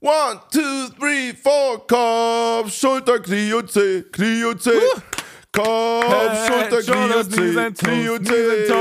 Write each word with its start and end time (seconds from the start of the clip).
One, 0.00 0.40
two, 0.50 0.88
three, 0.98 1.32
four. 1.32 1.86
Kopf, 1.86 2.72
Schulter, 2.72 3.20
Knie 3.20 3.52
und 3.54 3.70
Zeh, 3.70 4.02
Knie 4.12 4.44
und 4.44 4.60
Zeh. 4.62 4.72
Kopf, 5.52 6.06
Head, 6.06 6.46
Schulter, 6.46 6.82
Knie 6.82 7.14
und 7.14 7.32
Zeh, 7.32 7.72
Knie 7.72 8.08
und 8.08 8.26
Zeh. 8.26 8.74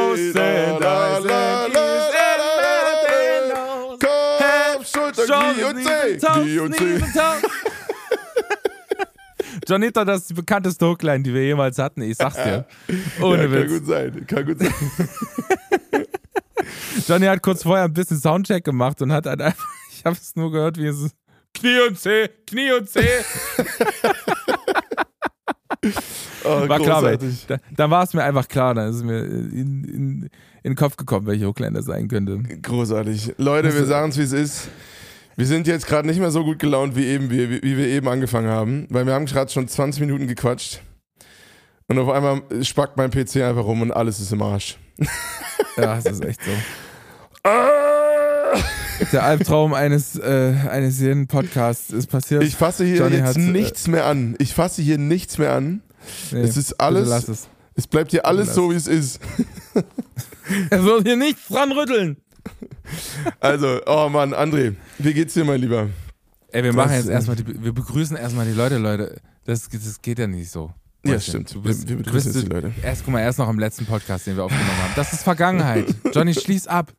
Kopf, 4.00 4.88
Schulter, 4.92 5.26
Knie 5.26 5.64
und 5.64 5.84
Zeh, 5.84 6.18
Knie 6.18 6.60
und 6.60 6.76
Zeh. 6.76 7.00
Jonita, 9.68 10.04
das 10.04 10.22
ist 10.22 10.30
die 10.32 10.34
bekannteste 10.34 10.86
Hookline, 10.86 11.24
die 11.24 11.34
wir 11.34 11.46
jemals 11.46 11.78
hatten. 11.78 12.02
Ich 12.02 12.18
sag's 12.18 12.36
dir. 12.36 12.66
Ohne 13.22 13.44
ja, 13.44 13.50
kann 13.50 13.52
Witz. 13.54 13.72
gut 13.72 13.88
sein, 13.88 14.28
kann 14.28 14.46
gut 14.46 14.60
sein. 14.60 14.74
Johnny 17.08 17.26
hat 17.28 17.42
kurz 17.42 17.64
vorher 17.64 17.86
ein 17.86 17.94
bisschen 17.94 18.20
Soundcheck 18.20 18.64
gemacht 18.64 19.02
und 19.02 19.12
hat 19.12 19.26
halt 19.26 19.42
einfach, 19.42 19.66
ich 20.04 20.06
habe 20.06 20.18
es 20.18 20.36
nur 20.36 20.52
gehört, 20.52 20.78
wie 20.78 20.88
es 20.88 21.12
Knie 21.54 21.80
und 21.88 21.98
Zeh, 21.98 22.28
Knie 22.46 22.74
und 22.74 22.90
Zeh. 22.90 23.08
Oh, 26.46 26.68
War 26.68 26.80
klar, 26.80 27.02
großartig. 27.02 27.46
da, 27.48 27.58
da 27.76 27.90
war 27.90 28.04
es 28.04 28.14
mir 28.14 28.24
einfach 28.24 28.48
klar, 28.48 28.74
da 28.74 28.88
ist 28.88 28.98
es 28.98 29.04
mir 29.04 29.20
in, 29.20 29.52
in, 29.52 29.84
in 30.24 30.30
den 30.64 30.76
Kopf 30.76 30.96
gekommen, 30.98 31.26
welche 31.26 31.52
das 31.72 31.86
sein 31.86 32.08
könnte. 32.08 32.38
Großartig. 32.38 33.36
Leute, 33.38 33.74
wir 33.74 33.86
sagen 33.86 34.10
es, 34.10 34.18
wie 34.18 34.24
es 34.24 34.32
ist. 34.32 34.70
Wir 35.36 35.46
sind 35.46 35.68
jetzt 35.68 35.88
gerade 35.88 36.08
nicht 36.08 36.20
mehr 36.20 36.32
so 36.32 36.44
gut 36.44 36.60
gelaunt, 36.60 36.96
wie, 36.96 37.06
eben, 37.06 37.30
wie, 37.30 37.62
wie 37.62 37.78
wir 37.78 37.88
eben 37.88 38.08
angefangen 38.08 38.50
haben, 38.50 38.88
weil 38.90 39.06
wir 39.06 39.14
haben 39.14 39.26
gerade 39.26 39.52
schon 39.52 39.68
20 39.68 40.02
Minuten 40.02 40.28
gequatscht. 40.28 40.82
Und 41.88 42.00
auf 42.00 42.10
einmal 42.10 42.42
spackt 42.64 42.98
mein 42.98 43.12
PC 43.12 43.38
einfach 43.38 43.66
rum 43.66 43.82
und 43.82 43.92
alles 43.92 44.20
ist 44.20 44.32
im 44.32 44.42
Arsch. 44.42 44.78
Ja, 45.78 45.96
das 45.96 46.06
ist 46.06 46.24
echt 46.26 46.42
so. 46.44 46.52
Ah! 47.46 47.93
Der 49.12 49.24
Albtraum 49.24 49.74
eines, 49.74 50.16
äh, 50.18 50.54
eines 50.70 51.00
jeden 51.00 51.28
Podcasts 51.28 51.90
ist 51.92 52.08
passiert. 52.10 52.44
Ich 52.44 52.56
fasse 52.56 52.86
hier 52.86 52.98
Johnny 52.98 53.18
jetzt 53.18 53.36
äh, 53.38 53.40
nichts 53.40 53.88
mehr 53.88 54.06
an. 54.06 54.36
Ich 54.40 54.54
fasse 54.54 54.82
hier 54.82 54.98
nichts 54.98 55.38
mehr 55.38 55.54
an. 55.54 55.82
Nee, 56.32 56.42
es 56.42 56.58
ist 56.58 56.80
alles- 56.80 57.08
Lass 57.10 57.28
es. 57.28 57.48
Es 57.76 57.88
bleibt 57.88 58.12
hier 58.12 58.26
alles 58.26 58.48
Lass. 58.48 58.56
so, 58.56 58.72
wie 58.72 58.76
es 58.76 58.88
ist. 58.88 59.20
Er 60.70 60.84
wird 60.84 61.08
hier 61.08 61.16
nichts 61.16 61.48
dran 61.48 61.72
rütteln. 61.72 62.18
Also, 63.40 63.80
oh 63.86 64.10
Mann, 64.10 64.34
André, 64.34 64.76
wie 65.00 65.14
geht's 65.14 65.34
dir, 65.34 65.46
mein 65.46 65.62
Lieber? 65.62 65.90
Ey, 66.52 66.64
wir 66.64 66.72
Das, 66.74 66.76
machen 66.76 66.94
jetzt 66.96 67.10
erstmal, 67.10 67.38
die, 67.38 67.64
wir 67.64 67.72
begrüßen 67.74 68.18
erstmal 68.18 68.46
die 68.46 68.52
Leute, 68.52 68.78
Leute. 68.78 69.22
Das, 69.46 69.70
das 69.70 70.02
geht 70.02 70.20
ja 70.20 70.28
nicht 70.28 70.52
so. 70.52 70.72
Ja, 71.06 71.14
du, 71.16 71.20
stimmt. 71.22 71.54
Du 71.56 71.62
bist, 71.62 71.84
Wir- 71.84 71.90
wir 71.90 71.98
du 71.98 72.04
begrüßen 72.04 72.34
jetzt 72.34 72.44
die 72.44 72.50
Leute. 72.50 72.74
Erst, 72.84 73.04
guck 73.06 73.14
mal, 73.14 73.22
erst 73.22 73.40
noch 73.40 73.50
im 73.50 73.58
letzten 73.58 73.86
Podcast, 73.86 74.28
den 74.28 74.36
wir 74.36 74.44
aufgenommen 74.44 74.70
haben. 74.84 74.92
Das 74.96 75.14
ist 75.14 75.24
Vergangenheit. 75.24 75.86
Johnny, 76.14 76.34
schließ 76.34 76.68
ab. 76.68 76.92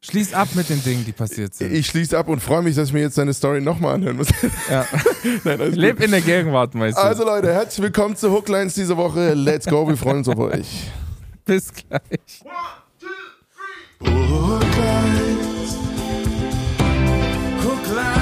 Schließ 0.00 0.32
ab 0.32 0.48
mit 0.54 0.70
den 0.70 0.82
Dingen, 0.82 1.04
die 1.04 1.12
passiert 1.12 1.54
sind. 1.54 1.72
Ich 1.72 1.86
schließe 1.88 2.16
ab 2.16 2.28
und 2.28 2.40
freue 2.40 2.62
mich, 2.62 2.76
dass 2.76 2.88
ich 2.88 2.94
mir 2.94 3.00
jetzt 3.02 3.18
deine 3.18 3.34
Story 3.34 3.60
nochmal 3.60 3.96
anhören 3.96 4.16
muss. 4.16 4.28
Ja. 4.70 4.86
Nein, 5.44 5.60
alles 5.60 5.74
gut. 5.74 5.78
Leb 5.78 6.00
in 6.00 6.10
der 6.10 6.22
Gegenwart, 6.22 6.74
du. 6.74 6.80
Also 6.80 7.24
Leute, 7.24 7.52
herzlich 7.52 7.82
willkommen 7.82 8.16
zu 8.16 8.30
Hooklines 8.30 8.74
diese 8.74 8.96
Woche. 8.96 9.34
Let's 9.34 9.66
go, 9.66 9.86
wir 9.86 9.96
freuen 9.96 10.18
uns 10.18 10.28
auf 10.28 10.38
euch. 10.38 10.90
Bis 11.44 11.70
gleich. 11.72 12.00
Hooklines, 14.00 15.76
Hooklines, 17.64 18.17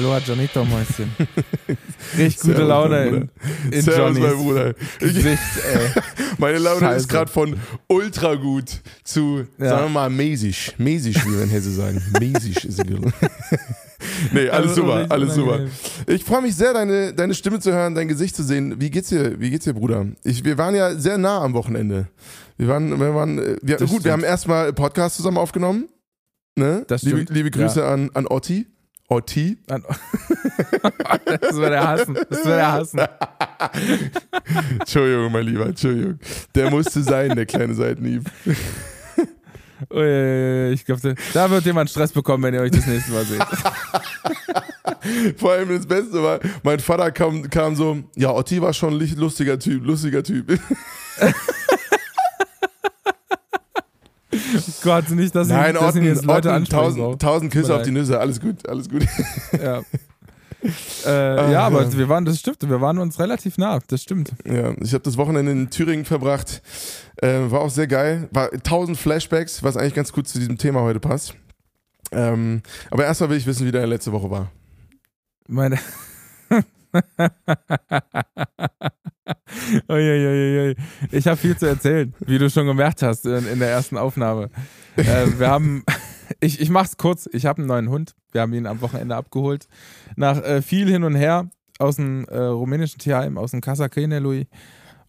Aloha, 0.00 0.18
Johnito, 0.20 0.64
Mäuschen. 0.64 1.10
Richtig 2.16 2.40
gute 2.40 2.56
Servus, 2.56 2.68
Laune 2.68 2.96
mein 3.10 3.30
in, 3.66 3.72
in 3.72 3.82
Servus, 3.82 4.14
mein 4.14 4.22
Johnnys 4.22 4.42
Bruder. 4.42 4.74
Ich, 4.98 4.98
Gesicht, 5.14 5.42
ey. 5.74 6.02
meine 6.38 6.58
Laune 6.58 6.80
Scheiße. 6.80 6.96
ist 6.96 7.08
gerade 7.08 7.30
von 7.30 7.56
ultra 7.86 8.34
gut 8.36 8.80
zu, 9.04 9.44
Ja. 9.58 9.68
sagen 9.68 9.82
wir 9.84 9.88
mal, 9.90 10.08
mäßig. 10.08 10.76
Mäßig, 10.78 11.22
wie 11.26 11.32
wir 11.36 11.42
in 11.42 11.50
Hesse 11.50 11.70
sagen. 11.70 12.02
Mäßig 12.18 12.64
ist 12.64 12.78
es. 12.78 12.84
Nee, 14.32 14.48
alles 14.48 14.70
Also 14.70 14.80
super, 14.82 15.06
alles 15.10 15.34
super. 15.34 15.60
Ich 16.06 16.24
freue 16.24 16.40
mich 16.40 16.56
sehr, 16.56 16.72
deine, 16.72 17.12
deine 17.12 17.34
Stimme 17.34 17.60
zu 17.60 17.70
hören, 17.70 17.94
dein 17.94 18.08
Gesicht 18.08 18.34
zu 18.34 18.42
sehen. 18.42 18.80
Wie 18.80 18.88
geht's 18.90 19.10
dir, 19.10 19.38
wie 19.38 19.50
geht's 19.50 19.64
dir, 19.66 19.74
Bruder? 19.74 20.06
Ich, 20.24 20.42
wir 20.42 20.56
waren 20.56 20.74
ja 20.74 20.94
sehr 20.94 21.18
nah 21.18 21.42
am 21.42 21.52
Wochenende. 21.52 22.08
Wir 22.56 22.68
waren, 22.68 22.98
wir 22.98 23.14
waren, 23.14 23.38
äh, 23.38 23.56
wir, 23.60 23.76
gut, 23.76 23.80
Das 23.80 23.80
wir 23.80 23.88
stimmt. 24.00 24.06
haben 24.12 24.24
erstmal 24.24 24.72
Podcast 24.72 25.16
zusammen 25.16 25.36
aufgenommen. 25.36 25.90
Ne? 26.56 26.86
Liebe, 26.88 26.98
stimmt, 26.98 27.30
liebe 27.30 27.50
Grüße 27.50 27.84
an, 27.84 28.10
an 28.14 28.26
Otti. 28.26 28.66
Otti. 29.10 29.58
An- 29.68 29.84
Das 31.40 31.56
wird 31.56 31.72
er 31.72 31.86
hassen. 31.88 32.14
Das 32.14 32.44
wird 32.44 32.58
er 32.58 32.72
hassen. 32.72 33.00
Entschuldigung, 34.78 35.32
mein 35.32 35.44
Lieber, 35.46 35.66
Entschuldigung. 35.66 36.18
Der 36.54 36.70
musste 36.70 37.02
sein, 37.02 37.34
der 37.36 37.44
kleine 37.46 37.74
Seitenhieb. 37.74 38.24
Ui, 39.92 40.72
Ich 40.72 40.84
glaube, 40.84 41.14
da 41.34 41.50
wird 41.50 41.64
jemand 41.66 41.90
Stress 41.90 42.12
bekommen, 42.12 42.44
wenn 42.44 42.54
ihr 42.54 42.60
euch 42.60 42.70
das 42.70 42.86
nächste 42.86 43.12
Mal 43.12 43.24
seht. 43.24 43.42
Vor 45.38 45.52
allem 45.52 45.68
das 45.70 45.86
Beste 45.86 46.22
war, 46.22 46.38
mein 46.62 46.78
Vater 46.78 47.10
kam, 47.10 47.48
kam 47.50 47.74
so, 47.74 47.98
ja, 48.16 48.30
Otti 48.32 48.60
war 48.62 48.72
schon 48.72 48.94
ein 49.00 49.16
lustiger 49.16 49.58
Typ, 49.58 49.84
lustiger 49.86 50.22
Typ. 50.22 50.46
Gott, 54.82 55.10
nicht, 55.10 55.34
dass, 55.34 55.48
Nein, 55.48 55.74
ihn, 55.74 55.80
dass 55.80 55.94
ihn 55.94 56.02
Otten, 56.02 56.04
jetzt 56.04 56.24
Leute 56.24 56.52
ansprechen. 56.52 56.96
tausend, 56.96 57.22
tausend 57.22 57.52
Küsse 57.52 57.74
auf 57.74 57.82
die 57.82 57.90
Nüsse, 57.90 58.18
alles 58.18 58.40
gut, 58.40 58.68
alles 58.68 58.88
gut. 58.88 59.06
Ja. 59.62 59.82
Äh, 61.06 61.52
ja, 61.52 61.62
aber 61.62 61.90
wir 61.96 62.10
waren, 62.10 62.26
das 62.26 62.38
stimmt, 62.38 62.68
wir 62.68 62.82
waren 62.82 62.98
uns 62.98 63.18
relativ 63.18 63.56
nah, 63.56 63.78
das 63.88 64.02
stimmt. 64.02 64.32
Ja, 64.44 64.74
ich 64.82 64.92
habe 64.92 65.02
das 65.02 65.16
Wochenende 65.16 65.52
in 65.52 65.70
Thüringen 65.70 66.04
verbracht. 66.04 66.60
Äh, 67.16 67.50
war 67.50 67.60
auch 67.60 67.70
sehr 67.70 67.86
geil. 67.86 68.28
War 68.30 68.50
tausend 68.62 68.98
Flashbacks, 68.98 69.62
was 69.62 69.78
eigentlich 69.78 69.94
ganz 69.94 70.12
gut 70.12 70.28
zu 70.28 70.38
diesem 70.38 70.58
Thema 70.58 70.82
heute 70.82 71.00
passt. 71.00 71.34
Ähm, 72.12 72.62
aber 72.90 73.04
erstmal 73.04 73.30
will 73.30 73.38
ich 73.38 73.46
wissen, 73.46 73.66
wie 73.66 73.72
deine 73.72 73.86
letzte 73.86 74.12
Woche 74.12 74.30
war. 74.30 74.50
Meine. 75.48 75.78
Ich 81.10 81.26
habe 81.26 81.36
viel 81.36 81.56
zu 81.56 81.66
erzählen, 81.66 82.14
wie 82.20 82.38
du 82.38 82.50
schon 82.50 82.66
gemerkt 82.66 83.02
hast 83.02 83.26
in, 83.26 83.46
in 83.46 83.58
der 83.58 83.70
ersten 83.70 83.96
Aufnahme. 83.96 84.50
Äh, 84.96 85.26
wir 85.38 85.48
haben, 85.48 85.84
ich, 86.40 86.60
ich 86.60 86.70
mach's 86.70 86.96
kurz, 86.96 87.28
ich 87.32 87.46
habe 87.46 87.58
einen 87.58 87.68
neuen 87.68 87.88
Hund. 87.90 88.14
Wir 88.32 88.40
haben 88.42 88.52
ihn 88.54 88.66
am 88.66 88.80
Wochenende 88.80 89.16
abgeholt. 89.16 89.68
Nach 90.16 90.42
äh, 90.42 90.62
viel 90.62 90.88
hin 90.88 91.04
und 91.04 91.14
her 91.14 91.48
aus 91.78 91.96
dem 91.96 92.24
äh, 92.26 92.38
rumänischen 92.38 92.98
Tierheim, 92.98 93.38
aus 93.38 93.52
dem 93.52 93.60
Casa 93.60 93.88
Kenelui. 93.88 94.46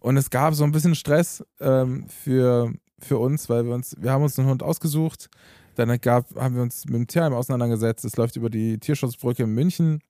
Und 0.00 0.16
es 0.16 0.30
gab 0.30 0.54
so 0.54 0.64
ein 0.64 0.72
bisschen 0.72 0.94
Stress 0.94 1.44
ähm, 1.60 2.06
für, 2.08 2.72
für 2.98 3.18
uns, 3.18 3.48
weil 3.48 3.64
wir 3.66 3.74
uns, 3.74 3.94
wir 3.98 4.10
haben 4.10 4.22
uns 4.22 4.38
einen 4.38 4.48
Hund 4.48 4.62
ausgesucht. 4.62 5.28
Dann 5.76 6.00
gab, 6.00 6.34
haben 6.36 6.56
wir 6.56 6.62
uns 6.62 6.84
mit 6.86 6.94
dem 6.94 7.06
Tierheim 7.06 7.34
auseinandergesetzt. 7.34 8.04
Es 8.04 8.16
läuft 8.16 8.36
über 8.36 8.50
die 8.50 8.78
Tierschutzbrücke 8.78 9.44
in 9.44 9.50
München 9.50 10.00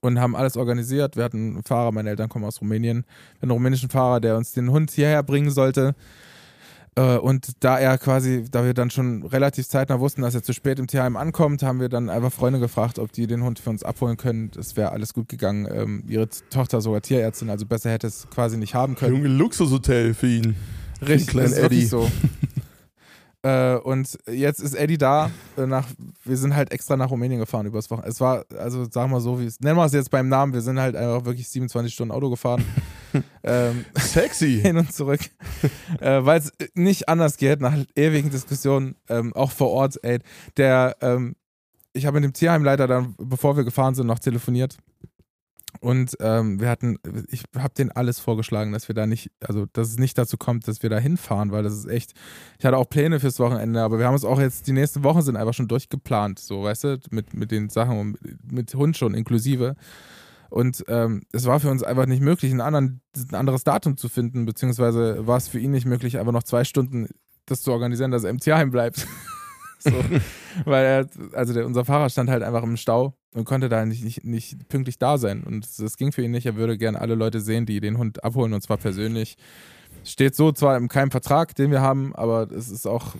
und 0.00 0.18
haben 0.20 0.34
alles 0.36 0.56
organisiert. 0.56 1.16
Wir 1.16 1.24
hatten 1.24 1.54
einen 1.54 1.62
Fahrer, 1.62 1.92
meine 1.92 2.10
Eltern 2.10 2.28
kommen 2.28 2.44
aus 2.44 2.60
Rumänien, 2.60 3.04
einen 3.40 3.50
rumänischen 3.50 3.90
Fahrer, 3.90 4.20
der 4.20 4.36
uns 4.36 4.52
den 4.52 4.70
Hund 4.70 4.90
hierher 4.90 5.22
bringen 5.22 5.50
sollte. 5.50 5.94
Äh, 6.96 7.16
Und 7.16 7.52
da 7.60 7.78
er 7.78 7.98
quasi, 7.98 8.44
da 8.50 8.64
wir 8.64 8.72
dann 8.72 8.90
schon 8.90 9.24
relativ 9.24 9.66
zeitnah 9.66 9.98
wussten, 10.00 10.22
dass 10.22 10.34
er 10.34 10.42
zu 10.42 10.52
spät 10.52 10.78
im 10.78 10.86
Tierheim 10.86 11.16
ankommt, 11.16 11.62
haben 11.62 11.80
wir 11.80 11.88
dann 11.88 12.08
einfach 12.08 12.32
Freunde 12.32 12.60
gefragt, 12.60 12.98
ob 12.98 13.12
die 13.12 13.26
den 13.26 13.42
Hund 13.42 13.58
für 13.58 13.70
uns 13.70 13.82
abholen 13.82 14.16
können. 14.16 14.50
Das 14.52 14.76
wäre 14.76 14.92
alles 14.92 15.12
gut 15.12 15.28
gegangen. 15.28 15.66
Ähm, 15.70 16.04
Ihre 16.06 16.28
Tochter 16.50 16.80
sogar 16.80 17.00
Tierärztin, 17.02 17.50
also 17.50 17.66
besser 17.66 17.90
hätte 17.90 18.06
es 18.06 18.28
quasi 18.30 18.56
nicht 18.56 18.74
haben 18.74 18.94
können. 18.94 19.16
Junge 19.16 19.28
Luxushotel 19.28 20.14
für 20.14 20.28
ihn. 20.28 20.56
Richtig, 21.06 21.34
das 21.36 21.52
ist 21.52 21.62
wirklich 21.62 21.88
so. 21.88 22.08
äh, 23.44 23.76
und 23.76 24.18
jetzt 24.26 24.60
ist 24.60 24.74
Eddie 24.74 24.96
da. 24.96 25.30
Äh, 25.58 25.66
nach, 25.66 25.86
wir 26.24 26.36
sind 26.38 26.56
halt 26.56 26.72
extra 26.72 26.96
nach 26.96 27.10
Rumänien 27.10 27.38
gefahren 27.38 27.66
übers 27.66 27.90
Wochenende. 27.90 28.10
Es 28.10 28.18
war, 28.18 28.46
also 28.56 28.86
sagen 28.90 29.12
wir 29.12 29.20
so, 29.20 29.38
wie 29.38 29.44
es, 29.44 29.60
nennen 29.60 29.76
wir 29.76 29.84
es 29.84 29.92
jetzt 29.92 30.10
beim 30.10 30.30
Namen, 30.30 30.54
wir 30.54 30.62
sind 30.62 30.80
halt 30.80 30.96
einfach 30.96 31.26
wirklich 31.26 31.46
27 31.50 31.92
Stunden 31.92 32.12
Auto 32.12 32.30
gefahren. 32.30 32.64
ähm, 33.44 33.84
Sexy. 33.98 34.60
hin 34.62 34.78
und 34.78 34.94
zurück. 34.94 35.20
äh, 36.00 36.24
Weil 36.24 36.40
es 36.40 36.52
nicht 36.72 37.10
anders 37.10 37.36
geht, 37.36 37.60
nach 37.60 37.76
ewigen 37.94 38.30
Diskussionen, 38.30 38.96
ähm, 39.10 39.34
auch 39.34 39.50
vor 39.50 39.68
Ort, 39.68 40.02
ey. 40.02 40.20
Der, 40.56 40.96
ähm, 41.02 41.36
ich 41.92 42.06
habe 42.06 42.14
mit 42.14 42.24
dem 42.24 42.32
Tierheimleiter 42.32 42.86
dann, 42.86 43.14
bevor 43.18 43.58
wir 43.58 43.64
gefahren 43.64 43.94
sind, 43.94 44.06
noch 44.06 44.20
telefoniert. 44.20 44.78
Und 45.84 46.16
ähm, 46.20 46.60
wir 46.60 46.70
hatten, 46.70 46.96
ich 47.28 47.42
habe 47.58 47.74
denen 47.74 47.90
alles 47.90 48.18
vorgeschlagen, 48.18 48.72
dass 48.72 48.88
wir 48.88 48.94
da 48.94 49.06
nicht, 49.06 49.30
also 49.46 49.66
dass 49.74 49.88
es 49.88 49.98
nicht 49.98 50.16
dazu 50.16 50.38
kommt, 50.38 50.66
dass 50.66 50.82
wir 50.82 50.88
da 50.88 50.96
hinfahren, 50.96 51.52
weil 51.52 51.62
das 51.62 51.74
ist 51.74 51.86
echt, 51.86 52.14
ich 52.58 52.64
hatte 52.64 52.78
auch 52.78 52.88
Pläne 52.88 53.20
fürs 53.20 53.38
Wochenende, 53.38 53.82
aber 53.82 53.98
wir 53.98 54.06
haben 54.06 54.14
es 54.14 54.24
auch 54.24 54.40
jetzt, 54.40 54.66
die 54.66 54.72
nächsten 54.72 55.04
Wochen 55.04 55.20
sind 55.20 55.36
einfach 55.36 55.52
schon 55.52 55.68
durchgeplant, 55.68 56.38
so, 56.38 56.62
weißt 56.62 56.84
du, 56.84 57.00
mit, 57.10 57.34
mit 57.34 57.50
den 57.50 57.68
Sachen, 57.68 57.98
und 57.98 58.18
mit 58.50 58.74
Hund 58.74 58.96
schon 58.96 59.12
inklusive. 59.12 59.76
Und 60.48 60.82
ähm, 60.88 61.24
es 61.32 61.44
war 61.44 61.60
für 61.60 61.70
uns 61.70 61.82
einfach 61.82 62.06
nicht 62.06 62.22
möglich, 62.22 62.50
einen 62.50 62.62
anderen, 62.62 63.02
ein 63.14 63.34
anderes 63.34 63.62
Datum 63.62 63.98
zu 63.98 64.08
finden, 64.08 64.46
beziehungsweise 64.46 65.26
war 65.26 65.36
es 65.36 65.48
für 65.48 65.58
ihn 65.58 65.72
nicht 65.72 65.84
möglich, 65.84 66.18
einfach 66.18 66.32
noch 66.32 66.44
zwei 66.44 66.64
Stunden 66.64 67.08
das 67.44 67.60
zu 67.60 67.72
organisieren, 67.72 68.10
dass 68.10 68.24
er 68.24 68.30
im 68.30 68.40
Tierheim 68.40 68.70
bleibt. 68.70 69.06
So, 69.84 69.92
weil 70.64 70.84
er, 70.84 71.08
also 71.32 71.52
der, 71.52 71.66
unser 71.66 71.84
Fahrer 71.84 72.08
stand 72.10 72.30
halt 72.30 72.42
einfach 72.42 72.62
im 72.62 72.76
Stau 72.76 73.14
und 73.34 73.44
konnte 73.44 73.68
da 73.68 73.84
nicht, 73.84 74.04
nicht, 74.04 74.24
nicht 74.24 74.68
pünktlich 74.68 74.98
da 74.98 75.18
sein. 75.18 75.42
Und 75.44 75.66
das 75.78 75.96
ging 75.96 76.12
für 76.12 76.22
ihn 76.22 76.30
nicht. 76.30 76.46
Er 76.46 76.56
würde 76.56 76.78
gerne 76.78 77.00
alle 77.00 77.14
Leute 77.14 77.40
sehen, 77.40 77.66
die 77.66 77.80
den 77.80 77.98
Hund 77.98 78.24
abholen 78.24 78.52
und 78.52 78.62
zwar 78.62 78.76
persönlich. 78.76 79.36
Steht 80.04 80.34
so 80.34 80.52
zwar 80.52 80.76
in 80.76 80.88
keinem 80.88 81.10
Vertrag, 81.10 81.54
den 81.54 81.70
wir 81.70 81.80
haben, 81.80 82.14
aber 82.14 82.50
es 82.50 82.70
ist 82.70 82.86
auch 82.86 83.14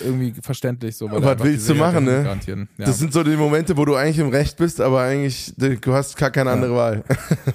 irgendwie 0.00 0.32
verständlich 0.40 0.96
so. 0.96 1.10
Was 1.10 1.42
willst 1.42 1.68
du 1.68 1.74
machen, 1.74 2.04
ne? 2.04 2.38
Ja. 2.46 2.84
Das 2.84 2.98
sind 2.98 3.12
so 3.12 3.24
die 3.24 3.36
Momente, 3.36 3.76
wo 3.76 3.84
du 3.84 3.96
eigentlich 3.96 4.18
im 4.18 4.28
Recht 4.28 4.56
bist, 4.56 4.80
aber 4.80 5.00
eigentlich, 5.00 5.52
du 5.56 5.92
hast 5.92 6.16
gar 6.16 6.30
keine 6.30 6.50
andere 6.50 6.72
ja. 6.72 6.76
Wahl. 6.76 7.04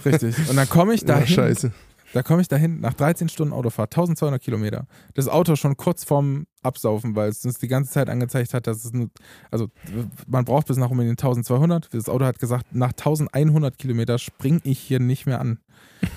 Richtig. 0.04 0.36
Und 0.50 0.58
dann 0.58 0.68
komme 0.68 0.94
ich 0.94 1.06
da. 1.06 1.26
Scheiße. 1.26 1.72
Da 2.16 2.24
komme 2.24 2.42
ich 2.42 2.48
dahin 2.48 2.80
nach 2.80 2.94
13 2.94 3.28
Stunden 3.28 3.52
Autofahrt, 3.52 3.94
1200 3.94 4.42
Kilometer. 4.42 4.88
Das 5.16 5.28
Auto 5.28 5.58
schon 5.58 5.76
kurz 5.76 6.06
vorm 6.06 6.48
Absaufen, 6.62 7.14
weil 7.14 7.28
es 7.28 7.44
uns 7.44 7.60
die 7.60 7.68
ganze 7.68 7.92
Zeit 7.92 8.10
angezeigt 8.10 8.54
hat, 8.54 8.68
dass 8.68 8.86
es, 8.86 8.94
nur, 8.94 9.10
also 9.52 9.70
man 10.26 10.46
braucht 10.46 10.68
bis 10.68 10.78
nach 10.78 10.90
um 10.90 10.98
den 10.98 11.10
1200. 11.10 11.94
Das 11.94 12.08
Auto 12.08 12.24
hat 12.24 12.40
gesagt, 12.40 12.74
nach 12.74 12.92
1100 12.92 13.78
Kilometer 13.78 14.18
springe 14.18 14.62
ich 14.64 14.80
hier 14.80 15.02
nicht 15.02 15.26
mehr 15.26 15.42
an. 15.42 15.60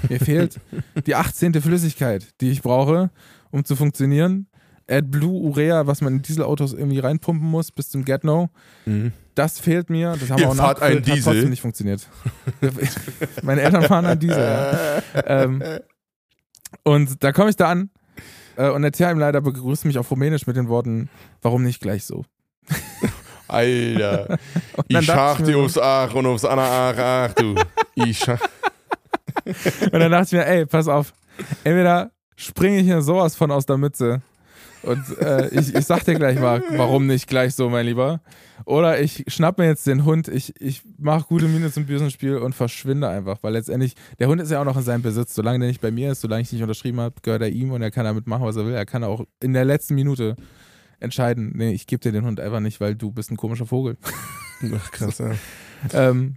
Mir 0.08 0.20
fehlt 0.20 0.60
die 1.06 1.16
18. 1.16 1.54
Flüssigkeit, 1.54 2.28
die 2.40 2.52
ich 2.52 2.62
brauche, 2.62 3.10
um 3.50 3.64
zu 3.64 3.74
funktionieren. 3.74 4.46
AdBlue 4.88 5.40
Urea, 5.40 5.86
was 5.86 6.00
man 6.00 6.14
in 6.14 6.22
Dieselautos 6.22 6.72
irgendwie 6.72 6.98
reinpumpen 6.98 7.46
muss 7.46 7.70
bis 7.70 7.90
zum 7.90 8.04
Get 8.04 8.24
No. 8.24 8.50
Mhm. 8.86 9.12
Das 9.34 9.60
fehlt 9.60 9.90
mir. 9.90 10.16
Das 10.18 10.30
haben 10.30 10.38
Ihr 10.38 10.46
wir 10.46 10.50
auch 10.50 10.56
fahrt 10.56 10.82
einen 10.82 11.02
Diesel. 11.02 11.18
Hat 11.18 11.24
trotzdem 11.24 11.50
nicht 11.50 11.60
funktioniert. 11.60 12.08
Meine 13.42 13.62
Eltern 13.62 13.84
fahren 13.84 14.06
einen 14.06 14.20
Diesel. 14.20 14.38
Ja. 14.38 15.02
ähm, 15.26 15.62
und 16.82 17.22
da 17.22 17.32
komme 17.32 17.50
ich 17.50 17.56
da 17.56 17.70
an 17.70 17.90
äh, 18.56 18.70
und 18.70 18.82
der 18.82 18.92
Tierheimleiter 18.92 19.40
begrüßt 19.40 19.84
mich 19.84 19.98
auf 19.98 20.10
Rumänisch 20.10 20.46
mit 20.46 20.56
den 20.56 20.68
Worten: 20.68 21.08
Warum 21.42 21.62
nicht 21.62 21.80
gleich 21.80 22.04
so? 22.04 22.24
Alter, 23.46 24.38
ich 24.88 25.04
schach 25.04 25.40
dir 25.40 25.58
aufs 25.58 25.78
Ach 25.78 26.12
und 26.14 26.26
aufs 26.26 26.44
Anna 26.44 26.90
Ach, 26.90 26.98
ach 26.98 27.34
du. 27.34 27.54
Ich 27.94 28.18
schach. 28.18 28.40
und 29.92 30.00
dann 30.00 30.10
dachte 30.10 30.24
ich 30.26 30.32
mir, 30.32 30.46
ey, 30.46 30.66
pass 30.66 30.88
auf, 30.88 31.14
entweder 31.64 32.10
springe 32.36 32.78
ich 32.78 32.84
hier 32.84 33.00
sowas 33.00 33.36
von 33.36 33.50
aus 33.50 33.64
der 33.64 33.78
Mütze 33.78 34.20
und 34.82 35.18
äh, 35.18 35.48
ich, 35.48 35.74
ich 35.74 35.84
sag 35.84 36.04
dir 36.04 36.14
gleich 36.14 36.38
mal, 36.38 36.62
warum 36.76 37.06
nicht 37.06 37.26
gleich 37.26 37.54
so, 37.54 37.68
mein 37.68 37.86
Lieber. 37.86 38.20
Oder 38.64 39.00
ich 39.00 39.24
schnapp 39.28 39.58
mir 39.58 39.66
jetzt 39.66 39.86
den 39.86 40.04
Hund, 40.04 40.28
ich, 40.28 40.60
ich 40.60 40.82
mache 40.98 41.26
gute 41.28 41.46
Miene 41.46 41.70
zum 41.70 41.86
bösen 41.86 42.10
Spiel 42.10 42.36
und 42.36 42.54
verschwinde 42.54 43.08
einfach, 43.08 43.38
weil 43.42 43.52
letztendlich, 43.52 43.94
der 44.18 44.28
Hund 44.28 44.40
ist 44.40 44.50
ja 44.50 44.60
auch 44.60 44.64
noch 44.64 44.76
in 44.76 44.82
seinem 44.82 45.02
Besitz. 45.02 45.34
Solange 45.34 45.60
der 45.60 45.68
nicht 45.68 45.80
bei 45.80 45.90
mir 45.90 46.12
ist, 46.12 46.20
solange 46.20 46.42
ich 46.42 46.52
nicht 46.52 46.62
unterschrieben 46.62 47.00
habe, 47.00 47.14
gehört 47.22 47.42
er 47.42 47.48
ihm 47.48 47.72
und 47.72 47.82
er 47.82 47.90
kann 47.90 48.04
damit 48.04 48.26
machen, 48.26 48.44
was 48.44 48.56
er 48.56 48.66
will. 48.66 48.74
Er 48.74 48.86
kann 48.86 49.04
auch 49.04 49.24
in 49.40 49.52
der 49.52 49.64
letzten 49.64 49.94
Minute 49.94 50.36
entscheiden, 51.00 51.52
nee, 51.54 51.72
ich 51.72 51.86
gebe 51.86 52.00
dir 52.00 52.12
den 52.12 52.24
Hund 52.24 52.40
einfach 52.40 52.60
nicht, 52.60 52.80
weil 52.80 52.94
du 52.94 53.10
bist 53.10 53.30
ein 53.30 53.36
komischer 53.36 53.66
Vogel. 53.66 53.96
Ach, 54.74 54.90
krass, 54.90 55.18
ja. 55.18 55.30
ähm, 55.92 56.36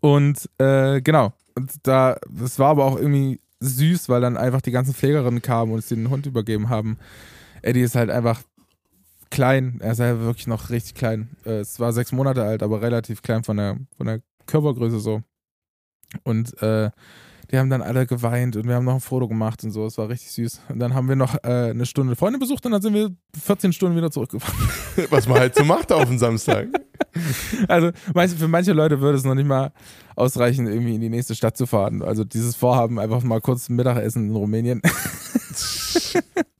und 0.00 0.48
äh, 0.58 1.00
genau, 1.02 1.32
und 1.54 1.72
da, 1.82 2.16
das 2.30 2.58
war 2.58 2.70
aber 2.70 2.84
auch 2.84 2.96
irgendwie 2.96 3.40
süß, 3.60 4.08
weil 4.08 4.20
dann 4.20 4.36
einfach 4.36 4.60
die 4.60 4.70
ganzen 4.70 4.94
Pflegerinnen 4.94 5.42
kamen 5.42 5.72
und 5.72 5.78
uns 5.78 5.88
den 5.88 6.08
Hund 6.10 6.26
übergeben 6.26 6.68
haben. 6.68 6.98
Eddie 7.62 7.80
ist 7.80 7.94
halt 7.94 8.10
einfach 8.10 8.42
klein. 9.30 9.78
Er 9.80 9.92
ist 9.92 10.00
halt 10.00 10.20
wirklich 10.20 10.46
noch 10.46 10.70
richtig 10.70 10.94
klein. 10.94 11.30
Äh, 11.44 11.60
es 11.60 11.78
war 11.80 11.92
sechs 11.92 12.12
Monate 12.12 12.42
alt, 12.42 12.62
aber 12.62 12.82
relativ 12.82 13.22
klein 13.22 13.44
von 13.44 13.56
der, 13.56 13.78
von 13.96 14.06
der 14.06 14.20
Körpergröße 14.46 15.00
so. 15.00 15.22
Und 16.24 16.60
äh, 16.62 16.90
die 17.50 17.58
haben 17.58 17.70
dann 17.70 17.80
alle 17.80 18.06
geweint 18.06 18.56
und 18.56 18.66
wir 18.66 18.74
haben 18.74 18.84
noch 18.84 18.94
ein 18.94 19.00
Foto 19.00 19.26
gemacht 19.26 19.64
und 19.64 19.70
so. 19.70 19.86
Es 19.86 19.96
war 19.96 20.08
richtig 20.08 20.32
süß. 20.32 20.60
Und 20.68 20.80
dann 20.80 20.94
haben 20.94 21.08
wir 21.08 21.16
noch 21.16 21.34
äh, 21.42 21.70
eine 21.70 21.86
Stunde 21.86 22.14
Freunde 22.14 22.38
besucht 22.38 22.64
und 22.66 22.72
dann 22.72 22.82
sind 22.82 22.92
wir 22.92 23.10
14 23.42 23.72
Stunden 23.72 23.96
wieder 23.96 24.10
zurückgefahren. 24.10 24.68
Was 25.10 25.26
man 25.26 25.38
halt 25.38 25.54
so 25.54 25.64
macht 25.64 25.90
auf 25.92 26.04
dem 26.08 26.18
Samstag. 26.18 26.68
Also 27.68 27.90
für 28.36 28.48
manche 28.48 28.72
Leute 28.72 29.00
würde 29.00 29.18
es 29.18 29.24
noch 29.24 29.34
nicht 29.34 29.46
mal 29.46 29.72
ausreichen, 30.14 30.66
irgendwie 30.66 30.94
in 30.94 31.00
die 31.00 31.08
nächste 31.08 31.34
Stadt 31.34 31.56
zu 31.56 31.66
fahren. 31.66 32.02
Also 32.02 32.22
dieses 32.22 32.54
Vorhaben, 32.54 33.00
einfach 33.00 33.22
mal 33.22 33.40
kurz 33.40 33.68
Mittagessen 33.68 34.28
in 34.28 34.36
Rumänien. 34.36 34.82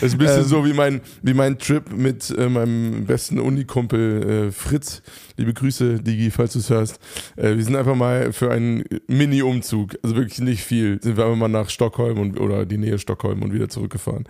Das 0.00 0.08
ist 0.08 0.14
ein 0.14 0.18
bisschen 0.18 0.42
ähm, 0.42 0.48
so 0.48 0.64
wie 0.64 0.72
mein, 0.72 1.00
wie 1.22 1.34
mein 1.34 1.58
Trip 1.58 1.92
mit 1.94 2.30
äh, 2.30 2.48
meinem 2.48 3.04
besten 3.04 3.38
Unikumpel 3.38 4.48
äh, 4.48 4.52
Fritz. 4.52 5.02
Liebe 5.36 5.52
Grüße, 5.52 6.00
Digi, 6.00 6.30
falls 6.30 6.54
du 6.54 6.60
es 6.60 6.70
hörst. 6.70 6.98
Äh, 7.36 7.56
wir 7.56 7.64
sind 7.64 7.76
einfach 7.76 7.94
mal 7.94 8.32
für 8.32 8.50
einen 8.50 8.84
Mini-Umzug, 9.08 9.96
also 10.02 10.16
wirklich 10.16 10.40
nicht 10.40 10.64
viel, 10.64 11.00
sind 11.02 11.18
wir 11.18 11.24
einfach 11.24 11.36
mal 11.36 11.48
nach 11.48 11.68
Stockholm 11.68 12.18
und, 12.18 12.40
oder 12.40 12.64
die 12.64 12.78
Nähe 12.78 12.98
Stockholm 12.98 13.42
und 13.42 13.52
wieder 13.52 13.68
zurückgefahren. 13.68 14.26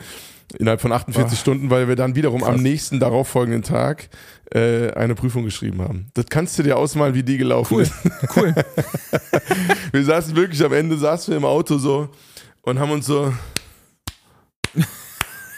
Innerhalb 0.58 0.80
von 0.80 0.90
48 0.90 1.30
Boah. 1.30 1.36
Stunden, 1.36 1.70
weil 1.70 1.86
wir 1.86 1.94
dann 1.94 2.16
wiederum 2.16 2.40
Krass. 2.40 2.54
am 2.54 2.62
nächsten 2.62 2.98
darauffolgenden 2.98 3.62
Tag 3.62 4.08
äh, 4.52 4.90
eine 4.94 5.14
Prüfung 5.14 5.44
geschrieben 5.44 5.80
haben. 5.80 6.08
Das 6.14 6.26
kannst 6.26 6.58
du 6.58 6.64
dir 6.64 6.76
ausmalen, 6.76 7.14
wie 7.14 7.22
die 7.22 7.38
gelaufen 7.38 7.74
cool. 7.74 7.82
ist. 7.82 7.92
Cool. 8.36 8.54
wir 9.92 10.04
saßen 10.04 10.34
wirklich 10.34 10.64
am 10.64 10.72
Ende, 10.72 10.96
saßen 10.96 11.32
wir 11.32 11.38
im 11.38 11.44
Auto 11.44 11.78
so 11.78 12.08
und 12.62 12.78
haben 12.80 12.90
uns 12.90 13.06
so 13.06 13.32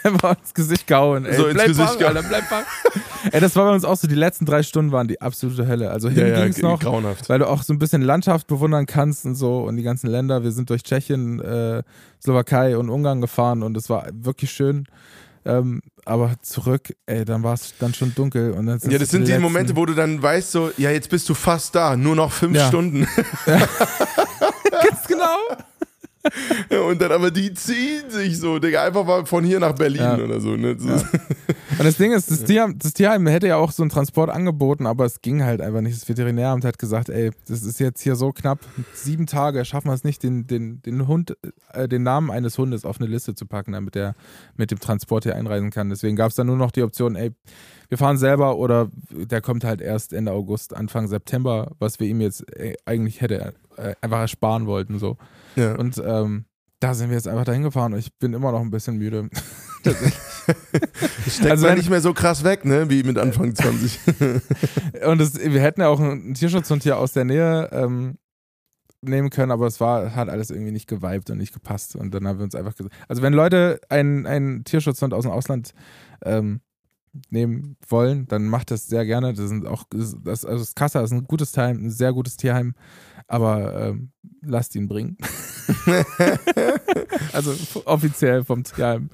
einfach 0.03 0.37
ins 0.39 0.53
Gesicht 0.53 0.87
gehauen. 0.87 1.25
Ey. 1.25 1.35
So 1.35 1.45
ins 1.45 1.53
bleib 1.55 1.67
Gesicht 1.67 1.99
wach, 1.99 2.07
Alter, 2.07 2.23
bleib 2.23 2.51
wach. 2.51 2.63
ey, 3.31 3.39
das 3.39 3.55
war 3.55 3.65
bei 3.65 3.71
uns 3.73 3.85
auch 3.85 3.97
so, 3.97 4.07
die 4.07 4.15
letzten 4.15 4.45
drei 4.45 4.63
Stunden 4.63 4.91
waren 4.91 5.07
die 5.07 5.21
absolute 5.21 5.67
Hölle. 5.67 5.91
Also 5.91 6.09
hin 6.09 6.27
ja, 6.27 6.43
ging's 6.43 6.57
ja, 6.57 6.69
noch, 6.69 6.79
grauenhaft. 6.79 7.29
weil 7.29 7.39
du 7.39 7.47
auch 7.47 7.63
so 7.63 7.73
ein 7.73 7.79
bisschen 7.79 8.01
Landschaft 8.01 8.47
bewundern 8.47 8.85
kannst 8.85 9.25
und 9.25 9.35
so 9.35 9.63
und 9.63 9.77
die 9.77 9.83
ganzen 9.83 10.07
Länder. 10.07 10.43
Wir 10.43 10.51
sind 10.51 10.69
durch 10.69 10.83
Tschechien, 10.83 11.39
äh, 11.39 11.83
Slowakei 12.21 12.77
und 12.77 12.89
Ungarn 12.89 13.21
gefahren 13.21 13.63
und 13.63 13.75
es 13.77 13.89
war 13.89 14.07
wirklich 14.13 14.51
schön. 14.51 14.87
Ähm, 15.45 15.81
aber 16.05 16.35
zurück, 16.41 16.93
ey, 17.05 17.25
dann 17.25 17.43
war 17.43 17.53
es 17.53 17.73
dann 17.77 17.93
schon 17.93 18.13
dunkel. 18.15 18.51
Und 18.51 18.65
dann 18.65 18.79
ja, 18.89 18.97
das 18.97 19.09
sind 19.09 19.27
die, 19.27 19.33
die 19.33 19.39
Momente, 19.39 19.75
wo 19.75 19.85
du 19.85 19.93
dann 19.93 20.21
weißt, 20.21 20.51
so, 20.51 20.71
ja, 20.77 20.91
jetzt 20.91 21.09
bist 21.09 21.27
du 21.29 21.33
fast 21.33 21.75
da, 21.75 21.95
nur 21.95 22.15
noch 22.15 22.31
fünf 22.31 22.55
ja. 22.55 22.67
Stunden. 22.67 23.07
Ja. 23.45 23.57
Ganz 24.71 25.07
genau. 25.07 25.37
und 26.89 27.01
dann 27.01 27.11
aber 27.11 27.31
die 27.31 27.53
ziehen 27.53 28.09
sich 28.09 28.39
so, 28.39 28.59
Digga, 28.59 28.83
einfach 28.83 29.05
mal 29.05 29.25
von 29.25 29.43
hier 29.43 29.59
nach 29.59 29.73
Berlin 29.73 30.01
ja. 30.01 30.17
oder 30.17 30.39
so. 30.39 30.55
Ne? 30.55 30.77
Ja. 30.79 30.95
Und 31.79 31.85
das 31.85 31.97
Ding 31.97 32.11
ist, 32.11 32.29
das, 32.29 32.43
Tierheim, 32.43 32.77
das 32.77 32.93
Tierheim 32.93 33.25
hätte 33.25 33.47
ja 33.47 33.57
auch 33.57 33.71
so 33.71 33.81
einen 33.81 33.89
Transport 33.89 34.29
angeboten, 34.29 34.85
aber 34.85 35.05
es 35.05 35.21
ging 35.21 35.43
halt 35.43 35.59
einfach 35.59 35.81
nicht. 35.81 35.97
Das 35.97 36.07
Veterinäramt 36.07 36.65
hat 36.65 36.77
gesagt, 36.77 37.09
ey, 37.09 37.31
das 37.47 37.63
ist 37.63 37.79
jetzt 37.79 38.01
hier 38.01 38.15
so 38.15 38.31
knapp, 38.31 38.59
sieben 38.93 39.25
Tage 39.25 39.65
schaffen 39.65 39.87
wir 39.87 39.93
es 39.93 40.03
nicht, 40.03 40.21
den, 40.21 40.45
den, 40.45 40.81
den 40.83 41.07
Hund, 41.07 41.35
äh, 41.71 41.87
den 41.87 42.03
Namen 42.03 42.29
eines 42.29 42.57
Hundes 42.59 42.85
auf 42.85 42.99
eine 42.99 43.09
Liste 43.09 43.33
zu 43.33 43.47
packen, 43.47 43.71
damit 43.71 43.95
er 43.95 44.15
mit 44.55 44.69
dem 44.69 44.79
Transport 44.79 45.23
hier 45.23 45.35
einreisen 45.35 45.71
kann. 45.71 45.89
Deswegen 45.89 46.15
gab 46.15 46.29
es 46.29 46.35
dann 46.35 46.47
nur 46.47 46.57
noch 46.57 46.71
die 46.71 46.83
Option, 46.83 47.15
ey, 47.15 47.31
wir 47.89 47.97
fahren 47.97 48.17
selber 48.17 48.57
oder 48.57 48.89
der 49.09 49.41
kommt 49.41 49.63
halt 49.63 49.81
erst 49.81 50.13
Ende 50.13 50.31
August, 50.31 50.75
Anfang 50.75 51.07
September, 51.07 51.71
was 51.79 51.99
wir 51.99 52.07
ihm 52.07 52.21
jetzt 52.21 52.47
äh, 52.55 52.75
eigentlich 52.85 53.21
hätte 53.21 53.53
äh, 53.77 53.95
einfach 54.01 54.19
ersparen 54.19 54.67
wollten. 54.67 54.99
So. 54.99 55.17
Ja. 55.55 55.75
Und 55.75 56.01
ähm, 56.05 56.45
da 56.79 56.93
sind 56.93 57.09
wir 57.09 57.15
jetzt 57.15 57.27
einfach 57.27 57.45
dahin 57.45 57.63
gefahren 57.63 57.95
ich 57.97 58.13
bin 58.17 58.33
immer 58.33 58.51
noch 58.51 58.61
ein 58.61 58.71
bisschen 58.71 58.97
müde. 58.97 59.29
Steckt 61.27 61.51
also 61.51 61.67
man 61.67 61.77
nicht 61.77 61.89
mehr 61.89 62.01
so 62.01 62.13
krass 62.13 62.43
weg, 62.43 62.65
ne, 62.65 62.89
wie 62.89 63.03
mit 63.03 63.17
Anfang 63.17 63.53
20. 63.55 63.99
und 65.05 65.19
das, 65.19 65.35
wir 65.39 65.61
hätten 65.61 65.81
ja 65.81 65.87
auch 65.87 65.99
einen 65.99 66.33
Tierschutzhund 66.33 66.83
hier 66.83 66.97
aus 66.97 67.13
der 67.13 67.25
Nähe 67.25 67.69
ähm, 67.71 68.17
nehmen 69.01 69.29
können, 69.29 69.51
aber 69.51 69.67
es 69.67 69.79
war, 69.79 70.15
hat 70.15 70.29
alles 70.29 70.49
irgendwie 70.49 70.71
nicht 70.71 70.87
geweibt 70.87 71.29
und 71.29 71.37
nicht 71.37 71.53
gepasst. 71.53 71.95
Und 71.95 72.13
dann 72.13 72.27
haben 72.27 72.39
wir 72.39 72.45
uns 72.45 72.55
einfach 72.55 72.75
gesagt, 72.75 72.95
also 73.07 73.21
wenn 73.21 73.33
Leute 73.33 73.79
einen, 73.89 74.25
einen 74.25 74.63
Tierschutzhund 74.63 75.13
aus 75.13 75.23
dem 75.23 75.31
Ausland 75.31 75.73
ähm, 76.23 76.61
nehmen 77.29 77.77
wollen, 77.87 78.27
dann 78.27 78.47
macht 78.47 78.71
das 78.71 78.87
sehr 78.87 79.05
gerne. 79.05 79.33
Das 79.33 79.49
sind 79.49 79.65
auch, 79.67 79.85
das, 79.91 80.45
also 80.45 80.59
das 80.59 80.75
Kassa 80.75 81.01
ist 81.01 81.11
ein 81.11 81.25
gutes 81.25 81.51
Teil, 81.51 81.75
ein 81.75 81.89
sehr 81.89 82.13
gutes 82.13 82.37
Tierheim, 82.37 82.73
aber 83.27 83.89
ähm, 83.89 84.11
lasst 84.41 84.75
ihn 84.75 84.87
bringen. 84.87 85.17
also 87.33 87.53
offiziell 87.85 88.43
vom 88.43 88.63
Tierheim. 88.63 89.09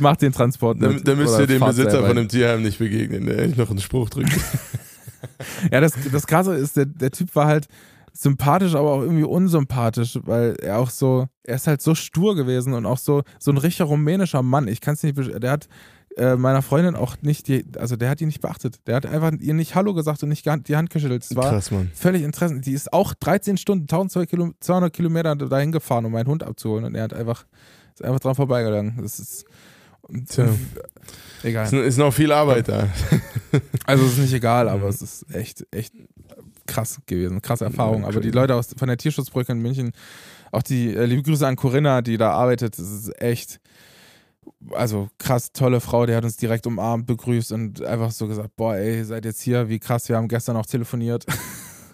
Macht 0.00 0.22
den 0.22 0.32
Transport 0.32 0.78
nicht. 0.78 1.06
Da, 1.06 1.14
da 1.14 1.20
müsst 1.20 1.38
ihr 1.38 1.46
dem 1.46 1.60
Besitzer 1.60 2.04
von 2.04 2.16
dem 2.16 2.28
Tierheim 2.28 2.62
nicht 2.62 2.78
begegnen, 2.78 3.26
der 3.26 3.38
echt 3.38 3.56
noch 3.56 3.70
einen 3.70 3.80
Spruch 3.80 4.10
drückt. 4.10 4.32
ja, 5.72 5.80
das, 5.80 5.92
das 6.10 6.26
Krasse 6.26 6.54
ist, 6.54 6.76
der, 6.76 6.86
der 6.86 7.10
Typ 7.10 7.34
war 7.34 7.46
halt 7.46 7.66
sympathisch, 8.12 8.74
aber 8.74 8.92
auch 8.92 9.02
irgendwie 9.02 9.24
unsympathisch, 9.24 10.18
weil 10.24 10.56
er 10.60 10.78
auch 10.78 10.90
so, 10.90 11.26
er 11.44 11.56
ist 11.56 11.66
halt 11.66 11.82
so 11.82 11.94
stur 11.94 12.34
gewesen 12.34 12.74
und 12.74 12.84
auch 12.84 12.98
so, 12.98 13.22
so 13.38 13.50
ein 13.50 13.58
richtiger 13.58 13.84
rumänischer 13.84 14.42
Mann. 14.42 14.66
Ich 14.66 14.80
kann 14.80 14.94
es 14.94 15.02
nicht, 15.02 15.16
der 15.16 15.50
hat 15.50 15.68
äh, 16.18 16.36
meiner 16.36 16.62
Freundin 16.62 16.96
auch 16.96 17.16
nicht, 17.22 17.48
die, 17.48 17.64
also 17.78 17.96
der 17.96 18.10
hat 18.10 18.20
die 18.20 18.26
nicht 18.26 18.40
beachtet. 18.40 18.86
Der 18.86 18.96
hat 18.96 19.06
einfach 19.06 19.32
ihr 19.40 19.54
nicht 19.54 19.74
Hallo 19.74 19.94
gesagt 19.94 20.22
und 20.22 20.28
nicht 20.28 20.44
die 20.46 20.76
Hand 20.76 20.90
geschüttelt. 20.90 21.24
Das 21.28 21.36
war 21.36 21.50
Krass, 21.50 21.70
Mann. 21.70 21.90
völlig 21.94 22.22
interessant. 22.22 22.66
Die 22.66 22.72
ist 22.72 22.92
auch 22.92 23.14
13 23.14 23.56
Stunden, 23.56 23.84
1200 23.84 24.92
Kilometer 24.92 25.36
dahin 25.36 25.72
gefahren, 25.72 26.04
um 26.04 26.12
meinen 26.12 26.26
Hund 26.26 26.42
abzuholen 26.42 26.84
und 26.84 26.94
er 26.94 27.04
hat 27.04 27.14
einfach, 27.14 27.46
ist 27.94 28.04
einfach 28.04 28.20
dran 28.20 28.34
vorbeigegangen. 28.34 28.98
Das 29.00 29.18
ist, 29.18 29.44
Tja. 30.28 30.48
Egal. 31.42 31.66
Ist, 31.66 31.72
ist 31.72 31.98
noch 31.98 32.12
viel 32.12 32.32
Arbeit 32.32 32.68
da. 32.68 32.88
Also 33.86 34.04
es 34.04 34.12
ist 34.12 34.18
nicht 34.18 34.34
egal, 34.34 34.68
aber 34.68 34.88
es 34.88 35.00
ist 35.00 35.34
echt, 35.34 35.66
echt 35.70 35.94
krass 36.66 37.00
gewesen, 37.06 37.40
krasse 37.40 37.64
Erfahrung. 37.64 38.04
Aber 38.04 38.20
die 38.20 38.30
Leute 38.30 38.54
aus, 38.54 38.68
von 38.76 38.88
der 38.88 38.98
Tierschutzbrücke 38.98 39.52
in 39.52 39.60
München, 39.60 39.92
auch 40.52 40.62
die 40.62 40.94
äh, 40.94 41.06
liebe 41.06 41.22
Grüße 41.22 41.46
an 41.46 41.56
Corinna, 41.56 42.02
die 42.02 42.18
da 42.18 42.32
arbeitet, 42.32 42.78
das 42.78 42.90
ist 42.90 43.22
echt, 43.22 43.60
also 44.72 45.08
krass 45.18 45.52
tolle 45.52 45.80
Frau, 45.80 46.06
die 46.06 46.14
hat 46.14 46.24
uns 46.24 46.36
direkt 46.36 46.66
umarmt, 46.66 47.06
begrüßt 47.06 47.52
und 47.52 47.82
einfach 47.82 48.10
so 48.10 48.26
gesagt, 48.26 48.56
boah, 48.56 48.74
ey, 48.74 49.04
seid 49.04 49.24
jetzt 49.24 49.40
hier, 49.40 49.68
wie 49.68 49.78
krass, 49.78 50.08
wir 50.08 50.16
haben 50.16 50.28
gestern 50.28 50.56
auch 50.56 50.66
telefoniert. 50.66 51.26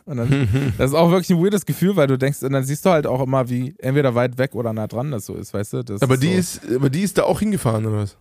Und 0.06 0.18
dann, 0.18 0.75
das 0.76 0.90
ist 0.90 0.94
auch 0.94 1.11
wirklich 1.11 1.30
ein 1.30 1.42
weirdes 1.42 1.64
Gefühl, 1.64 1.97
weil 1.97 2.06
du 2.06 2.18
denkst, 2.18 2.42
und 2.42 2.52
dann 2.52 2.62
siehst 2.62 2.85
du 2.85 2.90
halt 2.90 3.06
auch 3.06 3.23
immer, 3.23 3.49
wie 3.49 3.75
entweder 3.78 4.14
weit 4.14 4.37
weg 4.37 4.54
oder 4.54 4.75
nah 4.75 4.87
dran 4.87 5.11
das 5.11 5.25
so 5.25 5.35
ist, 5.35 5.54
weißt 5.54 5.73
du? 5.73 5.83
Das 5.83 6.02
aber, 6.02 6.12
ist 6.12 6.23
die 6.23 6.33
so. 6.33 6.38
ist, 6.38 6.76
aber 6.76 6.90
die 6.90 7.00
ist 7.00 7.16
da 7.16 7.23
auch 7.23 7.38
hingefahren, 7.38 7.87
oder 7.87 8.00
was? 8.00 8.18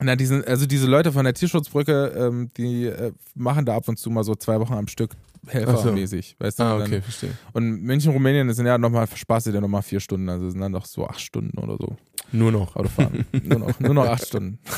Na, 0.00 0.16
diesen, 0.16 0.44
also 0.44 0.66
diese 0.66 0.86
Leute 0.86 1.10
von 1.10 1.24
der 1.24 1.32
Tierschutzbrücke, 1.32 2.12
ähm, 2.14 2.50
die 2.58 2.84
äh, 2.86 3.12
machen 3.34 3.64
da 3.64 3.76
ab 3.76 3.88
und 3.88 3.98
zu 3.98 4.10
mal 4.10 4.22
so 4.22 4.34
zwei 4.34 4.60
Wochen 4.60 4.74
am 4.74 4.86
Stück 4.86 5.12
helfermäßig, 5.46 6.36
weißt 6.38 6.58
du? 6.58 6.62
Ah, 6.62 6.76
okay, 6.76 6.90
Dann, 6.90 7.02
verstehe. 7.02 7.30
und 7.52 7.82
München, 7.82 8.12
Rumänien 8.12 8.52
sind 8.52 8.66
ja 8.66 8.76
nochmal, 8.78 9.06
Spaß 9.12 9.46
ja 9.46 9.60
nochmal 9.60 9.82
vier 9.82 10.00
Stunden, 10.00 10.28
also 10.28 10.50
sind 10.50 10.60
dann 10.60 10.72
doch 10.72 10.86
so 10.86 11.06
acht 11.06 11.20
Stunden 11.20 11.56
oder 11.58 11.76
so. 11.78 11.96
Nur 12.32 12.52
noch. 12.52 12.76
Autofahren. 12.76 13.24
nur, 13.44 13.58
noch, 13.58 13.80
nur 13.80 13.94
noch 13.94 14.06
acht 14.06 14.26
Stunden. 14.26 14.58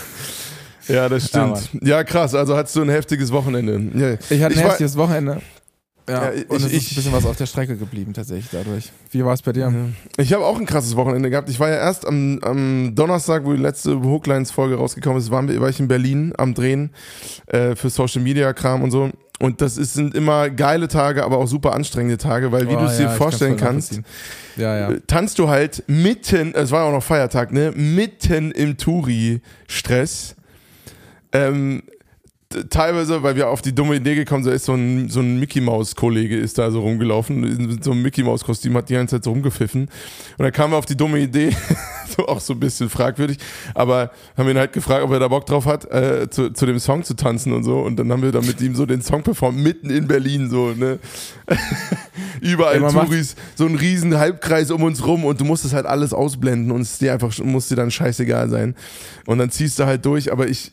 Ja, 0.88 1.08
das 1.08 1.30
Ja, 1.30 1.54
stimmt. 1.56 1.84
Ja, 1.86 2.02
krass. 2.02 2.34
Also 2.34 2.56
hattest 2.56 2.74
du 2.74 2.82
ein 2.82 2.88
heftiges 2.88 3.30
Wochenende. 3.30 3.74
Ja. 3.96 4.14
Ich 4.28 4.42
hatte 4.42 4.54
Ich 4.54 4.58
ein 4.58 4.64
war- 4.64 4.70
heftiges 4.70 4.96
Wochenende. 4.96 5.40
Ja, 6.08 6.24
Ja, 6.24 6.32
ich- 6.32 6.50
und 6.50 6.56
es 6.56 6.64
ist 6.64 6.72
ich- 6.72 6.90
ein 6.90 6.94
bisschen 6.96 7.12
was 7.12 7.26
auf 7.26 7.36
der 7.36 7.46
Strecke 7.46 7.76
geblieben 7.76 8.12
tatsächlich 8.12 8.48
dadurch. 8.50 8.90
Wie 9.12 9.24
war 9.24 9.34
es 9.34 9.42
bei 9.42 9.52
dir? 9.52 9.72
Ich 10.16 10.32
habe 10.32 10.44
auch 10.44 10.58
ein 10.58 10.66
krasses 10.66 10.96
Wochenende 10.96 11.30
gehabt. 11.30 11.48
Ich 11.48 11.60
war 11.60 11.68
ja 11.68 11.76
erst 11.76 12.06
am, 12.08 12.40
am 12.42 12.94
Donnerstag, 12.96 13.44
wo 13.44 13.52
die 13.52 13.60
letzte 13.62 14.00
Hooklines-Folge 14.02 14.74
rausgekommen 14.76 15.18
ist, 15.20 15.30
wir, 15.30 15.60
war 15.60 15.68
ich 15.68 15.78
in 15.78 15.86
Berlin 15.86 16.32
am 16.36 16.54
Drehen 16.54 16.90
äh, 17.46 17.76
für 17.76 17.90
Social 17.90 18.22
Media 18.22 18.52
Kram 18.52 18.82
und 18.82 18.90
so. 18.90 19.10
Und 19.40 19.62
das 19.62 19.78
ist, 19.78 19.94
sind 19.94 20.14
immer 20.14 20.50
geile 20.50 20.86
Tage, 20.86 21.24
aber 21.24 21.38
auch 21.38 21.46
super 21.46 21.72
anstrengende 21.72 22.18
Tage, 22.18 22.52
weil 22.52 22.68
wie 22.68 22.74
Oh, 22.74 22.80
du 22.80 22.84
es 22.84 22.98
ja, 22.98 23.08
dir 23.08 23.16
vorstellen 23.16 23.56
kann's 23.56 23.88
kannst. 23.88 24.02
Ja, 24.56 24.76
ja. 24.76 24.90
äh, 24.90 25.00
tanzt 25.06 25.38
du 25.38 25.48
halt 25.48 25.82
mitten, 25.86 26.54
es 26.54 26.70
war 26.70 26.84
auch 26.84 26.92
noch 26.92 27.02
Feiertag, 27.02 27.50
ne, 27.50 27.72
mitten 27.74 28.50
im 28.50 28.76
Touri-Stress. 28.76 30.36
Ähm, 31.32 31.82
teilweise, 32.68 33.22
weil 33.22 33.36
wir 33.36 33.48
auf 33.48 33.62
die 33.62 33.72
dumme 33.72 33.94
Idee 33.94 34.16
gekommen 34.16 34.42
sind, 34.42 34.52
ist 34.54 34.64
so 34.64 34.74
ein, 34.74 35.08
so 35.08 35.20
ein 35.20 35.38
Mickey-Maus-Kollege 35.38 36.36
ist 36.36 36.58
da 36.58 36.70
so 36.72 36.80
rumgelaufen, 36.80 37.44
in 37.44 37.80
so 37.80 37.92
einem 37.92 38.02
Mickey-Maus-Kostüm, 38.02 38.76
hat 38.76 38.88
die 38.88 38.94
ganze 38.94 39.16
Zeit 39.16 39.24
so 39.24 39.30
rumgepfiffen. 39.30 39.82
Und 39.82 39.90
dann 40.38 40.50
kamen 40.50 40.72
wir 40.72 40.76
auf 40.76 40.86
die 40.86 40.96
dumme 40.96 41.20
Idee, 41.20 41.54
so 42.16 42.26
auch 42.26 42.40
so 42.40 42.54
ein 42.54 42.60
bisschen 42.60 42.90
fragwürdig, 42.90 43.38
aber 43.72 44.10
haben 44.36 44.48
ihn 44.48 44.58
halt 44.58 44.72
gefragt, 44.72 45.04
ob 45.04 45.12
er 45.12 45.20
da 45.20 45.28
Bock 45.28 45.46
drauf 45.46 45.64
hat, 45.64 45.90
äh, 45.92 46.28
zu, 46.28 46.50
zu 46.52 46.66
dem 46.66 46.80
Song 46.80 47.04
zu 47.04 47.14
tanzen 47.14 47.52
und 47.52 47.62
so. 47.62 47.78
Und 47.78 47.96
dann 47.96 48.10
haben 48.10 48.22
wir 48.22 48.32
da 48.32 48.40
mit 48.40 48.60
ihm 48.60 48.74
so 48.74 48.84
den 48.84 49.00
Song 49.00 49.22
performt, 49.22 49.58
mitten 49.58 49.88
in 49.88 50.08
Berlin, 50.08 50.50
so, 50.50 50.72
ne. 50.72 50.98
Überall 52.40 52.80
Ja, 52.80 52.90
Touris, 52.90 53.36
so 53.54 53.66
ein 53.66 53.76
riesen 53.76 54.18
Halbkreis 54.18 54.72
um 54.72 54.82
uns 54.82 55.06
rum 55.06 55.24
und 55.24 55.40
du 55.40 55.44
musst 55.44 55.64
es 55.64 55.72
halt 55.72 55.86
alles 55.86 56.12
ausblenden 56.12 56.72
und 56.72 56.80
es 56.80 56.98
dir 56.98 57.12
einfach, 57.12 57.36
muss 57.38 57.68
dir 57.68 57.76
dann 57.76 57.92
scheißegal 57.92 58.48
sein. 58.48 58.74
Und 59.26 59.38
dann 59.38 59.50
ziehst 59.50 59.78
du 59.78 59.86
halt 59.86 60.04
durch, 60.04 60.32
aber 60.32 60.48
ich, 60.48 60.72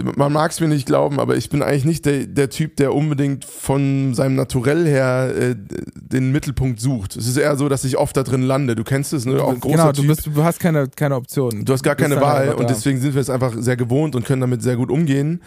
man 0.00 0.32
mag 0.32 0.52
es 0.52 0.60
mir 0.60 0.68
nicht 0.68 0.86
glauben, 0.86 1.18
aber 1.18 1.36
ich 1.36 1.50
bin 1.50 1.60
eigentlich 1.60 1.84
nicht 1.84 2.06
der, 2.06 2.26
der 2.26 2.50
Typ, 2.50 2.76
der 2.76 2.94
unbedingt 2.94 3.44
von 3.44 4.14
seinem 4.14 4.36
Naturell 4.36 4.86
her 4.86 5.34
äh, 5.36 5.56
den 5.94 6.30
Mittelpunkt 6.30 6.80
sucht. 6.80 7.16
Es 7.16 7.26
ist 7.26 7.36
eher 7.36 7.56
so, 7.56 7.68
dass 7.68 7.84
ich 7.84 7.98
oft 7.98 8.16
da 8.16 8.22
drin 8.22 8.42
lande. 8.42 8.76
Du 8.76 8.84
kennst 8.84 9.12
es, 9.12 9.26
ne? 9.26 9.42
Auch 9.42 9.58
großer 9.58 9.76
genau, 9.76 9.92
du, 9.92 10.06
bist, 10.06 10.26
du 10.26 10.44
hast 10.44 10.60
keine, 10.60 10.86
keine 10.88 11.16
Option. 11.16 11.64
Du 11.64 11.72
hast 11.72 11.82
gar 11.82 11.96
bist 11.96 12.08
keine 12.08 12.20
Wahl 12.20 12.54
und 12.54 12.70
deswegen 12.70 13.00
sind 13.00 13.14
wir 13.14 13.20
es 13.20 13.28
einfach 13.28 13.54
sehr 13.58 13.76
gewohnt 13.76 14.14
und 14.14 14.24
können 14.24 14.40
damit 14.40 14.62
sehr 14.62 14.76
gut 14.76 14.90
umgehen. 14.90 15.42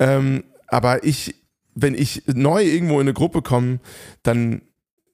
Ähm, 0.00 0.42
aber 0.66 1.04
ich, 1.04 1.36
wenn 1.76 1.94
ich 1.94 2.24
neu 2.26 2.64
irgendwo 2.64 2.94
in 2.94 3.02
eine 3.02 3.14
Gruppe 3.14 3.42
komme, 3.42 3.78
dann 4.24 4.62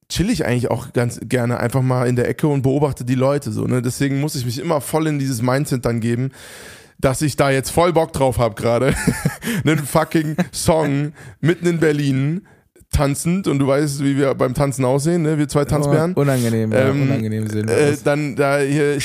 chill 0.08 0.30
ich 0.30 0.46
eigentlich 0.46 0.70
auch 0.70 0.94
ganz 0.94 1.20
gerne 1.22 1.60
einfach 1.60 1.82
mal 1.82 2.08
in 2.08 2.16
der 2.16 2.28
Ecke 2.28 2.46
und 2.49 2.62
beobachte 2.62 3.04
die 3.04 3.14
Leute 3.14 3.52
so. 3.52 3.64
Ne? 3.64 3.82
Deswegen 3.82 4.20
muss 4.20 4.34
ich 4.34 4.46
mich 4.46 4.58
immer 4.58 4.80
voll 4.80 5.06
in 5.06 5.18
dieses 5.18 5.42
Mindset 5.42 5.84
dann 5.84 6.00
geben, 6.00 6.30
dass 7.00 7.23
ich 7.23 7.37
da 7.37 7.50
jetzt 7.50 7.71
voll 7.71 7.92
Bock 7.92 8.12
drauf 8.12 8.38
habe 8.38 8.54
gerade. 8.54 8.95
Einen 9.64 9.78
fucking 9.78 10.37
Song 10.52 11.12
mitten 11.40 11.66
in 11.66 11.80
Berlin 11.80 12.47
tanzend 12.90 13.47
und 13.47 13.59
du 13.59 13.66
weißt, 13.66 14.02
wie 14.02 14.16
wir 14.16 14.35
beim 14.35 14.54
Tanzen 14.54 14.85
aussehen, 14.85 15.23
ne? 15.23 15.38
wir 15.38 15.49
zwei 15.49 15.64
Tanzbären. 15.64 16.14
Unangenehm, 16.14 16.73
ja, 16.73 16.88
Ähm, 16.88 17.02
unangenehm 17.02 17.49
sehen 17.49 17.69
Äh, 17.69 17.97
dann 18.02 18.35
da 18.37 18.59
hier 18.59 18.99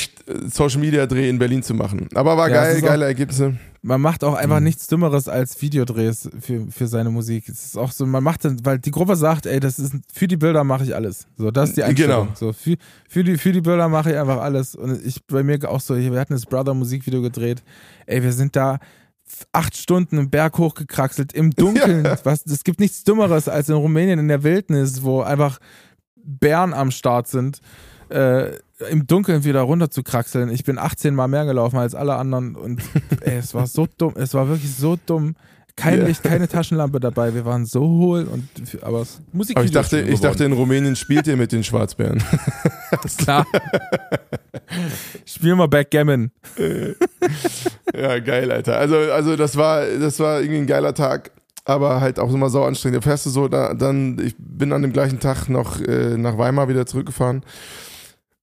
Social 0.52 0.80
Media 0.80 1.06
Dreh 1.06 1.28
in 1.28 1.38
Berlin 1.38 1.62
zu 1.62 1.74
machen. 1.74 2.08
Aber 2.14 2.36
war 2.36 2.48
Ja, 2.48 2.64
geil, 2.64 2.80
geile 2.80 3.04
Ergebnisse. 3.04 3.54
Man 3.86 4.00
macht 4.00 4.24
auch 4.24 4.32
Mhm. 4.32 4.38
einfach 4.38 4.60
nichts 4.60 4.88
Dümmeres 4.88 5.28
als 5.28 5.62
Videodrehs 5.62 6.28
für, 6.40 6.66
für 6.70 6.88
seine 6.88 7.10
Musik. 7.10 7.48
Es 7.48 7.64
ist 7.66 7.78
auch 7.78 7.92
so, 7.92 8.04
man 8.04 8.24
macht 8.24 8.44
dann, 8.44 8.58
weil 8.64 8.80
die 8.80 8.90
Gruppe 8.90 9.14
sagt, 9.14 9.46
ey, 9.46 9.60
das 9.60 9.78
ist 9.78 9.94
für 10.12 10.26
die 10.26 10.36
Bilder 10.36 10.64
mache 10.64 10.82
ich 10.82 10.94
alles. 10.94 11.28
So, 11.36 11.52
das 11.52 11.68
ist 11.68 11.78
die 11.78 11.84
Einstellung. 11.84 12.24
Genau. 12.26 12.36
So, 12.36 12.52
für, 12.52 12.76
für, 13.08 13.22
die, 13.22 13.38
für 13.38 13.52
die 13.52 13.60
Bilder 13.60 13.88
mache 13.88 14.10
ich 14.10 14.18
einfach 14.18 14.40
alles. 14.40 14.74
Und 14.74 15.00
ich 15.06 15.24
bei 15.26 15.44
mir 15.44 15.58
auch 15.70 15.80
so, 15.80 15.96
wir 15.96 16.18
hatten 16.18 16.32
das 16.32 16.46
Brother 16.46 16.74
Musikvideo 16.74 17.22
gedreht. 17.22 17.62
Ey, 18.06 18.22
wir 18.24 18.32
sind 18.32 18.56
da 18.56 18.78
acht 19.52 19.76
Stunden 19.76 20.18
einen 20.18 20.30
Berg 20.30 20.58
hochgekraxelt 20.58 21.32
im 21.32 21.52
Dunkeln. 21.52 22.04
Was, 22.24 22.44
es 22.46 22.64
gibt 22.64 22.80
nichts 22.80 23.04
Dümmeres 23.04 23.48
als 23.48 23.68
in 23.68 23.76
Rumänien 23.76 24.18
in 24.18 24.28
der 24.28 24.42
Wildnis, 24.42 25.02
wo 25.04 25.20
einfach 25.20 25.58
Bären 26.16 26.74
am 26.74 26.90
Start 26.90 27.28
sind. 27.28 27.60
Äh, 28.08 28.50
im 28.90 29.06
Dunkeln 29.06 29.44
wieder 29.44 29.62
runter 29.62 29.90
zu 29.90 30.02
kraxeln. 30.02 30.50
Ich 30.50 30.64
bin 30.64 30.78
18 30.78 31.14
Mal 31.14 31.28
mehr 31.28 31.44
gelaufen 31.46 31.78
als 31.78 31.94
alle 31.94 32.16
anderen 32.16 32.56
und 32.56 32.82
ey, 33.22 33.36
es 33.38 33.54
war 33.54 33.66
so 33.66 33.86
dumm. 33.98 34.12
Es 34.16 34.34
war 34.34 34.48
wirklich 34.48 34.74
so 34.74 34.96
dumm. 35.06 35.34
Kein 35.76 35.98
Ja. 36.00 36.06
Licht, 36.06 36.22
keine 36.22 36.48
Taschenlampe 36.48 37.00
dabei. 37.00 37.34
Wir 37.34 37.44
waren 37.44 37.66
so 37.66 37.80
hohl 37.82 38.24
und 38.24 38.48
aber 38.82 39.02
es- 39.02 39.20
Musik. 39.32 39.56
Aber 39.58 39.66
ich 39.66 39.72
dachte, 39.72 40.00
ich 40.00 40.20
dachte, 40.20 40.44
in 40.44 40.52
Rumänien 40.52 40.96
spielt 40.96 41.26
ihr 41.26 41.36
mit 41.36 41.52
den 41.52 41.64
Schwarzbären. 41.64 42.22
klar. 43.18 43.46
Spiel 45.26 45.54
mal 45.54 45.68
Backgammon. 45.68 46.30
ja, 47.94 48.18
geil, 48.20 48.50
Alter. 48.50 48.78
Also, 48.78 48.96
also 48.96 49.36
das 49.36 49.56
war, 49.56 49.84
das 50.00 50.18
war 50.18 50.40
irgendwie 50.40 50.60
ein 50.60 50.66
geiler 50.66 50.94
Tag, 50.94 51.30
aber 51.64 52.00
halt 52.00 52.18
auch 52.18 52.32
immer 52.32 52.48
sau 52.50 52.64
anstrengend. 52.64 52.98
Da 52.98 53.00
fährst 53.10 53.26
du 53.26 53.30
so, 53.30 53.48
da, 53.48 53.74
dann, 53.74 54.18
ich 54.18 54.34
bin 54.38 54.72
an 54.72 54.82
dem 54.82 54.92
gleichen 54.92 55.20
Tag 55.20 55.48
noch 55.48 55.80
äh, 55.80 56.16
nach 56.16 56.38
Weimar 56.38 56.68
wieder 56.68 56.86
zurückgefahren. 56.86 57.42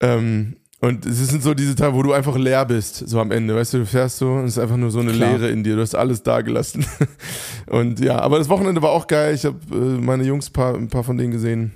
Ähm, 0.02 0.58
und 0.80 1.06
es 1.06 1.18
sind 1.30 1.42
so 1.42 1.54
diese 1.54 1.76
Tage, 1.76 1.94
wo 1.96 2.04
du 2.04 2.12
einfach 2.12 2.36
leer 2.38 2.66
bist, 2.66 3.08
so 3.08 3.22
am 3.22 3.32
Ende, 3.32 3.56
weißt 3.56 3.74
du, 3.74 3.78
du 3.80 3.86
fährst 3.86 4.18
so 4.18 4.34
und 4.34 4.46
es 4.46 4.58
ist 4.58 4.60
einfach 4.60 4.76
nur 4.76 4.92
so 4.92 5.00
eine 5.00 5.14
Klar. 5.14 5.38
Leere 5.38 5.50
in 5.50 5.64
dir, 5.64 5.76
du 5.78 5.82
hast 5.82 5.96
alles 5.96 6.24
da 6.24 6.42
gelassen. 6.42 6.86
Und 7.68 8.02
ja, 8.02 8.20
aber 8.20 8.38
das 8.38 8.50
Wochenende 8.50 8.82
war 8.82 8.92
auch 8.92 9.08
geil, 9.08 9.34
ich 9.34 9.46
habe 9.46 9.58
äh, 9.72 9.76
meine 9.76 10.26
Jungs, 10.26 10.50
paar, 10.50 10.76
ein 10.76 10.90
paar 10.90 11.06
von 11.06 11.18
denen 11.18 11.32
gesehen 11.32 11.72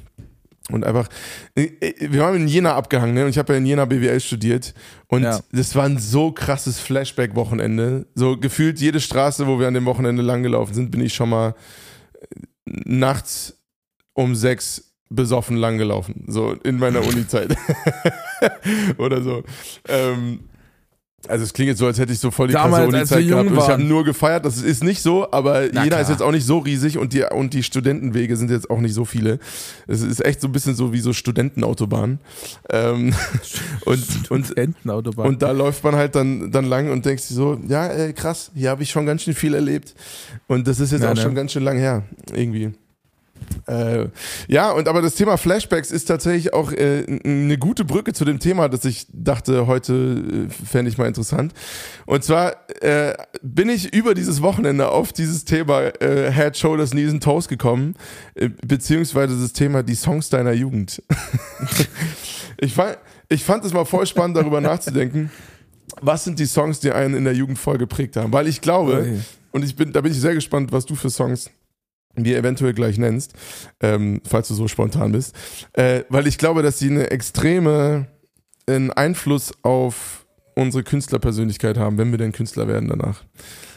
und 0.70 0.86
einfach, 0.86 1.08
äh, 1.56 1.64
äh, 1.80 2.12
wir 2.12 2.26
haben 2.26 2.36
in 2.36 2.50
Jena 2.50 2.76
abgehangen, 2.76 3.16
ne? 3.16 3.24
und 3.24 3.30
ich 3.30 3.38
habe 3.38 3.54
ja 3.54 3.60
in 3.60 3.66
Jena 3.66 3.86
BWL 3.86 4.20
studiert 4.20 4.74
und 5.08 5.24
Ja. 5.24 5.40
das 5.54 5.74
war 5.76 5.86
ein 5.86 5.98
so 5.98 6.34
krasses 6.34 6.78
Flashback-Wochenende, 6.82 8.08
so 8.16 8.36
gefühlt 8.38 8.78
jede 8.82 9.00
Straße, 9.00 9.48
wo 9.48 9.58
wir 9.58 9.70
an 9.70 9.74
dem 9.74 9.86
Wochenende 9.86 10.22
langgelaufen 10.22 10.76
sind, 10.76 10.92
bin 10.92 11.00
ich 11.00 11.14
schon 11.14 11.30
mal 11.30 11.56
äh, 12.20 12.26
nachts 12.84 13.56
um 14.14 14.36
sechs 14.36 14.87
besoffen 15.10 15.58
langgelaufen, 15.58 16.26
so 16.28 16.54
in 16.64 16.78
meiner 16.80 17.02
Uni-Zeit. 17.06 17.56
Oder 18.98 19.22
so. 19.22 19.44
Ähm, 19.88 20.42
also 21.28 21.44
es 21.44 21.52
klingt 21.54 21.70
jetzt 21.70 21.80
so, 21.80 21.88
als 21.88 21.98
hätte 22.00 22.14
ich 22.14 22.20
so 22.20 22.30
voll 22.32 22.48
die 22.48 22.54
Damals, 22.54 22.84
krasse 22.84 22.96
Uni-Zeit 22.98 23.28
gehabt 23.28 23.50
und 23.50 23.58
ich 23.58 23.68
habe 23.68 23.84
nur 23.84 24.04
gefeiert. 24.04 24.46
Das 24.46 24.62
ist 24.62 24.84
nicht 24.84 25.02
so, 25.02 25.30
aber 25.32 25.68
Na 25.74 25.82
ist 25.84 25.88
klar. 25.90 26.10
jetzt 26.10 26.22
auch 26.22 26.32
nicht 26.32 26.46
so 26.46 26.60
riesig 26.60 26.98
und 26.98 27.12
die, 27.14 27.24
und 27.24 27.54
die 27.54 27.64
Studentenwege 27.64 28.38
sind 28.38 28.52
jetzt 28.52 28.70
auch 28.70 28.80
nicht 28.80 28.94
so 28.94 29.04
viele. 29.04 29.40
Es 29.88 30.02
ist 30.02 30.24
echt 30.24 30.42
so 30.42 30.48
ein 30.48 30.52
bisschen 30.52 30.76
so 30.76 30.94
wie 30.94 31.00
so 31.00 31.14
Studentenautobahn. 31.14 32.20
Ähm, 32.70 33.14
und, 33.86 34.32
und, 34.32 34.58
Entenautobahn. 34.58 35.28
und 35.28 35.42
da 35.42 35.52
läuft 35.52 35.84
man 35.84 35.96
halt 35.96 36.16
dann, 36.16 36.52
dann 36.52 36.66
lang 36.66 36.92
und 36.92 37.06
denkt 37.06 37.22
sich 37.22 37.36
so, 37.36 37.60
ja, 37.68 37.88
äh, 37.88 38.14
krass, 38.14 38.52
hier 38.54 38.70
habe 38.70 38.84
ich 38.84 38.92
schon 38.92 39.06
ganz 39.06 39.24
schön 39.24 39.34
viel 39.34 39.54
erlebt. 39.54 39.96
Und 40.48 40.68
das 40.68 40.80
ist 40.80 40.92
jetzt 40.92 41.02
Ja, 41.02 41.12
auch 41.12 41.16
ne? 41.16 41.22
schon 41.22 41.36
ganz 41.36 41.52
schön 41.52 41.64
lang 41.64 41.78
her, 41.78 42.04
irgendwie. 42.34 42.74
Äh, 43.68 44.10
ja, 44.48 44.72
und 44.72 44.88
aber 44.88 45.02
das 45.02 45.16
Thema 45.16 45.38
Flashbacks 45.38 45.92
ist 45.92 46.06
tatsächlich 46.06 46.54
auch 46.54 46.72
äh, 46.72 47.06
eine 47.24 47.58
gute 47.58 47.86
Brücke 47.86 48.14
zu 48.14 48.26
dem 48.26 48.40
Thema, 48.40 48.70
das 48.70 48.86
ich 48.86 49.08
dachte, 49.12 49.68
heute 49.68 50.48
äh, 50.50 50.66
fände 50.66 50.90
ich 50.92 50.98
mal 50.98 51.08
interessant. 51.08 51.54
Und 52.06 52.24
zwar 52.24 52.56
äh, 52.82 53.16
bin 53.42 53.70
ich 53.70 53.94
über 53.94 54.14
dieses 54.14 54.42
Wochenende 54.42 54.90
auf 54.90 55.14
dieses 55.14 55.46
Thema 55.46 55.82
äh, 56.02 56.32
Head, 56.32 56.58
Shoulders, 56.58 56.92
Knees 56.92 57.12
and 57.12 57.24
Toes 57.24 57.48
gekommen, 57.48 57.96
äh, 58.36 58.50
beziehungsweise 58.66 59.40
das 59.40 59.54
Thema 59.54 59.84
die 59.84 59.96
Songs 59.96 60.30
deiner 60.30 60.54
Jugend. 60.54 61.02
ich, 62.58 62.74
fand, 62.74 62.98
ich 63.30 63.44
fand 63.44 63.66
es 63.66 63.74
mal 63.74 63.86
voll 63.86 64.06
spannend, 64.06 64.38
darüber 64.38 64.62
nachzudenken, 64.62 65.32
was 66.02 66.24
sind 66.24 66.40
die 66.40 66.46
Songs, 66.46 66.80
die 66.80 66.92
einen 66.92 67.16
in 67.16 67.24
der 67.24 67.34
Jugend 67.34 67.58
voll 67.58 67.78
geprägt 67.78 68.16
haben. 68.16 68.32
Weil 68.34 68.48
ich 68.48 68.62
glaube, 68.62 69.02
Ui. 69.02 69.20
und 69.52 69.64
ich 69.64 69.76
bin, 69.76 69.92
da 69.92 70.02
bin 70.02 70.12
ich 70.12 70.20
sehr 70.20 70.34
gespannt, 70.34 70.72
was 70.72 70.86
du 70.86 70.96
für 70.96 71.10
Songs 71.10 71.50
mir 72.18 72.38
eventuell 72.38 72.74
gleich 72.74 72.98
nennst, 72.98 73.34
ähm, 73.80 74.22
falls 74.28 74.48
du 74.48 74.54
so 74.54 74.68
spontan 74.68 75.12
bist. 75.12 75.36
Äh, 75.74 76.04
weil 76.10 76.28
ich 76.28 76.38
glaube, 76.38 76.62
dass 76.62 76.80
sie 76.80 76.90
eine 76.90 77.12
extreme 77.12 78.08
einen 78.68 78.92
Einfluss 78.92 79.54
auf 79.64 80.26
unsere 80.56 80.84
Künstlerpersönlichkeit 80.84 81.78
haben, 81.78 81.98
wenn 81.98 82.12
wir 82.12 82.18
denn 82.18 82.32
Künstler 82.32 82.68
werden 82.68 82.90
danach. 82.90 83.24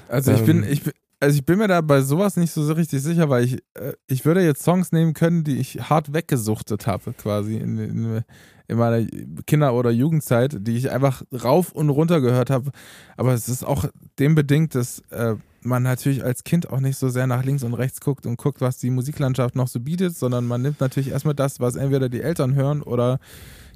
Also 0.09 0.33
ich 0.33 0.43
bin, 0.43 0.65
Ähm. 0.65 0.73
ich 0.73 0.83
bin, 0.83 0.93
also 1.21 1.37
ich 1.37 1.45
bin 1.45 1.59
mir 1.59 1.69
da 1.69 1.81
bei 1.83 2.01
sowas 2.01 2.37
nicht 2.37 2.51
so 2.51 2.73
richtig 2.73 3.03
sicher, 3.03 3.29
weil 3.29 3.45
ich, 3.45 3.55
äh, 3.75 3.93
ich 4.09 4.25
würde 4.25 4.43
jetzt 4.43 4.63
Songs 4.63 4.91
nehmen 4.91 5.15
können, 5.15 5.45
die 5.45 5.59
ich 5.59 5.91
hart 5.91 6.13
weggesuchtet 6.13 6.87
habe, 6.87 7.13
quasi 7.13 7.57
in, 7.57 7.79
in, 7.79 8.25
in 8.67 8.79
meiner 8.79 9.07
Kinder- 9.47 9.75
oder 9.75 9.91
Jugendzeit, 9.91 10.57
die 10.61 10.77
ich 10.77 10.91
einfach 10.91 11.23
rauf 11.33 11.73
und 11.73 11.91
runter 11.91 12.21
gehört 12.21 12.51
habe. 12.51 12.71
Aber 13.17 13.35
es 13.35 13.49
ist 13.49 13.65
auch 13.65 13.85
dem 14.19 14.35
bedingt, 14.35 14.75
dass 14.75 15.01
äh, 15.11 15.37
man 15.63 15.83
natürlich 15.83 16.25
als 16.25 16.45
Kind 16.45 16.71
auch 16.71 16.81
nicht 16.81 16.97
so 16.97 17.09
sehr 17.09 17.27
nach 17.27 17.45
links 17.45 17.63
und 17.63 17.75
rechts 17.75 18.01
guckt 18.01 18.27
und 18.27 18.37
guckt, 18.37 18.61
was 18.61 18.79
die 18.79 18.91
Musiklandschaft 18.91 19.57
noch 19.57 19.69
so 19.69 19.81
bietet, 19.81 20.17
sondern 20.17 20.47
man 20.47 20.63
nimmt 20.63 20.81
natürlich 20.81 21.11
erstmal 21.11 21.35
das, 21.35 21.61
was 21.61 21.77
entweder 21.77 22.09
die 22.09 22.23
Eltern 22.23 22.55
hören 22.55 22.83
oder 22.83 23.19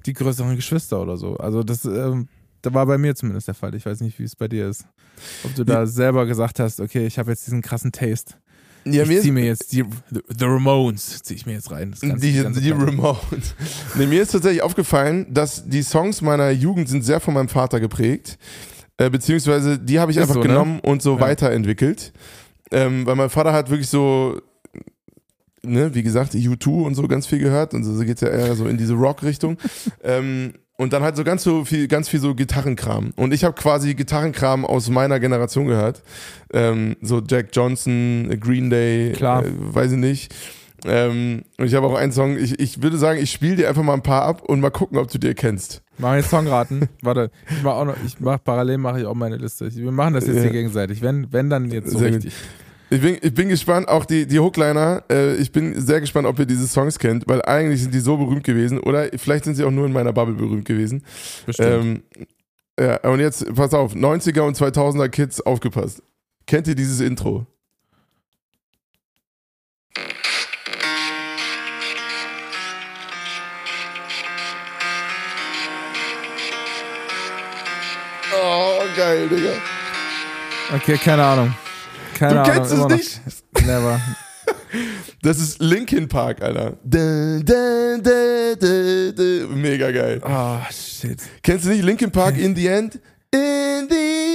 die 0.06 0.12
größeren 0.12 0.56
Geschwister 0.56 1.00
oder 1.00 1.16
so. 1.16 1.36
Also 1.36 1.62
das, 1.62 1.84
ähm, 1.84 2.28
war 2.62 2.86
bei 2.86 2.96
mir 2.96 3.14
zumindest 3.14 3.48
der 3.48 3.54
Fall. 3.54 3.74
Ich 3.74 3.84
weiß 3.84 4.00
nicht, 4.00 4.18
wie 4.18 4.24
es 4.24 4.36
bei 4.36 4.48
dir 4.48 4.68
ist. 4.68 4.86
Ob 5.44 5.54
du 5.54 5.64
da 5.64 5.80
ja. 5.80 5.86
selber 5.86 6.26
gesagt 6.26 6.60
hast, 6.60 6.80
okay, 6.80 7.06
ich 7.06 7.18
habe 7.18 7.30
jetzt 7.30 7.46
diesen 7.46 7.60
krassen 7.60 7.92
Taste. 7.92 8.34
Ja, 8.86 9.04
ich 9.04 9.22
zieh 9.22 9.30
mir 9.30 9.44
jetzt 9.44 9.72
die 9.72 9.82
The 10.10 10.44
Ramones, 10.44 11.22
zieh 11.22 11.34
ich 11.34 11.46
mir 11.46 11.52
jetzt 11.52 11.70
rein. 11.70 11.94
die, 12.02 12.32
die 12.42 12.70
Ramones. 12.70 13.54
Nee, 13.96 14.06
mir 14.06 14.22
ist 14.22 14.32
tatsächlich 14.32 14.62
aufgefallen, 14.62 15.26
dass 15.32 15.66
die 15.66 15.82
Songs 15.82 16.20
meiner 16.20 16.50
Jugend 16.50 16.88
sind 16.88 17.02
sehr 17.02 17.20
von 17.20 17.32
meinem 17.32 17.48
Vater 17.48 17.80
geprägt. 17.80 18.38
Äh, 18.96 19.10
beziehungsweise 19.10 19.78
die 19.78 19.98
habe 19.98 20.12
ich 20.12 20.18
ist 20.18 20.22
einfach 20.22 20.34
so, 20.34 20.40
ne? 20.40 20.48
genommen 20.48 20.80
und 20.80 21.02
so 21.02 21.16
ja. 21.16 21.20
weiterentwickelt. 21.20 22.12
Ähm, 22.70 23.06
weil 23.06 23.16
mein 23.16 23.30
Vater 23.30 23.52
hat 23.52 23.70
wirklich 23.70 23.88
so, 23.88 24.40
ne, 25.62 25.94
wie 25.94 26.02
gesagt, 26.02 26.34
U2 26.34 26.68
und 26.84 26.94
so 26.94 27.06
ganz 27.08 27.26
viel 27.26 27.38
gehört. 27.38 27.74
Und 27.74 27.84
so, 27.84 27.94
so 27.94 28.04
geht 28.04 28.16
es 28.16 28.20
ja 28.20 28.28
eher 28.28 28.54
so 28.54 28.66
in 28.66 28.76
diese 28.76 28.94
Rock-Richtung. 28.94 29.58
ähm, 30.02 30.54
und 30.76 30.92
dann 30.92 31.02
halt 31.02 31.16
so 31.16 31.22
ganz 31.22 31.44
so 31.44 31.64
viel, 31.64 31.86
ganz 31.86 32.08
viel 32.08 32.20
so 32.20 32.34
Gitarrenkram. 32.34 33.12
Und 33.16 33.32
ich 33.32 33.44
habe 33.44 33.54
quasi 33.54 33.94
Gitarrenkram 33.94 34.64
aus 34.64 34.90
meiner 34.90 35.20
Generation 35.20 35.66
gehört. 35.66 36.02
Ähm, 36.52 36.96
so 37.00 37.22
Jack 37.26 37.50
Johnson, 37.52 38.36
Green 38.40 38.70
Day, 38.70 39.12
Klar. 39.12 39.44
Äh, 39.44 39.50
weiß 39.54 39.92
ich 39.92 39.98
nicht. 39.98 40.34
Ähm, 40.84 41.44
und 41.58 41.66
ich 41.66 41.74
habe 41.74 41.86
auch 41.86 41.94
einen 41.94 42.12
Song, 42.12 42.36
ich, 42.36 42.58
ich 42.58 42.82
würde 42.82 42.98
sagen, 42.98 43.20
ich 43.20 43.30
spiele 43.30 43.56
dir 43.56 43.68
einfach 43.68 43.82
mal 43.82 43.94
ein 43.94 44.02
paar 44.02 44.22
ab 44.22 44.42
und 44.42 44.60
mal 44.60 44.70
gucken, 44.70 44.98
ob 44.98 45.10
du 45.10 45.18
dir 45.18 45.34
kennst. 45.34 45.83
Mach 45.98 46.14
jetzt 46.14 46.30
Songraten. 46.30 46.88
Warte, 47.02 47.30
ich 47.48 47.62
mach 47.62 47.74
auch 47.74 47.84
noch, 47.84 47.96
ich 48.04 48.18
mach 48.20 48.42
parallel 48.42 48.78
mache 48.78 49.00
ich 49.00 49.06
auch 49.06 49.14
meine 49.14 49.36
Liste. 49.36 49.74
Wir 49.74 49.92
machen 49.92 50.14
das 50.14 50.26
jetzt 50.26 50.36
ja. 50.36 50.42
hier 50.42 50.50
gegenseitig. 50.50 51.02
Wenn, 51.02 51.32
wenn 51.32 51.50
dann 51.50 51.70
jetzt 51.70 51.90
so 51.90 51.98
Sehr 51.98 52.08
richtig. 52.08 52.34
Gut. 52.34 52.64
Ich 52.90 53.00
bin, 53.00 53.16
ich 53.20 53.34
bin 53.34 53.48
gespannt, 53.48 53.88
auch 53.88 54.04
die, 54.04 54.26
die 54.26 54.38
Hookliner, 54.38 55.02
äh, 55.10 55.34
ich 55.36 55.50
bin 55.50 55.80
sehr 55.80 56.00
gespannt, 56.00 56.26
ob 56.28 56.38
ihr 56.38 56.46
diese 56.46 56.66
Songs 56.68 56.98
kennt, 56.98 57.26
weil 57.26 57.42
eigentlich 57.42 57.82
sind 57.82 57.94
die 57.94 57.98
so 57.98 58.16
berühmt 58.16 58.44
gewesen 58.44 58.78
oder 58.78 59.08
vielleicht 59.16 59.44
sind 59.44 59.54
sie 59.54 59.64
auch 59.64 59.70
nur 59.70 59.86
in 59.86 59.92
meiner 59.92 60.12
Bubble 60.12 60.34
berühmt 60.34 60.64
gewesen. 60.64 61.02
Bestimmt. 61.46 61.68
Ähm, 61.68 62.02
ja, 62.78 62.96
und 63.08 63.20
jetzt, 63.20 63.52
pass 63.54 63.72
auf, 63.72 63.94
90er 63.94 64.42
und 64.42 64.56
2000er 64.56 65.08
Kids, 65.08 65.40
aufgepasst. 65.40 66.02
Kennt 66.46 66.68
ihr 66.68 66.74
dieses 66.74 67.00
Intro? 67.00 67.46
Geil, 78.96 79.28
Digga. 79.28 79.52
Okay, 80.74 80.96
keine 80.98 81.24
Ahnung. 81.24 81.54
Keine 82.14 82.34
du 82.34 82.40
Ahnung. 82.40 82.54
kennst 82.54 82.72
es 82.72 82.86
nicht? 82.86 83.20
Never. 83.66 84.00
Das 85.22 85.38
ist 85.38 85.60
Linkin 85.60 86.08
Park, 86.08 86.42
Alter. 86.42 86.76
Mega 89.54 89.90
geil. 89.90 90.20
Oh, 90.24 90.58
shit. 90.70 91.20
Kennst 91.42 91.64
du 91.64 91.70
nicht 91.70 91.84
Linkin 91.84 92.10
Park 92.10 92.36
in 92.36 92.54
the 92.56 92.66
end? 92.66 92.94
In 93.30 93.88
the 93.88 93.96
end. 93.96 94.33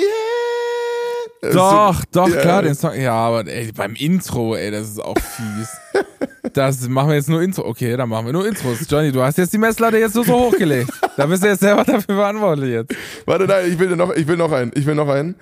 Doch, 1.41 1.99
so, 1.99 2.05
doch, 2.11 2.29
ja. 2.29 2.41
klar, 2.41 2.63
den 2.63 2.75
Song. 2.75 2.99
Ja, 2.99 3.13
aber 3.13 3.47
ey, 3.47 3.71
beim 3.71 3.95
Intro, 3.95 4.55
ey, 4.55 4.71
das 4.71 4.89
ist 4.89 4.99
auch 4.99 5.17
fies. 5.17 5.77
das 6.53 6.87
machen 6.89 7.09
wir 7.09 7.15
jetzt 7.15 7.29
nur 7.29 7.41
Intro. 7.41 7.65
Okay, 7.65 7.95
dann 7.95 8.09
machen 8.09 8.25
wir 8.25 8.33
nur 8.33 8.45
Intros. 8.45 8.85
Johnny, 8.89 9.11
du 9.11 9.21
hast 9.21 9.37
jetzt 9.37 9.53
die 9.53 9.57
Messlatte 9.57 9.97
jetzt 9.97 10.13
so, 10.13 10.23
so 10.23 10.33
hochgelegt. 10.33 10.91
da 11.15 11.25
bist 11.27 11.43
du 11.43 11.47
jetzt 11.47 11.61
selber 11.61 11.85
dafür 11.85 12.15
verantwortlich 12.15 12.71
jetzt. 12.71 12.93
Warte, 13.25 13.45
nein, 13.45 13.71
ich 13.71 13.79
will 13.79 13.95
noch, 13.95 14.13
ich 14.13 14.27
will 14.27 14.35
noch 14.35 14.51
einen. 14.51 14.71
Ich 14.75 14.85
will 14.85 14.95
noch 14.95 15.07
einen. 15.07 15.35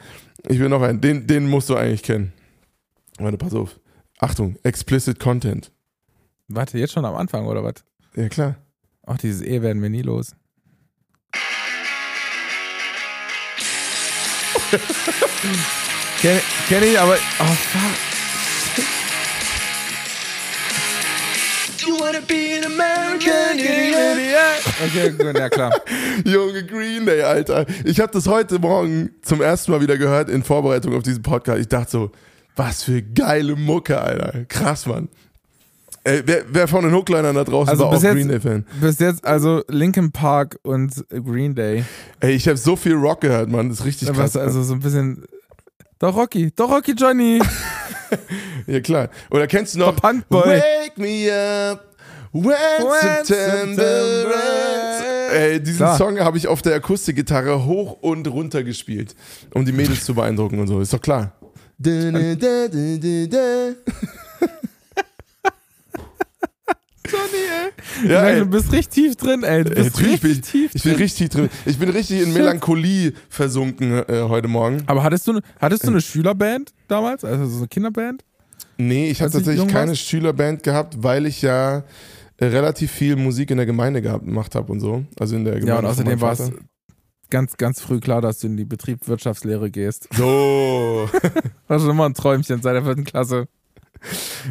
Ich 0.47 0.59
will 0.59 0.69
noch 0.69 0.83
einen. 0.83 1.01
Den, 1.01 1.25
den 1.25 1.49
musst 1.49 1.69
du 1.69 1.75
eigentlich 1.75 2.03
kennen. 2.03 2.31
Warte, 3.17 3.37
pass 3.37 3.55
auf. 3.55 3.79
Achtung, 4.19 4.57
explicit 4.61 5.19
Content. 5.19 5.71
Warte, 6.47 6.77
jetzt 6.77 6.93
schon 6.93 7.05
am 7.05 7.15
Anfang, 7.15 7.47
oder 7.47 7.63
was? 7.63 7.83
Ja, 8.15 8.29
klar. 8.29 8.55
Ach, 9.05 9.17
dieses 9.17 9.41
E 9.41 9.63
werden 9.63 9.81
wir 9.81 9.89
nie 9.89 10.03
los. 10.03 10.35
kenn, 16.21 16.39
kenn 16.67 16.83
ich, 16.83 16.99
aber. 16.99 17.15
Oh, 17.39 17.43
fuck. 17.43 18.07
You 21.87 21.99
wanna 21.99 22.21
be 22.21 22.57
an 22.57 22.65
American 22.65 23.59
idiot? 23.59 24.67
Okay, 24.85 25.11
gut, 25.11 25.37
ja 25.37 25.49
klar. 25.49 25.71
Junge 26.25 26.65
Green 26.65 27.05
Day, 27.05 27.21
Alter. 27.21 27.65
Ich 27.85 27.99
habe 27.99 28.11
das 28.11 28.27
heute 28.27 28.59
Morgen 28.59 29.11
zum 29.21 29.41
ersten 29.41 29.71
Mal 29.71 29.81
wieder 29.81 29.97
gehört 29.97 30.29
in 30.29 30.43
Vorbereitung 30.43 30.95
auf 30.95 31.03
diesen 31.03 31.23
Podcast. 31.23 31.59
Ich 31.59 31.67
dachte 31.67 31.91
so, 31.91 32.11
was 32.55 32.83
für 32.83 33.01
geile 33.01 33.55
Mucke, 33.55 33.99
Alter. 34.01 34.45
Krass, 34.45 34.85
Mann. 34.85 35.09
Ey, 36.03 36.23
wer, 36.25 36.45
wer 36.49 36.67
von 36.67 36.83
den 36.83 36.93
Hooklinern 36.93 37.35
da 37.35 37.43
draußen 37.43 37.69
also 37.69 37.83
war 37.83 37.89
auch 37.89 38.01
jetzt, 38.01 38.13
Green 38.13 38.29
Day-Fan? 38.29 38.65
Bis 38.79 38.99
jetzt 38.99 39.25
also 39.25 39.63
Linkin 39.67 40.11
Park 40.11 40.57
und 40.63 41.05
Green 41.09 41.53
Day. 41.53 41.83
Ey, 42.21 42.31
ich 42.31 42.47
habe 42.47 42.57
so 42.57 42.75
viel 42.75 42.93
Rock 42.93 43.21
gehört, 43.21 43.49
Mann. 43.49 43.69
Das 43.69 43.79
ist 43.79 43.85
richtig 43.85 44.13
krass. 44.13 44.37
Also 44.37 44.63
so 44.63 44.73
ein 44.73 44.79
bisschen. 44.79 45.25
Doch 45.99 46.15
Rocky, 46.15 46.51
doch 46.55 46.69
Rocky 46.69 46.91
Johnny. 46.91 47.41
ja, 48.67 48.79
klar. 48.81 49.09
Oder 49.31 49.47
kennst 49.47 49.73
du 49.75 49.79
noch 49.79 49.95
Punkboy. 49.95 50.61
Wake 50.61 50.97
me 50.97 51.31
up 51.31 51.95
when, 52.31 52.43
when 52.43 53.25
September, 53.25 53.83
September 53.83 55.33
Ey, 55.33 55.59
diesen 55.59 55.77
klar. 55.77 55.97
Song 55.97 56.19
habe 56.19 56.37
ich 56.37 56.47
auf 56.47 56.61
der 56.61 56.75
Akustikgitarre 56.75 57.65
hoch 57.65 57.97
und 58.01 58.27
runter 58.27 58.63
gespielt, 58.63 59.15
um 59.53 59.65
die 59.65 59.71
Mädels 59.71 60.05
zu 60.05 60.13
beeindrucken 60.13 60.59
und 60.59 60.67
so. 60.67 60.79
Ist 60.79 60.93
doch 60.93 61.01
klar. 61.01 61.33
Johnny, 67.09 67.43
ey. 67.47 67.71
Ja, 68.05 68.27
ey. 68.27 68.39
Du 68.39 68.45
bist 68.45 68.71
richtig 68.71 68.89
tief 68.89 69.15
drin, 69.15 69.43
ey. 69.43 69.63
Du 69.63 69.71
bist 69.71 69.99
ey, 69.99 70.05
richtig 70.05 70.21
bin, 70.21 70.41
tief 70.41 70.71
ich, 70.73 70.81
drin. 70.81 70.91
bin 70.91 71.01
richtig 71.01 71.29
drin. 71.29 71.49
Ich 71.65 71.77
bin 71.77 71.89
richtig 71.89 72.21
in 72.21 72.33
Melancholie 72.33 73.13
versunken 73.29 74.03
äh, 74.07 74.23
heute 74.27 74.47
Morgen. 74.47 74.83
Aber 74.87 75.03
hattest 75.03 75.27
du, 75.27 75.39
hattest 75.59 75.83
du 75.83 75.89
eine 75.89 76.01
Schülerband 76.01 76.73
damals? 76.87 77.23
Also 77.23 77.45
so 77.45 77.57
eine 77.57 77.67
Kinderband? 77.67 78.23
Nee, 78.77 79.09
ich 79.09 79.21
habe 79.21 79.31
tatsächlich 79.31 79.67
keine 79.67 79.91
warst? 79.91 80.01
Schülerband 80.01 80.63
gehabt, 80.63 81.01
weil 81.01 81.25
ich 81.25 81.41
ja 81.41 81.83
äh, 82.37 82.45
relativ 82.45 82.91
viel 82.91 83.15
Musik 83.15 83.51
in 83.51 83.57
der 83.57 83.65
Gemeinde 83.65 84.01
gehabt, 84.01 84.25
gemacht 84.25 84.53
habe 84.55 84.71
und 84.71 84.79
so. 84.79 85.03
Also 85.19 85.35
in 85.35 85.45
der 85.45 85.55
Gemeinde. 85.55 85.73
Ja, 85.73 85.79
und 85.79 85.85
außerdem 85.85 86.21
war 86.21 86.33
es 86.33 86.51
ganz, 87.29 87.57
ganz 87.57 87.81
früh 87.81 87.99
klar, 87.99 88.21
dass 88.21 88.39
du 88.39 88.47
in 88.47 88.57
die 88.57 88.65
Betriebswirtschaftslehre 88.65 89.71
gehst. 89.71 90.07
So. 90.15 91.09
war 91.67 91.79
schon 91.79 91.89
immer 91.89 92.05
ein 92.05 92.13
Träumchen 92.13 92.61
seit 92.61 92.75
der 92.75 92.83
vierten 92.83 93.03
Klasse. 93.03 93.47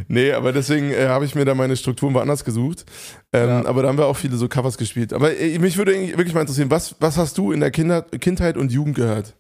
Nee, 0.09 0.33
aber 0.33 0.53
deswegen 0.53 0.91
äh, 0.91 1.07
habe 1.09 1.25
ich 1.25 1.35
mir 1.35 1.45
da 1.45 1.55
meine 1.55 1.77
Strukturen 1.77 2.15
woanders 2.15 2.45
gesucht. 2.45 2.85
Ähm, 3.33 3.49
ja. 3.49 3.65
Aber 3.67 3.83
da 3.83 3.89
haben 3.89 3.99
wir 3.99 4.07
auch 4.07 4.17
viele 4.17 4.37
so 4.37 4.49
Covers 4.49 4.79
gespielt. 4.79 5.13
Aber 5.13 5.37
äh, 5.37 5.59
mich 5.59 5.77
würde 5.77 5.93
wirklich 5.93 6.35
mal 6.35 6.43
interessieren, 6.43 6.71
was, 6.71 6.97
was 7.01 7.17
hast 7.17 7.39
du 7.39 7.53
in 7.53 7.61
der 7.61 7.71
Kinder 7.71 8.03
Kindheit 8.03 8.57
und 8.57 8.73
Jugend 8.73 8.97
gehört? 8.97 9.35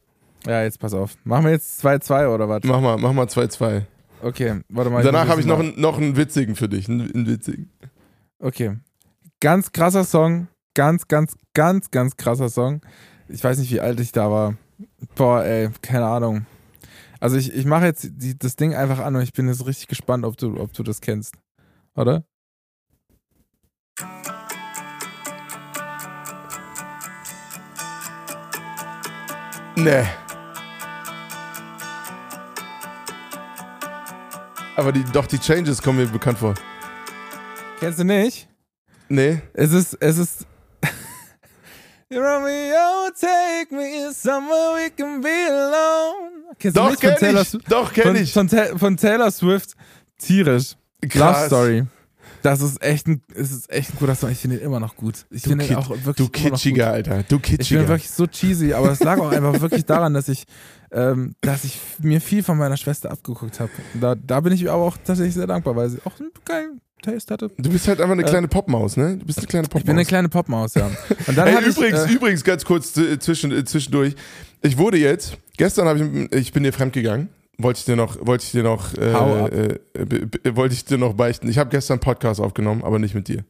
Ja, 0.46 0.62
jetzt 0.62 0.78
pass 0.78 0.94
auf. 0.94 1.14
Machen 1.24 1.44
wir 1.44 1.52
jetzt 1.52 1.84
2-2 1.84 2.28
oder 2.32 2.48
was? 2.48 2.62
Mach 2.64 2.80
mal, 2.80 2.96
mach 2.98 3.12
mal 3.12 3.26
2-2. 3.26 3.82
Okay, 4.22 4.60
warte 4.68 4.90
mal. 4.90 5.02
Danach 5.02 5.28
habe 5.28 5.40
ich 5.40 5.46
noch, 5.46 5.58
einen, 5.58 5.78
noch 5.80 5.98
einen 5.98 6.16
witzigen 6.16 6.56
für 6.56 6.68
dich. 6.68 6.88
Einen, 6.88 7.12
einen 7.12 7.26
witzigen. 7.26 7.70
Okay. 8.38 8.76
Ganz 9.40 9.72
krasser 9.72 10.04
Song. 10.04 10.48
Ganz, 10.74 11.08
ganz, 11.08 11.36
ganz, 11.54 11.90
ganz 11.90 12.16
krasser 12.16 12.48
Song. 12.48 12.80
Ich 13.28 13.42
weiß 13.42 13.58
nicht, 13.58 13.72
wie 13.72 13.80
alt 13.80 13.98
ich 14.00 14.12
da 14.12 14.30
war. 14.30 14.54
Boah, 15.14 15.44
ey, 15.44 15.70
keine 15.82 16.06
Ahnung. 16.06 16.46
Also 17.26 17.38
ich, 17.38 17.52
ich 17.52 17.64
mache 17.64 17.86
jetzt 17.86 18.06
die, 18.08 18.38
das 18.38 18.54
Ding 18.54 18.72
einfach 18.76 19.00
an 19.00 19.16
und 19.16 19.22
ich 19.22 19.32
bin 19.32 19.48
jetzt 19.48 19.66
richtig 19.66 19.88
gespannt, 19.88 20.24
ob 20.24 20.36
du, 20.36 20.60
ob 20.60 20.72
du 20.72 20.84
das 20.84 21.00
kennst. 21.00 21.34
Oder? 21.96 22.22
Nee. 29.74 30.04
Aber 34.76 34.92
die, 34.92 35.02
doch, 35.12 35.26
die 35.26 35.40
Changes 35.40 35.82
kommen 35.82 35.98
mir 35.98 36.06
bekannt 36.06 36.38
vor. 36.38 36.54
Kennst 37.80 37.98
du 37.98 38.04
nicht? 38.04 38.48
Nee. 39.08 39.42
Es 39.52 39.72
ist, 39.72 39.94
es 39.94 40.18
ist. 40.18 40.46
Romeo, 42.12 43.10
take 43.18 43.74
me 43.74 44.12
somewhere 44.12 44.76
we 44.76 44.90
can 44.90 45.20
be 45.20 45.48
alone. 45.48 46.35
Kennst 46.58 46.76
doch, 46.76 46.96
kenn 46.98 47.16
Taylor 47.16 47.42
ich. 47.42 47.58
Doch, 47.68 47.92
kenn 47.92 48.02
von, 48.04 48.16
ich. 48.16 48.32
Von, 48.32 48.48
von, 48.48 48.96
Taylor 48.96 49.30
Swift. 49.30 49.74
Tierisch. 50.18 50.74
Krass. 51.08 51.36
Love 51.36 51.46
Story. 51.46 51.84
Das 52.42 52.60
ist 52.60 52.80
echt 52.82 53.08
ein, 53.08 53.22
es 53.34 53.50
ist 53.50 53.70
echt 53.70 53.90
ein 53.92 53.96
guter 53.98 54.14
Song. 54.14 54.30
Ich 54.30 54.38
finde 54.38 54.56
ihn 54.56 54.62
immer 54.62 54.78
noch 54.78 54.94
gut. 54.94 55.26
Ich 55.30 55.42
Du, 55.42 55.50
finde 55.50 55.66
ihn 55.66 55.74
auch 55.74 55.90
wirklich 55.90 56.14
du. 56.16 56.28
Kitschiger, 56.28 56.92
Alter. 56.92 57.24
Du 57.24 57.36
Ich 57.36 57.42
bin 57.42 57.42
Kitschiger. 57.42 57.88
wirklich 57.88 58.10
so 58.10 58.26
cheesy, 58.26 58.72
aber 58.72 58.90
es 58.92 59.00
lag 59.00 59.18
auch 59.18 59.30
einfach 59.32 59.60
wirklich 59.60 59.84
daran, 59.84 60.14
dass 60.14 60.28
ich, 60.28 60.44
ähm, 60.92 61.34
dass 61.40 61.64
ich 61.64 61.78
mir 61.98 62.20
viel 62.20 62.42
von 62.42 62.56
meiner 62.56 62.76
Schwester 62.76 63.10
abgeguckt 63.10 63.58
habe. 63.58 63.70
Da, 63.94 64.14
da 64.14 64.40
bin 64.40 64.52
ich 64.52 64.68
aber 64.70 64.82
auch 64.82 64.96
tatsächlich 64.96 65.34
sehr 65.34 65.46
dankbar, 65.46 65.74
weil 65.74 65.88
sie 65.90 65.98
auch 66.04 66.18
einen 66.20 66.30
geilen 66.44 66.80
Taste 67.06 67.32
hatte. 67.34 67.50
Du 67.56 67.70
bist 67.70 67.86
halt 67.88 68.00
einfach 68.00 68.12
eine 68.12 68.22
Äh, 68.22 68.28
kleine 68.28 68.48
Popmaus, 68.48 68.96
ne? 68.96 69.16
Du 69.16 69.24
bist 69.26 69.38
eine 69.38 69.46
kleine 69.46 69.66
Popmaus. 69.68 69.80
Ich 69.80 69.86
bin 69.86 69.96
eine 69.96 70.04
kleine 70.04 70.28
Popmaus, 70.28 70.74
ja. 70.74 70.86
Und 71.26 71.38
dann 71.38 71.48
Ey, 71.48 71.64
übrigens, 71.64 72.04
ich, 72.04 72.10
äh, 72.10 72.14
übrigens, 72.14 72.44
ganz 72.44 72.64
kurz 72.64 72.96
äh, 72.96 73.18
zwischen, 73.18 73.52
äh, 73.52 73.64
zwischendurch. 73.64 74.14
Ich 74.62 74.76
wurde 74.78 74.98
jetzt, 74.98 75.36
gestern 75.56 75.86
habe 75.88 76.00
ich, 76.30 76.32
ich 76.38 76.52
bin 76.52 76.62
dir 76.62 76.72
fremdgegangen. 76.72 77.28
Wollte 77.58 77.78
ich 77.78 77.84
dir 77.86 77.96
noch, 77.96 78.18
wollte 78.26 78.44
ich 78.44 78.50
dir 78.52 78.62
noch, 78.62 78.92
äh, 78.98 79.78
äh, 79.94 80.56
wollte 80.56 80.74
ich 80.74 80.84
dir 80.84 80.98
noch 80.98 81.14
beichten. 81.14 81.48
Ich 81.48 81.56
habe 81.58 81.70
gestern 81.70 81.94
einen 81.94 82.00
Podcast 82.00 82.38
aufgenommen, 82.40 82.82
aber 82.84 82.98
nicht 82.98 83.14
mit 83.14 83.28
dir. 83.28 83.44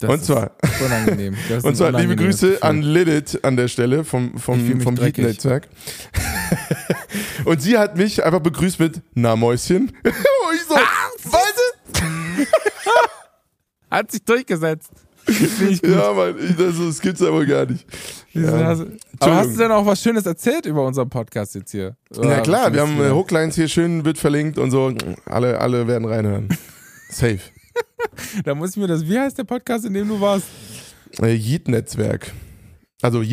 das 0.00 0.10
und 0.10 0.24
zwar, 0.24 0.50
und 1.62 1.76
zwar 1.76 1.92
liebe 1.92 2.16
Grüße 2.16 2.46
Gefühl. 2.48 2.68
an 2.68 2.82
Lilith 2.82 3.38
an 3.44 3.56
der 3.56 3.68
Stelle 3.68 4.02
vom, 4.04 4.36
vom, 4.38 4.80
vom 4.80 4.96
dreckig. 4.96 5.24
Heat-Netzwerk. 5.24 5.68
und 7.44 7.62
sie 7.62 7.78
hat 7.78 7.96
mich 7.96 8.24
einfach 8.24 8.40
begrüßt 8.40 8.80
mit 8.80 9.00
Na 9.14 9.36
Mäuschen. 9.36 9.92
Hat 13.90 14.10
sich 14.10 14.22
durchgesetzt. 14.24 14.90
Ich. 15.28 15.82
Ja, 15.82 16.12
Mann, 16.12 16.36
ich, 16.38 16.54
das, 16.56 16.76
das 16.78 17.00
gibt's 17.00 17.20
aber 17.22 17.44
gar 17.46 17.66
nicht. 17.66 17.84
Ja. 18.32 18.74
du- 18.74 18.96
Aber 19.18 19.36
hast 19.36 19.54
du 19.54 19.58
denn 19.58 19.72
auch 19.72 19.84
was 19.84 20.00
Schönes 20.00 20.24
erzählt 20.24 20.66
über 20.66 20.86
unseren 20.86 21.08
Podcast 21.10 21.54
jetzt 21.56 21.72
hier? 21.72 21.96
Oder 22.16 22.28
Na 22.28 22.40
klar, 22.42 22.72
wir 22.72 22.82
haben 22.82 23.00
äh, 23.00 23.10
Hooklines 23.10 23.56
hier 23.56 23.66
schön, 23.66 24.04
wird 24.04 24.18
verlinkt 24.18 24.56
und 24.58 24.70
so. 24.70 24.92
Alle, 25.24 25.60
alle 25.60 25.88
werden 25.88 26.06
reinhören. 26.06 26.48
Safe. 27.10 27.40
Da 28.44 28.54
muss 28.54 28.70
ich 28.70 28.76
mir 28.76 28.86
das, 28.86 29.06
wie 29.08 29.18
heißt 29.18 29.36
der 29.38 29.44
Podcast, 29.44 29.84
in 29.84 29.94
dem 29.94 30.08
du 30.08 30.20
warst? 30.20 30.46
Äh, 31.20 31.34
Yeet-Netzwerk. 31.34 32.32
Also 33.02 33.20
Du 33.20 33.24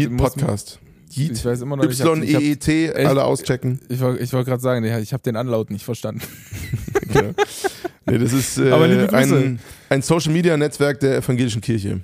Yeet. 1.16 1.32
Ich 1.34 1.46
weiß 1.46 1.62
immer 1.62 1.76
noch 1.76 1.84
ich 1.84 2.00
ich 2.00 2.04
Y-E-E-T, 2.06 2.88
echt- 2.90 3.08
alle 3.08 3.24
auschecken. 3.24 3.80
Ich 3.90 4.00
wollte 4.00 4.24
ich 4.24 4.34
wollt 4.34 4.48
gerade 4.48 4.62
sagen, 4.62 4.82
nee, 4.84 4.98
ich 5.00 5.14
habe 5.14 5.22
den 5.22 5.36
Anlaut 5.36 5.70
nicht 5.70 5.86
verstanden. 5.86 6.22
Genau. 7.14 7.34
Nee, 8.06 8.18
das 8.18 8.34
ist 8.34 8.58
äh, 8.58 8.72
ein, 8.72 9.60
ein 9.90 10.02
Social-Media-Netzwerk 10.02 11.00
der 11.00 11.18
evangelischen 11.18 11.62
Kirche. 11.62 12.02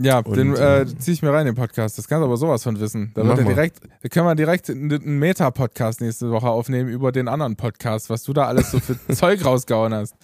Ja, 0.00 0.20
Und, 0.20 0.36
den 0.36 0.56
äh, 0.56 0.82
äh, 0.82 0.86
ziehe 0.98 1.14
ich 1.14 1.22
mir 1.22 1.32
rein, 1.32 1.44
den 1.44 1.54
Podcast. 1.54 1.98
Das 1.98 2.08
kannst 2.08 2.22
du 2.22 2.24
aber 2.24 2.36
sowas 2.36 2.62
von 2.62 2.80
wissen. 2.80 3.12
Da, 3.14 3.22
direkt, 3.34 3.80
da 4.02 4.08
können 4.08 4.26
wir 4.26 4.34
direkt 4.34 4.70
einen 4.70 4.90
einen 4.90 5.18
Meta-Podcast 5.18 6.00
nächste 6.00 6.30
Woche 6.30 6.48
aufnehmen 6.48 6.88
über 6.88 7.12
den 7.12 7.28
anderen 7.28 7.56
Podcast, 7.56 8.08
was 8.08 8.22
du 8.24 8.32
da 8.32 8.46
alles 8.46 8.70
so 8.70 8.80
für 8.80 8.96
Zeug 9.14 9.44
rausgehauen 9.44 9.92
hast. 9.92 10.14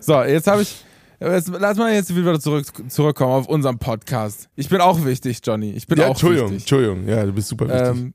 So, 0.00 0.22
jetzt 0.22 0.46
habe 0.46 0.62
ich. 0.62 0.84
Jetzt, 1.18 1.50
lass 1.58 1.78
mal 1.78 1.94
jetzt 1.94 2.14
wieder 2.14 2.38
zurück, 2.38 2.66
zurückkommen 2.88 3.32
auf 3.32 3.48
unseren 3.48 3.78
Podcast. 3.78 4.50
Ich 4.54 4.68
bin 4.68 4.82
auch 4.82 5.02
wichtig, 5.06 5.40
Johnny. 5.42 5.70
Ich 5.70 5.86
bin 5.86 5.98
ja, 5.98 6.06
auch 6.06 6.10
Entschuldigung, 6.10 6.50
wichtig. 6.50 6.64
Entschuldigung. 6.64 7.08
Ja, 7.08 7.24
du 7.24 7.32
bist 7.32 7.48
super 7.48 7.68
wichtig. 7.68 7.88
Ähm, 7.88 8.14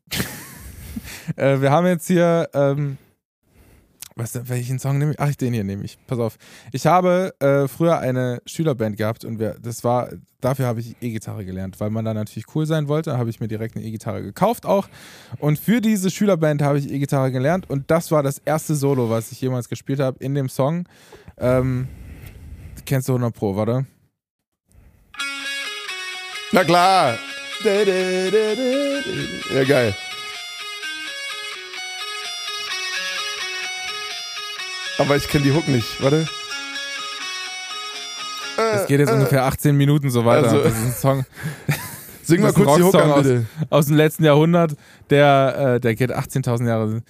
äh, 1.35 1.61
wir 1.61 1.71
haben 1.71 1.87
jetzt 1.87 2.05
hier, 2.05 2.47
ähm, 2.53 2.97
was, 4.15 4.49
welchen 4.49 4.79
Song 4.79 4.97
nehme 4.97 5.11
ich? 5.11 5.19
Ach, 5.19 5.33
den 5.35 5.53
hier 5.53 5.63
nehme 5.63 5.83
ich. 5.83 5.97
Pass 6.05 6.19
auf. 6.19 6.37
Ich 6.71 6.85
habe 6.85 7.33
äh, 7.39 7.67
früher 7.67 7.99
eine 7.99 8.41
Schülerband 8.45 8.97
gehabt 8.97 9.23
und 9.23 9.39
wir, 9.39 9.55
das 9.61 9.83
war, 9.83 10.09
dafür 10.41 10.65
habe 10.65 10.81
ich 10.81 10.95
E-Gitarre 11.01 11.45
gelernt, 11.45 11.79
weil 11.79 11.89
man 11.89 12.03
da 12.03 12.13
natürlich 12.13 12.45
cool 12.55 12.65
sein 12.65 12.87
wollte. 12.87 13.17
habe 13.17 13.29
ich 13.29 13.39
mir 13.39 13.47
direkt 13.47 13.75
eine 13.75 13.85
E-Gitarre 13.85 14.21
gekauft 14.21 14.65
auch. 14.65 14.87
Und 15.39 15.59
für 15.59 15.81
diese 15.81 16.11
Schülerband 16.11 16.61
habe 16.61 16.79
ich 16.79 16.91
E-Gitarre 16.91 17.31
gelernt 17.31 17.69
und 17.69 17.89
das 17.89 18.11
war 18.11 18.21
das 18.23 18.39
erste 18.39 18.75
Solo, 18.75 19.09
was 19.09 19.31
ich 19.31 19.39
jemals 19.41 19.69
gespielt 19.69 19.99
habe 19.99 20.17
in 20.19 20.35
dem 20.35 20.49
Song. 20.49 20.87
Ähm, 21.37 21.87
kennst 22.85 23.07
du 23.07 23.13
100 23.13 23.33
Pro, 23.33 23.55
warte? 23.55 23.85
Na 26.51 26.63
klar. 26.65 27.17
Ja, 29.53 29.63
geil. 29.63 29.95
Aber 35.01 35.15
ich 35.15 35.27
kenne 35.27 35.43
die 35.45 35.51
Hook 35.51 35.67
nicht. 35.67 36.01
Warte. 36.03 36.27
Das 38.55 38.85
geht 38.87 38.99
jetzt 38.99 39.11
ungefähr 39.11 39.45
18 39.45 39.75
Minuten 39.75 40.11
so 40.11 40.23
weiter. 40.25 40.43
Also- 40.49 40.63
das 40.63 40.73
ist 40.73 40.85
ein 40.85 40.93
Song. 40.93 41.25
Sing 42.23 42.41
mal 42.41 42.53
kurz 42.53 42.75
die 42.77 42.83
Hook 42.83 42.95
an, 42.95 43.23
bitte. 43.23 43.45
aus 43.71 43.87
dem 43.87 43.95
letzten 43.95 44.23
Jahrhundert, 44.23 44.75
der, 45.09 45.75
äh, 45.75 45.79
der 45.79 45.95
geht 45.95 46.11
18.000 46.11 46.67
Jahre. 46.67 47.01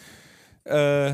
Äh, 0.63 1.13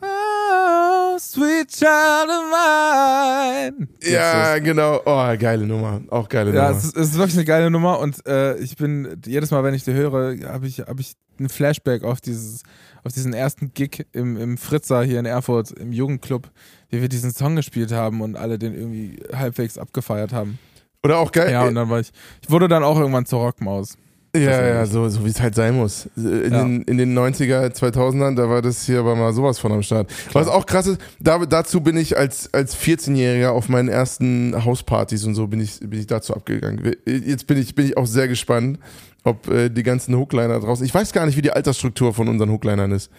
oh, 0.00 1.18
sweet 1.18 1.68
child 1.68 2.28
of 2.28 2.44
mine. 2.50 3.88
Ja, 4.02 4.58
genau. 4.58 5.00
Oh, 5.04 5.36
geile 5.36 5.66
Nummer. 5.66 6.00
Auch 6.08 6.28
geile 6.28 6.54
Ja, 6.54 6.68
Nummer. 6.68 6.78
es 6.78 6.84
ist, 6.84 6.96
es 6.96 7.08
ist 7.08 7.14
wirklich 7.18 7.36
eine 7.36 7.44
geile 7.44 7.70
Nummer 7.70 7.98
und 7.98 8.24
äh, 8.26 8.56
ich 8.58 8.76
bin 8.76 9.20
jedes 9.26 9.50
Mal, 9.50 9.64
wenn 9.64 9.74
ich 9.74 9.82
die 9.84 9.92
höre, 9.92 10.36
habe 10.48 10.66
ich, 10.68 10.78
hab 10.80 11.00
ich 11.00 11.14
einen 11.38 11.48
Flashback 11.48 12.04
auf 12.04 12.20
dieses, 12.20 12.62
auf 13.04 13.12
diesen 13.12 13.32
ersten 13.34 13.72
Gig 13.74 14.06
im, 14.12 14.36
im 14.36 14.56
Fritzer 14.58 15.02
hier 15.02 15.18
in 15.18 15.26
Erfurt 15.26 15.70
im 15.72 15.92
Jugendclub, 15.92 16.50
wie 16.90 17.00
wir 17.00 17.08
diesen 17.08 17.32
Song 17.32 17.56
gespielt 17.56 17.92
haben 17.92 18.20
und 18.20 18.36
alle 18.36 18.58
den 18.58 18.74
irgendwie 18.74 19.18
halbwegs 19.34 19.78
abgefeiert 19.78 20.32
haben. 20.32 20.58
Oder 21.04 21.18
auch 21.18 21.32
geil. 21.32 21.50
Ja, 21.50 21.64
und 21.66 21.74
dann 21.74 21.90
war 21.90 21.98
ich, 22.00 22.10
ich 22.42 22.50
wurde 22.50 22.68
dann 22.68 22.84
auch 22.84 22.98
irgendwann 22.98 23.26
zur 23.26 23.40
Rockmaus. 23.40 23.96
Ja, 24.34 24.66
ja, 24.66 24.86
so, 24.86 25.06
so 25.10 25.26
wie 25.26 25.28
es 25.28 25.42
halt 25.42 25.54
sein 25.54 25.76
muss. 25.76 26.08
In, 26.16 26.52
Ja. 26.52 26.62
den, 26.62 26.82
in 26.84 26.96
den 26.96 27.18
90er, 27.18 27.66
2000ern, 27.70 28.34
da 28.34 28.48
war 28.48 28.62
das 28.62 28.86
hier 28.86 29.00
aber 29.00 29.14
mal 29.14 29.34
sowas 29.34 29.58
von 29.58 29.72
am 29.72 29.82
Start. 29.82 30.10
Was 30.32 30.48
auch 30.48 30.64
krass 30.64 30.86
ist, 30.86 30.98
da, 31.20 31.44
dazu 31.44 31.82
bin 31.82 31.98
ich 31.98 32.16
als, 32.16 32.48
als 32.54 32.74
14-Jähriger 32.78 33.48
auf 33.50 33.68
meinen 33.68 33.90
ersten 33.90 34.64
Hauspartys 34.64 35.24
und 35.24 35.34
so 35.34 35.48
bin 35.48 35.60
ich, 35.60 35.80
bin 35.80 36.00
ich 36.00 36.06
dazu 36.06 36.34
abgegangen. 36.34 36.94
Jetzt 37.04 37.46
bin 37.46 37.58
ich, 37.58 37.74
bin 37.74 37.84
ich 37.84 37.98
auch 37.98 38.06
sehr 38.06 38.26
gespannt, 38.26 38.78
ob 39.24 39.48
äh, 39.48 39.68
die 39.68 39.82
ganzen 39.82 40.16
Hookliner 40.16 40.60
draußen, 40.60 40.84
ich 40.84 40.92
weiß 40.94 41.12
gar 41.12 41.26
nicht, 41.26 41.36
wie 41.36 41.42
die 41.42 41.52
Altersstruktur 41.52 42.12
von 42.14 42.28
unseren 42.28 42.50
Hooklinern 42.50 42.92
ist. 42.92 43.10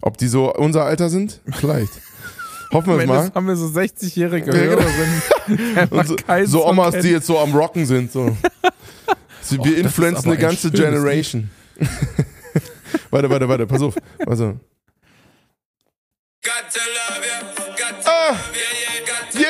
Ob 0.00 0.18
die 0.18 0.28
so 0.28 0.52
unser 0.54 0.84
Alter 0.84 1.08
sind? 1.08 1.40
Vielleicht. 1.52 1.92
Hoffen 2.72 2.98
wir 2.98 3.06
mal. 3.06 3.30
haben 3.34 3.46
wir 3.46 3.54
so 3.56 3.66
60-jährige 3.66 4.50
Ja, 4.56 4.74
genau. 4.74 6.04
So, 6.04 6.16
so 6.46 6.66
Omas, 6.66 6.94
die 7.02 7.08
jetzt 7.10 7.26
so 7.26 7.38
am 7.38 7.54
Rocken 7.54 7.84
sind. 7.84 8.10
So. 8.10 8.36
Sie- 9.42 9.58
Och, 9.58 9.64
Wir 9.66 9.78
influenzen 9.78 10.26
eine 10.26 10.34
ein 10.36 10.40
ganze 10.40 10.70
Generation. 10.70 11.50
warte, 13.10 13.28
warte, 13.28 13.48
warte, 13.48 13.66
pass 13.66 13.82
auf. 13.82 13.94
Also. 14.26 14.58
Ah, 18.04 18.34
yeah, 19.34 19.46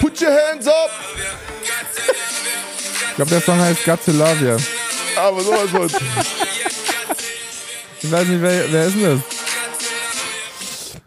put 0.00 0.20
your 0.20 0.30
hands 0.30 0.66
up. 0.66 0.90
Ich 3.10 3.16
glaube, 3.16 3.30
der 3.30 3.40
Song 3.42 3.60
heißt 3.60 3.86
You. 3.86 4.56
Aber 5.16 5.40
sowas 5.40 5.70
von. 5.70 5.86
Ich 8.02 8.10
weiß 8.10 8.28
nicht, 8.28 8.42
wer, 8.42 8.64
wer 8.72 8.86
ist 8.86 8.96
denn 8.96 9.02
das? 9.04 9.20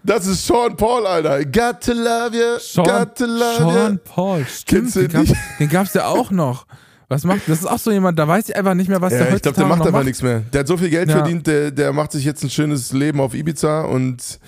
Das 0.03 0.27
ist 0.27 0.45
Sean 0.45 0.77
Paul, 0.77 1.05
Alter. 1.07 1.43
Got 1.45 1.81
to 1.81 1.93
love 1.93 2.31
you, 2.33 2.59
Sean, 2.59 2.85
got 2.85 3.15
to 3.17 3.25
love 3.25 3.57
Sean 3.57 3.93
you. 3.93 3.99
Paul, 4.03 4.45
stimmt. 4.45 4.65
Kennst 4.93 4.95
du 4.95 5.07
Den, 5.07 5.25
gab, 5.25 5.35
den 5.59 5.69
gab's 5.69 5.93
ja 5.95 6.05
auch 6.07 6.29
noch. 6.31 6.65
Was 7.07 7.23
macht, 7.23 7.41
das 7.47 7.59
ist 7.59 7.65
auch 7.67 7.77
so 7.79 7.91
jemand, 7.91 8.17
da 8.17 8.27
weiß 8.27 8.49
ich 8.49 8.55
einfach 8.55 8.73
nicht 8.73 8.87
mehr, 8.89 8.99
was 9.01 9.11
der 9.11 9.21
Ja, 9.21 9.27
ich 9.27 9.33
heutzutage 9.35 9.67
glaube, 9.67 9.75
der 9.83 9.83
macht 9.83 9.91
macht. 9.93 10.05
nichts 10.05 10.21
mehr. 10.21 10.39
Der 10.53 10.59
hat 10.61 10.67
so 10.67 10.77
viel 10.77 10.89
Geld 10.89 11.09
Ja. 11.09 11.17
verdient, 11.17 11.45
der, 11.47 11.71
der 11.71 11.93
macht 11.93 12.11
sich 12.11 12.23
jetzt 12.25 12.43
ein 12.43 12.49
schönes 12.49 12.93
Leben 12.93 13.19
auf 13.19 13.33
Ibiza 13.35 13.81
und 13.81 14.39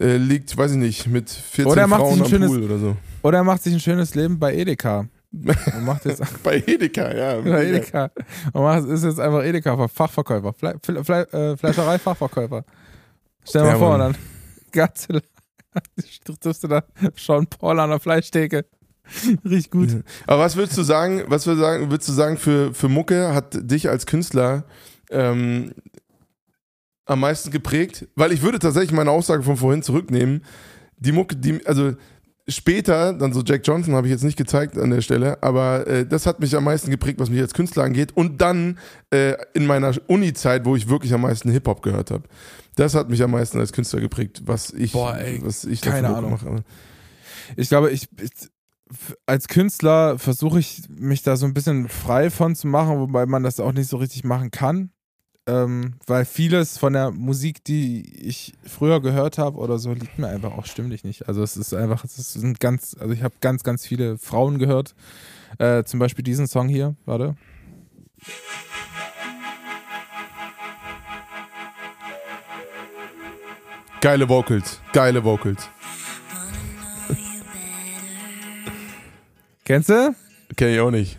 äh, 0.00 0.16
liegt, 0.16 0.56
weiß 0.56 0.72
ich 0.72 0.76
nicht, 0.76 1.06
mit 1.06 1.30
14 1.30 1.66
Oder 1.70 1.82
er 1.82 1.88
Frauen 1.88 2.20
am 2.22 2.28
schönes- 2.28 2.48
Pool 2.50 2.62
oder 2.64 2.78
so. 2.78 2.96
Oder 3.22 3.38
er 3.38 3.44
macht 3.44 3.62
sich 3.62 3.72
ein 3.74 3.80
schönes 3.80 4.14
Leben 4.16 4.38
bei 4.40 4.54
Edeka. 4.54 5.06
Und 5.76 5.84
macht 5.84 6.04
jetzt 6.04 6.22
Bei 6.42 6.62
Edeka, 6.66 7.12
ja. 7.14 7.40
bei 7.40 7.66
Edeka. 7.66 8.10
Und 8.52 8.62
macht, 8.62 8.84
ist 8.88 9.04
jetzt 9.04 9.18
einfach 9.20 9.42
Edeka 9.42 9.88
Fachverkäufer. 9.88 10.52
Fle 10.52 10.78
Fle 10.82 11.04
Fle 11.04 11.32
äh, 11.32 11.56
Fleischerei-Fachverkäufer. 11.56 12.64
Stell 13.46 13.62
dir 13.62 13.68
Ja, 13.68 13.72
mal 13.74 13.78
vor, 13.78 13.98
Mann. 13.98 14.12
dann 14.12 14.16
ganz 14.72 15.08
triffst 16.40 16.62
du 16.64 16.68
da 16.68 16.84
Sean 17.16 17.46
Paul 17.46 17.80
an 17.80 17.90
der 17.90 18.00
Fleischtheke. 18.00 18.64
Riecht 19.44 19.70
gut. 19.70 20.02
Aber 20.26 20.42
was 20.42 20.56
würdest 20.56 20.78
du 20.78 20.82
sagen, 20.82 21.24
was 21.26 21.46
würdest 21.46 21.60
du 21.62 21.66
sagen, 21.66 21.90
würdest 21.90 22.08
du 22.08 22.12
sagen 22.12 22.36
für, 22.38 22.72
für 22.72 22.88
Mucke 22.88 23.34
hat 23.34 23.54
dich 23.70 23.88
als 23.90 24.06
Künstler 24.06 24.64
ähm, 25.10 25.72
am 27.06 27.20
meisten 27.20 27.50
geprägt? 27.50 28.08
Weil 28.14 28.32
ich 28.32 28.40
würde 28.42 28.58
tatsächlich 28.60 28.92
meine 28.92 29.10
Aussage 29.10 29.42
von 29.42 29.56
vorhin 29.56 29.82
zurücknehmen. 29.82 30.44
Die 30.96 31.12
Mucke, 31.12 31.36
die, 31.36 31.66
also 31.66 31.92
später, 32.48 33.12
dann 33.12 33.32
so 33.32 33.42
Jack 33.42 33.66
Johnson 33.66 33.94
habe 33.94 34.06
ich 34.06 34.12
jetzt 34.12 34.24
nicht 34.24 34.36
gezeigt 34.36 34.76
an 34.78 34.90
der 34.90 35.00
Stelle, 35.00 35.42
aber 35.42 35.86
äh, 35.86 36.06
das 36.06 36.26
hat 36.26 36.40
mich 36.40 36.54
am 36.56 36.64
meisten 36.64 36.90
geprägt, 36.90 37.18
was 37.18 37.30
mich 37.30 37.40
als 37.40 37.54
Künstler 37.54 37.84
angeht. 37.84 38.16
Und 38.16 38.40
dann 38.40 38.78
äh, 39.10 39.34
in 39.54 39.66
meiner 39.66 39.92
Uni-Zeit, 40.06 40.64
wo 40.64 40.76
ich 40.76 40.88
wirklich 40.88 41.12
am 41.14 41.22
meisten 41.22 41.50
Hip-Hop 41.50 41.82
gehört 41.82 42.10
habe. 42.10 42.24
Das 42.76 42.94
hat 42.94 43.08
mich 43.08 43.22
am 43.22 43.30
meisten 43.30 43.58
als 43.58 43.72
Künstler 43.72 44.00
geprägt, 44.00 44.42
was 44.44 44.70
ich, 44.70 44.92
Boah, 44.92 45.16
ey, 45.16 45.40
was 45.42 45.64
ich 45.64 45.80
keine 45.80 46.14
Ahnung. 46.14 46.32
mache. 46.32 46.64
Ich 47.56 47.68
glaube, 47.68 47.90
ich, 47.90 48.08
ich 48.20 48.30
als 49.26 49.48
Künstler 49.48 50.18
versuche 50.18 50.58
ich 50.58 50.82
mich 50.88 51.22
da 51.22 51.36
so 51.36 51.46
ein 51.46 51.54
bisschen 51.54 51.88
frei 51.88 52.30
von 52.30 52.54
zu 52.54 52.66
machen, 52.66 52.98
wobei 52.98 53.26
man 53.26 53.42
das 53.42 53.60
auch 53.60 53.72
nicht 53.72 53.88
so 53.88 53.96
richtig 53.96 54.24
machen 54.24 54.50
kann. 54.50 54.90
Ähm, 55.46 55.94
weil 56.06 56.24
vieles 56.24 56.78
von 56.78 56.94
der 56.94 57.10
Musik, 57.10 57.64
die 57.64 58.02
ich 58.26 58.54
früher 58.64 59.00
gehört 59.00 59.36
habe 59.38 59.58
oder 59.58 59.78
so, 59.78 59.92
liegt 59.92 60.18
mir 60.18 60.28
einfach 60.28 60.52
auch 60.52 60.66
stimmlich 60.66 61.04
nicht. 61.04 61.28
Also 61.28 61.42
es 61.42 61.56
ist 61.56 61.74
einfach, 61.74 62.04
es 62.04 62.32
sind 62.32 62.60
ganz, 62.60 62.96
also 62.98 63.12
ich 63.12 63.22
habe 63.22 63.34
ganz, 63.40 63.62
ganz 63.62 63.86
viele 63.86 64.16
Frauen 64.16 64.58
gehört. 64.58 64.94
Äh, 65.58 65.84
zum 65.84 66.00
Beispiel 66.00 66.24
diesen 66.24 66.46
Song 66.46 66.68
hier, 66.68 66.96
warte. 67.04 67.36
Geile 74.00 74.28
Vocals, 74.28 74.80
geile 74.92 75.24
Vocals. 75.24 75.68
Kennst 79.64 79.88
du? 79.88 80.14
Kenn 80.56 80.74
ich 80.74 80.80
auch 80.80 80.90
nicht. 80.90 81.18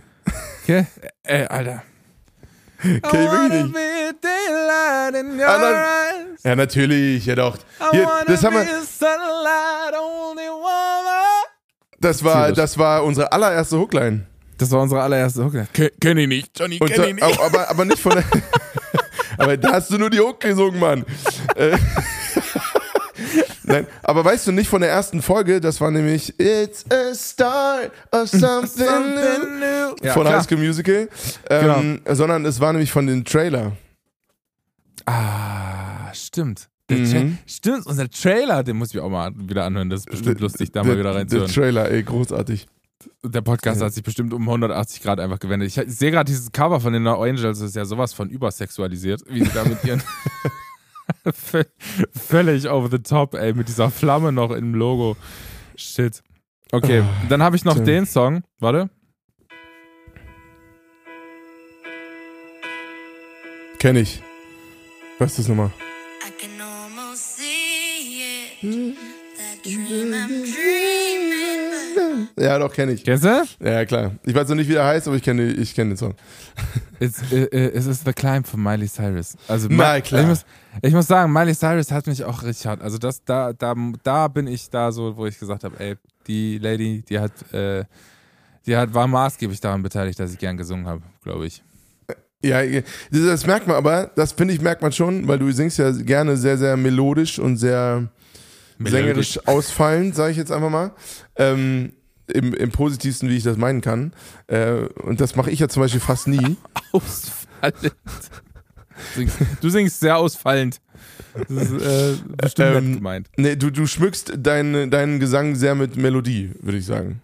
Okay. 0.64 0.86
Ey, 1.24 1.46
Alter. 1.48 1.84
Kenn 2.86 3.02
ich 3.02 3.32
wirklich 3.32 3.64
nicht. 3.64 4.16
Ah, 5.46 5.58
nein. 5.58 6.38
Ja, 6.44 6.56
natürlich, 6.56 7.26
ja 7.26 7.36
doch. 7.36 7.58
Hier, 7.92 8.08
das 8.28 8.44
haben 8.44 8.56
wir, 8.56 8.66
das 12.00 12.24
war, 12.24 12.52
das 12.52 12.78
war 12.78 13.04
unsere 13.04 13.32
allererste 13.32 13.80
Hookline. 13.80 14.28
Das 14.58 14.72
war 14.72 14.82
unsere 14.82 15.02
allererste 15.02 15.44
Hook. 15.46 15.54
Ken, 15.74 15.90
kenn 16.00 16.18
ich 16.18 16.28
nicht, 16.28 16.60
Johnny, 16.60 16.80
kenn 16.80 17.04
ich 17.04 17.16
nicht. 17.16 17.24
aber, 17.24 17.44
aber, 17.44 17.70
aber 17.70 17.86
nicht 17.86 18.00
von 18.00 18.14
der. 18.14 18.24
aber 19.38 19.58
da 19.58 19.74
hast 19.74 19.90
du 19.90 19.98
nur 19.98 20.10
die 20.10 20.20
Hook 20.20 20.40
gesungen, 20.40 20.80
Mann. 20.80 21.06
Nein, 23.68 23.88
aber 24.04 24.24
weißt 24.24 24.48
du 24.48 24.52
nicht 24.52 24.70
von 24.70 24.82
der 24.82 24.90
ersten 24.92 25.22
Folge, 25.22 25.60
das 25.60 25.82
war 25.82 25.90
nämlich 25.92 26.34
It's 26.40 26.86
a 26.92 27.14
start 27.16 27.92
of 28.12 28.30
something, 28.30 29.60
new 29.60 29.96
Ja, 30.04 30.14
von 30.14 30.24
klar. 30.24 30.36
High 30.38 30.44
School 30.46 30.58
Musical, 30.58 31.10
ähm, 31.50 32.02
sondern 32.10 32.46
es 32.46 32.60
war 32.60 32.72
nämlich 32.74 32.92
von 32.92 33.08
dem 33.08 33.24
Trailer. 33.26 33.72
Ah, 35.06 36.14
stimmt. 36.14 36.70
Der 36.90 36.98
Mhm. 37.00 37.38
Stimmt, 37.48 37.88
unser 37.88 38.08
Trailer, 38.10 38.64
den 38.64 38.78
muss 38.78 38.94
ich 38.94 39.00
auch 39.00 39.10
mal 39.10 39.32
wieder 39.36 39.66
anhören. 39.66 39.90
Das 39.90 40.02
ist 40.02 40.10
bestimmt 40.10 40.40
lustig, 40.40 40.72
da 40.72 40.84
mal 40.84 40.90
Der- 40.90 41.00
wieder 41.00 41.12
Der 41.12 41.20
reinzuhören. 41.22 41.52
Trailer, 41.52 41.90
ey, 41.90 42.04
großartig. 42.04 42.68
Der 43.24 43.42
Podcast 43.42 43.82
hat 43.82 43.92
sich 43.94 44.04
bestimmt 44.04 44.34
um 44.34 44.48
180 44.48 45.02
Grad 45.02 45.20
einfach 45.20 45.40
gewendet. 45.40 45.68
Ich 45.76 45.96
sehe 45.96 46.12
gerade 46.12 46.28
dieses 46.28 46.52
Cover 46.52 46.80
von 46.80 46.94
den 46.94 47.04
No 47.04 47.22
Angels, 47.22 47.60
das 47.60 47.70
ist 47.70 47.76
ja 47.76 47.86
sowas 47.86 48.14
von 48.14 48.30
übersexualisiert, 48.30 49.22
wie 49.28 49.44
sie 49.44 49.52
da 49.54 49.64
mit 49.64 49.84
ihren. 49.84 50.02
Völ- 51.26 51.68
Völlig 52.12 52.68
over 52.70 52.90
the 52.90 53.00
top, 53.00 53.34
ey, 53.36 53.54
mit 53.54 53.68
dieser 53.68 53.92
Flamme 53.92 54.32
noch 54.32 54.52
im 54.52 54.74
Logo. 54.76 55.16
Shit. 55.76 56.24
Okay, 56.72 57.02
Ah, 57.02 57.26
dann 57.30 57.44
habe 57.44 57.56
ich 57.56 57.64
noch 57.66 57.76
Tim. 57.76 57.86
den 57.86 58.06
Song. 58.06 58.44
Warte. 58.60 58.90
Kenn 63.80 63.96
ich. 63.96 64.22
Was 65.20 65.32
ist 65.32 65.40
das 65.40 65.48
nochmal? 65.48 65.72
I 66.28 66.32
can 66.42 66.60
almost 66.62 67.38
see 67.38 68.52
it. 68.62 68.98
That 69.38 69.64
dream 69.64 70.14
I'm 70.14 70.46
Ja, 72.38 72.60
doch, 72.60 72.74
kenn 72.74 72.90
ich. 72.90 73.04
Kennst 73.04 73.24
du? 73.24 73.44
Ja, 73.60 73.86
klar. 73.86 74.12
Ich 74.26 74.34
weiß 74.34 74.48
noch 74.50 74.56
nicht, 74.56 74.70
wie 74.70 74.74
der 74.74 74.86
heißt, 74.86 75.08
aber 75.08 75.18
ich 75.18 75.24
kenne 75.24 75.52
ich 75.52 75.74
kenn 75.76 75.90
den 75.90 75.98
Song. 75.98 76.16
Äh, 77.00 77.06
äh, 77.36 77.72
es 77.74 77.86
ist 77.88 78.06
The 78.06 78.14
Climb 78.14 78.48
von 78.48 78.64
Miley 78.64 78.88
Cyrus. 78.88 79.36
Also, 79.48 79.68
Na 79.70 80.00
klar. 80.00 80.22
Ich 80.22 80.28
muss, 80.28 80.46
ich 80.82 80.94
muss 80.94 81.08
sagen, 81.08 81.32
Miley 81.34 81.54
Cyrus 81.54 81.92
hat 81.92 82.08
mich 82.08 82.24
auch 82.24 82.44
richtig 82.44 82.68
hart. 82.68 82.82
Also, 82.82 82.98
das, 82.98 83.24
da, 83.24 83.52
da, 83.54 83.76
da 84.04 84.28
bin 84.30 84.48
ich 84.48 84.70
da 84.70 84.92
so, 84.92 85.18
wo 85.18 85.26
ich 85.26 85.38
gesagt 85.38 85.66
habe, 85.66 85.80
ey, 85.80 85.96
die 86.28 86.58
Lady, 86.58 87.04
die 87.08 87.20
hat, 87.20 87.54
äh, 87.54 87.84
die 88.66 88.76
hat, 88.76 88.94
war 88.94 89.08
maßgeblich 89.08 89.60
daran 89.60 89.84
beteiligt, 89.84 90.20
dass 90.20 90.32
ich 90.32 90.40
gern 90.40 90.58
gesungen 90.58 90.88
habe, 90.88 91.02
glaube 91.24 91.46
ich. 91.48 91.64
Ja, 92.44 92.62
das 93.12 93.46
merkt 93.48 93.68
man 93.68 93.76
aber, 93.76 94.12
das 94.16 94.32
finde 94.32 94.54
ich, 94.54 94.62
merkt 94.62 94.82
man 94.82 94.92
schon, 94.92 95.28
weil 95.28 95.40
du 95.40 95.52
singst 95.52 95.80
ja 95.80 95.92
gerne 95.92 96.38
sehr, 96.38 96.58
sehr 96.58 96.78
melodisch 96.78 97.40
und 97.40 97.58
sehr 97.58 98.08
sängerisch 98.80 99.40
ausfallend, 99.48 100.16
sage 100.16 100.32
ich 100.32 100.38
jetzt 100.38 100.52
einfach 100.52 100.70
mal. 100.70 100.92
Ähm, 101.38 101.94
im, 102.28 102.54
Im 102.54 102.72
positivsten, 102.72 103.30
wie 103.30 103.38
ich 103.38 103.44
das 103.44 103.58
meinen 103.58 103.82
kann. 103.82 104.14
Äh, 104.48 104.74
und 105.04 105.22
das 105.22 105.36
mache 105.36 105.52
ich 105.52 105.60
ja 105.60 105.68
zum 105.68 105.82
Beispiel 105.82 106.00
fast 106.02 106.28
nie. 106.28 106.58
Ausfallend. 106.92 107.96
Singst- 109.16 109.38
Du 109.62 109.70
singst 109.70 110.00
sehr 110.00 110.18
ausfallend. 110.18 110.80
Das 111.50 111.70
ist 111.70 111.82
äh, 111.86 112.14
bestimmt 112.38 112.76
Ähm, 112.78 112.96
gemeint. 112.96 113.28
Nee, 113.38 113.56
du, 113.58 113.70
du 113.70 113.86
schmückst 113.88 114.34
deinen 114.38 114.90
deinen 114.90 115.20
Gesang 115.20 115.56
sehr 115.56 115.76
mit 115.76 115.98
Melodie, 115.98 116.52
würde 116.62 116.78
ich 116.78 116.86
sagen. 116.86 117.22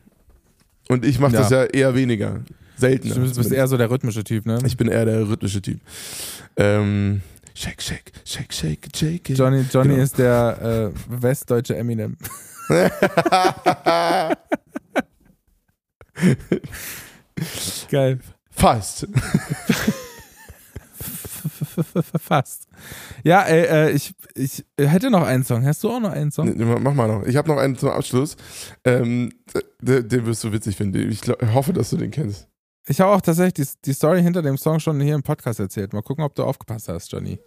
Und 0.90 1.06
ich 1.06 1.20
mache 1.20 1.34
Ja. 1.34 1.40
das 1.42 1.50
ja 1.50 1.64
eher 1.64 1.96
weniger. 1.96 2.42
Seltener. 2.76 3.14
Du 3.16 3.22
bist 3.22 3.36
zumindest. 3.36 3.56
eher 3.56 3.68
so 3.68 3.78
der 3.78 3.90
rhythmische 3.90 4.24
Typ, 4.26 4.46
ne? 4.46 4.60
ich 4.66 4.76
bin 4.76 4.88
eher 4.90 5.06
der 5.06 5.28
rhythmische 5.30 5.62
Typ. 5.62 5.80
Ähm, 6.58 7.22
shake, 7.54 7.82
shake, 7.82 8.12
shake, 8.26 8.52
shake, 8.54 8.90
shake. 8.96 9.30
it. 9.30 9.38
Johnny, 9.38 9.64
Johnny 9.72 9.90
Genau. 9.92 10.04
ist 10.04 10.18
der 10.18 10.92
äh, 10.94 11.22
westdeutsche 11.22 11.78
Eminem. 11.78 12.18
Geil. 17.90 18.20
Fast. 18.52 19.08
Fast. 22.20 22.68
Ja, 23.24 23.42
ey, 23.44 23.66
äh, 23.66 23.92
ich, 23.92 24.14
ich 24.36 24.64
hätte 24.78 25.10
noch 25.10 25.24
einen 25.24 25.44
Song. 25.44 25.66
Hast 25.66 25.84
du 25.84 25.90
auch 25.90 26.00
noch 26.00 26.12
einen 26.12 26.32
Song? 26.32 26.54
Mach 26.82 26.94
mal 26.94 27.08
noch. 27.08 27.24
Ich 27.26 27.36
habe 27.36 27.48
noch 27.50 27.58
einen 27.58 27.78
zum 27.78 27.90
Abschluss. 27.90 28.36
Ähm, 28.84 29.32
den, 29.82 30.08
den 30.08 30.26
wirst 30.26 30.44
du 30.44 30.52
witzig 30.52 30.76
finden. 30.76 31.10
Ich 31.10 31.22
glaub, 31.22 31.42
hoffe, 31.54 31.74
dass 31.74 31.90
du 31.90 31.98
den 31.98 32.12
kennst. 32.12 32.48
Ich 32.88 33.00
habe 33.00 33.12
auch 33.12 33.22
tatsächlich 33.22 33.68
die, 33.68 33.74
die 33.86 33.94
Story 33.94 34.22
hinter 34.22 34.42
dem 34.42 34.58
Song 34.58 34.80
schon 34.80 35.00
hier 35.00 35.16
im 35.16 35.24
Podcast 35.24 35.60
erzählt. 35.60 35.94
Mal 35.94 36.02
gucken, 36.02 36.24
ob 36.24 36.36
du 36.36 36.44
aufgepasst 36.44 36.90
hast, 36.90 37.12
Johnny. 37.12 37.40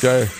Geil. 0.00 0.30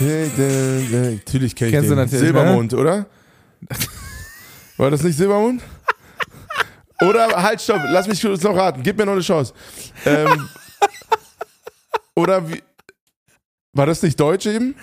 Natürlich 0.00 1.54
kenn 1.56 1.68
ich 1.68 1.74
Kennst 1.74 1.90
du 1.90 1.94
den. 1.94 2.04
natürlich, 2.04 2.12
ne? 2.12 2.18
Silbermond, 2.18 2.74
oder? 2.74 3.06
War 4.76 4.90
das 4.90 5.02
nicht 5.02 5.16
Silbermond? 5.16 5.62
Oder, 7.00 7.28
halt, 7.42 7.60
stopp, 7.60 7.80
lass 7.86 8.06
mich 8.08 8.20
kurz 8.20 8.42
noch 8.42 8.56
raten. 8.56 8.82
Gib 8.82 8.96
mir 8.96 9.06
noch 9.06 9.12
eine 9.12 9.20
Chance. 9.22 9.52
Ähm, 10.04 10.48
oder 12.14 12.48
wie. 12.48 12.62
War 13.72 13.86
das 13.86 14.02
nicht 14.02 14.18
Deutsch 14.18 14.46
eben? 14.46 14.74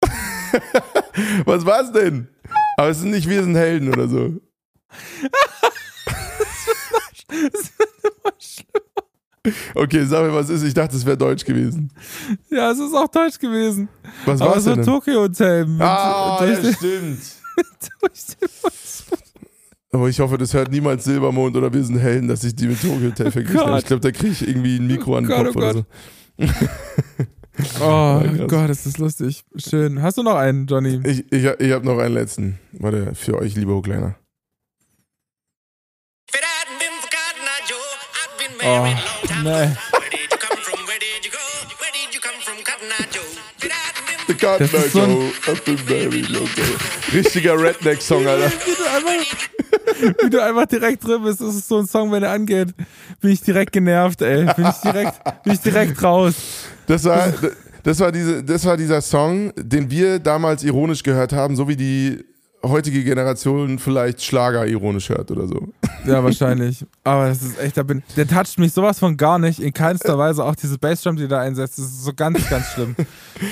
Was 1.44 1.64
war's 1.66 1.92
denn? 1.92 2.28
Aber 2.76 2.88
es 2.88 3.00
sind 3.00 3.10
nicht 3.10 3.28
Wir 3.28 3.42
sind 3.42 3.54
Helden 3.56 3.92
oder 3.92 4.08
so. 4.08 4.40
Okay, 9.74 10.04
sag 10.06 10.22
mir, 10.26 10.32
was 10.34 10.48
ist. 10.48 10.62
Ich 10.62 10.72
dachte, 10.74 10.96
es 10.96 11.04
wäre 11.04 11.16
Deutsch 11.18 11.44
gewesen. 11.44 11.90
Ja, 12.50 12.70
es 12.70 12.78
ist 12.78 12.94
auch 12.94 13.08
deutsch 13.08 13.38
gewesen. 13.38 13.88
Was 14.24 14.40
Aber 14.40 14.52
war's 14.52 14.64
so 14.64 14.74
denn? 14.74 14.84
Tokyo 14.84 15.20
Hotel. 15.22 15.66
Ah, 15.80 16.38
durch 16.44 16.60
den- 16.60 16.74
stimmt. 16.74 17.20
durch 18.00 18.26
den- 18.40 18.48
Aber 19.92 20.08
ich 20.08 20.18
hoffe, 20.18 20.38
das 20.38 20.54
hört 20.54 20.70
niemals 20.70 21.04
Silbermond 21.04 21.56
oder 21.56 21.72
Wir 21.72 21.84
sind 21.84 21.98
Helden, 21.98 22.26
dass 22.28 22.42
ich 22.42 22.54
die 22.56 22.66
mit 22.68 22.80
Tokyo 22.80 23.08
Hotel 23.10 23.30
verglichen 23.30 23.60
habe. 23.60 23.70
Gott. 23.72 23.80
Ich 23.80 23.86
glaube, 23.86 24.00
da 24.00 24.10
kriege 24.12 24.32
ich 24.32 24.48
irgendwie 24.48 24.76
ein 24.78 24.86
Mikro 24.86 25.16
an 25.16 25.24
den 25.24 25.32
Oh 25.32 25.44
Kopf 25.44 25.54
Gott, 25.54 25.56
oder 25.56 25.84
oh 26.40 26.44
so. 27.78 27.84
Oh. 27.84 28.22
Gott, 28.48 28.70
ist 28.70 28.86
das 28.86 28.98
lustig. 28.98 29.44
Schön. 29.56 30.02
Hast 30.02 30.16
du 30.18 30.22
noch 30.22 30.36
einen, 30.36 30.66
Johnny? 30.66 31.00
Ich, 31.04 31.30
ich, 31.32 31.44
ich 31.44 31.72
habe 31.72 31.84
noch 31.84 31.98
einen 31.98 32.14
letzten. 32.14 32.58
Warte, 32.72 33.14
für 33.14 33.38
euch, 33.38 33.54
liebe 33.54 33.72
Hochleiner. 33.74 34.16
The 44.26 44.34
Garden 44.34 44.68
Das 44.72 44.86
ist 44.86 44.92
so 44.92 45.02
ein-. 45.02 45.32
Richtiger 47.12 47.60
Redneck-Song, 47.60 48.26
Alter. 48.26 48.50
Wie 48.50 48.74
du, 48.74 48.84
einfach, 48.90 50.22
wie 50.22 50.30
du 50.30 50.42
einfach 50.42 50.66
direkt 50.66 51.06
drin 51.06 51.22
bist, 51.22 51.42
das 51.42 51.54
ist 51.54 51.68
so 51.68 51.80
ein 51.80 51.86
Song, 51.86 52.10
wenn 52.10 52.22
er 52.22 52.30
angeht, 52.30 52.74
bin 53.20 53.30
ich 53.32 53.42
direkt 53.42 53.72
genervt, 53.72 54.22
ey. 54.22 54.46
Bin 54.54 54.66
ich 54.66 54.76
direkt, 54.76 55.42
bin 55.42 55.52
ich 55.52 55.60
direkt 55.60 56.02
raus. 56.02 56.34
Das 56.86 57.04
war, 57.04 57.34
das 57.82 58.00
war, 58.00 58.12
diese, 58.12 58.42
das 58.42 58.64
war 58.64 58.78
dieser 58.78 59.02
Song, 59.02 59.52
den 59.56 59.90
wir 59.90 60.18
damals 60.18 60.64
ironisch 60.64 61.02
gehört 61.02 61.34
haben, 61.34 61.54
so 61.54 61.68
wie 61.68 61.76
die 61.76 62.24
heutige 62.68 63.04
Generation 63.04 63.78
vielleicht 63.78 64.22
Schlager 64.22 64.66
ironisch 64.66 65.08
hört 65.08 65.30
oder 65.30 65.46
so. 65.46 65.68
Ja, 66.06 66.22
wahrscheinlich. 66.22 66.84
Aber 67.02 67.28
das 67.28 67.42
ist 67.42 67.58
echt, 67.58 67.78
da 67.78 67.82
bin, 67.82 68.02
der 68.14 68.28
toucht 68.28 68.58
mich 68.58 68.72
sowas 68.74 68.98
von 68.98 69.16
gar 69.16 69.38
nicht, 69.38 69.58
in 69.58 69.72
keinster 69.72 70.18
Weise. 70.18 70.44
Auch 70.44 70.54
diese 70.54 70.76
Bassdrum, 70.78 71.16
die 71.16 71.26
da 71.28 71.40
einsetzt, 71.40 71.78
das 71.78 71.86
ist 71.86 72.04
so 72.04 72.12
ganz, 72.14 72.46
ganz 72.50 72.66
schlimm. 72.72 72.94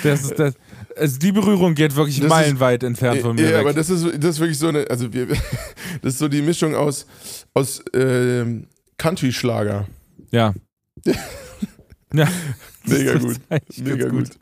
Das 0.03 0.21
ist, 0.23 0.39
das, 0.39 0.53
also 0.95 1.19
die 1.19 1.33
Berührung 1.33 1.75
geht 1.75 1.97
wirklich 1.97 2.17
Das 2.17 2.27
ist- 2.27 2.31
meilenweit 2.31 2.83
entfernt 2.83 3.23
von 3.23 3.37
mir 3.37 3.49
ja, 3.51 3.61
aber 3.61 3.71
weg. 3.71 3.77
das 3.77 3.89
ist, 3.89 4.05
das 4.05 4.33
ist 4.35 4.41
wirklich 4.41 4.59
so 4.59 4.69
eine, 4.69 4.85
also 4.91 5.11
wir, 5.15 5.29
das 6.03 6.13
ist 6.13 6.19
so 6.19 6.29
die 6.29 6.43
Mischung 6.43 6.75
aus, 6.75 7.07
aus 7.55 7.83
ähm, 7.95 8.67
Country-Schlager. 8.99 9.87
Ja. 10.31 10.53
Ja, 12.15 12.29
Mega 12.85 13.15
gut. 13.17 13.39
ist 13.69 13.81
Mega 13.83 13.97
ganz 14.09 14.11
gut. 14.29 14.39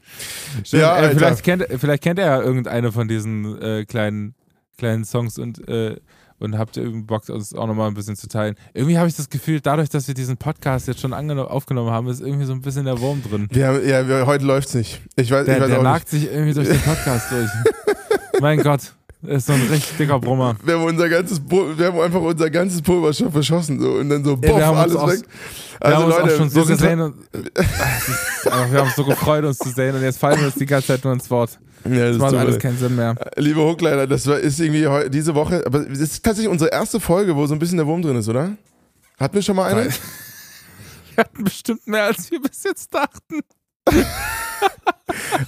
Schön, 0.67 0.81
Ja, 0.81 0.99
äh, 1.03 1.15
vielleicht, 1.15 1.45
kennt, 1.45 1.65
vielleicht 1.79 2.03
kennt 2.03 2.19
er 2.19 2.27
ja 2.27 2.43
irgendeine 2.43 2.91
von 2.91 3.07
diesen 3.07 3.63
äh, 3.63 3.85
kleinen, 3.85 4.35
kleinen 4.81 5.05
Songs 5.05 5.39
und, 5.39 5.69
äh, 5.69 5.97
und 6.41 6.59
habt 6.59 6.77
ihr 6.77 6.83
irgendwie 6.83 7.03
Bock, 7.03 7.29
uns 7.29 7.55
auch 7.55 7.67
nochmal 7.67 7.89
ein 7.89 7.95
bisschen 7.95 8.17
zu 8.17 8.27
teilen. 8.27 8.57
Irgendwie 8.73 8.99
habe 8.99 9.09
ich 9.09 9.15
das 9.15 9.29
Gefühl, 9.29 9.61
dadurch, 9.61 9.91
dass 9.91 10.09
wir 10.09 10.15
diesen 10.15 10.37
Podcast 10.39 10.89
jetzt 10.89 11.01
schon 11.01 11.13
aufgenommen 11.13 11.91
haben, 11.91 12.09
ist 12.09 12.21
irgendwie 12.21 12.47
so 12.47 12.53
ein 12.53 12.63
bisschen 12.63 12.87
der 12.87 12.99
Wurm 13.01 13.23
drin. 13.23 13.47
Wir 13.53 13.69
haben, 13.69 13.87
ja, 13.87 14.09
wir, 14.09 14.27
heute 14.27 14.45
läuft's 14.45 14.75
nicht. 14.75 15.03
Ich 15.17 15.31
weiß, 15.31 15.45
Der, 15.45 15.57
ich 15.57 15.63
weiß 15.63 15.69
der 15.69 15.83
nagt 15.83 16.09
sich 16.09 16.25
irgendwie 16.33 16.55
durch 16.55 16.69
den 16.69 16.81
Podcast 16.81 17.31
durch. 17.31 17.51
mein 18.41 18.59
Gott, 18.63 18.95
ist 19.23 19.47
so 19.47 19.53
ein 19.53 19.61
richtig 19.71 19.97
dicker 19.99 20.19
Brummer. 20.19 20.57
Wir 20.65 20.75
haben 20.75 20.85
unser 20.85 21.09
ganzes, 21.09 21.41
wir 21.49 21.87
haben 21.87 22.01
einfach 22.01 22.21
unser 22.21 22.49
ganzes 22.51 22.81
Pulver 22.83 23.13
schon 23.13 23.31
verschossen 23.31 23.81
so 23.81 23.93
und 23.93 24.09
dann 24.09 24.25
so, 24.25 24.41
wir 24.41 24.49
boff, 24.51 24.61
haben 24.63 24.71
uns 24.77 24.79
alles 24.79 24.97
auch- 24.97 25.09
weg. 25.09 25.21
Wir 25.81 25.87
Also 25.87 25.97
haben 25.97 26.05
uns 26.07 26.15
Leute, 26.17 26.33
auch 26.33 26.37
schon 26.39 26.51
so 26.51 26.57
wir 26.69 26.77
gesehen 26.77 27.01
und 27.01 27.15
wir 28.45 28.53
haben 28.81 28.87
uns 28.87 28.97
so 28.97 29.05
gefreut, 29.05 29.45
uns 29.45 29.59
zu 29.59 29.71
sehen 29.71 29.95
und 29.95 30.03
jetzt 30.03 30.19
fallen 30.19 30.39
wir 30.39 30.47
uns 30.47 30.55
die 30.57 30.67
ganze 30.67 30.89
Zeit 30.89 31.05
nur 31.05 31.13
ins 31.13 31.31
Wort. 31.31 31.59
Ja, 31.85 31.91
das 32.09 32.19
Das 32.19 32.19
macht 32.19 32.35
alles 32.35 32.59
keinen 32.59 32.77
Sinn 32.79 32.97
mehr. 32.97 33.15
Liebe 33.37 33.61
Hochkleider, 33.61 34.07
das 34.07 34.27
ist 34.27 34.61
irgendwie 34.61 34.87
heu, 34.87 35.09
diese 35.09 35.35
Woche, 35.35 35.63
aber 35.67 35.81
es 35.91 35.99
ist 35.99 36.23
tatsächlich 36.23 36.51
unsere 36.53 36.71
erste 36.71 37.01
Folge, 37.01 37.35
wo 37.37 37.47
so 37.47 37.55
ein 37.55 37.59
bisschen 37.59 37.79
der 37.79 37.87
Wurm 37.87 38.03
drin 38.03 38.17
ist, 38.17 38.29
oder? 38.29 38.51
Hatten 39.19 39.35
wir 39.35 39.43
schon 39.43 39.57
mal 39.57 39.73
eine? 39.73 39.89
Wir 41.15 41.25
hatten 41.25 41.45
bestimmt 41.45 41.87
mehr, 41.87 42.05
als 42.05 42.31
wir 42.31 42.41
bis 42.41 42.63
jetzt 42.65 42.95
dachten. 42.95 43.41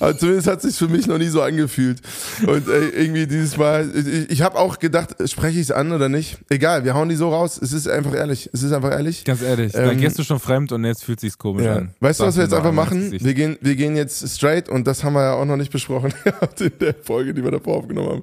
Aber 0.01 0.17
zumindest 0.17 0.47
hat 0.49 0.63
sich 0.63 0.77
für 0.77 0.89
mich 0.89 1.07
noch 1.07 1.19
nie 1.19 1.29
so 1.29 1.43
angefühlt. 1.43 2.01
Und 2.47 2.69
äh, 2.69 2.89
irgendwie 2.91 3.27
dieses 3.27 3.57
Mal, 3.57 3.91
ich, 3.95 4.31
ich 4.31 4.43
habe 4.43 4.59
auch 4.59 4.79
gedacht, 4.79 5.17
spreche 5.31 5.59
ich 5.59 5.65
es 5.67 5.71
an 5.71 5.93
oder 5.93 6.09
nicht? 6.09 6.39
Egal, 6.49 6.85
wir 6.85 6.95
hauen 6.95 7.09
die 7.09 7.17
so 7.17 7.29
raus. 7.31 7.59
Es 7.63 7.73
ist 7.73 7.89
einfach 7.89 8.15
ehrlich. 8.15 8.49
Es 8.53 8.63
ist 8.63 8.73
einfach 8.73 8.91
ehrlich. 8.93 9.25
Ganz 9.25 9.43
ehrlich, 9.43 9.73
da 9.73 9.91
Ähm, 9.91 9.99
gehst 10.01 10.19
du 10.19 10.23
schon 10.25 10.41
fremd 10.41 10.73
und 10.73 10.85
jetzt 10.85 11.05
fühlt 11.05 11.21
sich's 11.21 11.39
komisch 11.39 11.65
Ja. 11.65 11.77
an. 11.77 11.95
Weißt 12.01 12.21
du, 12.21 12.25
was 12.25 12.37
wir 12.37 12.45
jetzt 12.45 12.55
einfach 12.55 12.73
machen? 12.73 13.13
Wir 13.13 13.35
gehen, 13.35 13.57
wir 13.61 13.77
gehen 13.77 13.97
jetzt 13.97 14.29
straight 14.35 14.69
und 14.69 14.87
das 14.87 15.05
haben 15.05 15.15
wir 15.15 15.23
ja 15.23 15.33
auch 15.35 15.45
noch 15.45 15.57
nicht 15.57 15.73
besprochen 15.73 16.13
in 16.61 16.73
der 16.81 16.95
Folge, 17.03 17.35
die 17.35 17.43
wir 17.45 17.51
davor 17.51 17.77
aufgenommen 17.79 18.09
haben. 18.09 18.23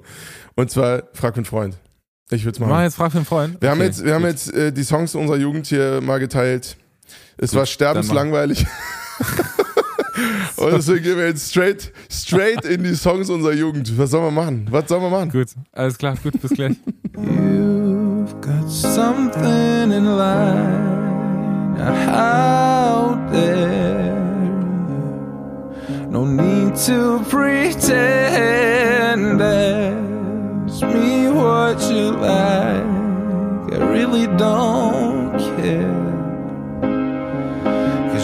Und 0.56 0.70
zwar 0.70 1.02
Frag 1.14 1.36
einen 1.36 1.44
Freund. 1.44 1.76
Ich 2.32 2.44
würde 2.44 2.54
es 2.56 2.60
machen 2.60 2.70
machen. 2.70 2.84
jetzt 2.84 2.94
Frag 2.96 3.14
einen 3.14 3.24
Freund. 3.24 3.56
Wir 3.60 3.70
haben 3.70 3.78
Okay, 3.78 3.86
jetzt, 3.88 4.04
wir 4.04 4.14
haben 4.14 4.24
jetzt 4.24 4.52
äh, 4.54 4.72
die 4.72 4.84
Songs 4.84 5.14
unserer 5.14 5.36
Jugend 5.36 5.66
hier 5.66 6.00
mal 6.00 6.18
geteilt. 6.18 6.76
Es 7.38 7.50
Gut, 7.50 7.58
war 7.60 7.66
sterbenslangweilig. 7.66 8.66
Und 10.60 10.72
deswegen 10.72 11.02
gehen 11.02 11.16
wir 11.16 11.26
jetzt 11.26 11.50
straight, 11.50 11.92
straight 12.10 12.64
in 12.64 12.84
die 12.84 12.94
Songs 12.94 13.30
unserer 13.30 13.54
Jugend. 13.54 13.96
Was 13.96 14.10
sollen 14.10 14.24
wir 14.24 14.30
machen? 14.30 14.66
Was 14.70 14.88
sollen 14.88 15.02
wir 15.02 15.10
machen? 15.10 15.30
Gut, 15.30 15.48
alles 15.72 15.96
klar, 15.96 16.14
gut, 16.22 16.40
bis 16.40 16.50
gleich. 16.50 16.76
You've 17.16 18.40
got 18.40 18.70
something 18.70 19.90
in 19.90 20.04
line 20.04 21.00
out 21.80 23.32
there. 23.32 24.16
No 26.10 26.24
need 26.24 26.74
to 26.86 27.20
pretend. 27.28 29.40
Ask 29.40 30.82
me 30.82 31.28
what 31.28 31.80
you 31.90 32.10
like. 32.10 32.84
I 33.72 33.76
really 33.92 34.26
don't 34.36 35.38
care. 35.56 36.09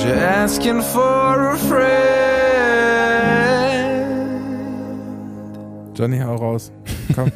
You're 0.06 0.14
asking 0.22 0.82
for 0.82 1.50
a 1.50 1.56
friend. 1.56 1.96
Johnny, 5.98 6.18
hau 6.20 6.36
raus. 6.36 6.70
Komm. 7.14 7.32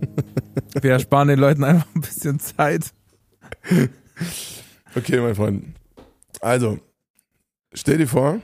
Wir 0.80 0.92
ersparen 0.92 1.28
den 1.28 1.38
Leuten 1.38 1.62
einfach 1.62 1.86
ein 1.94 2.00
bisschen 2.00 2.40
Zeit. 2.40 2.86
Okay, 4.94 5.20
mein 5.20 5.34
Freund. 5.34 5.74
Also, 6.40 6.78
stell 7.74 7.98
dir 7.98 8.08
vor, 8.08 8.40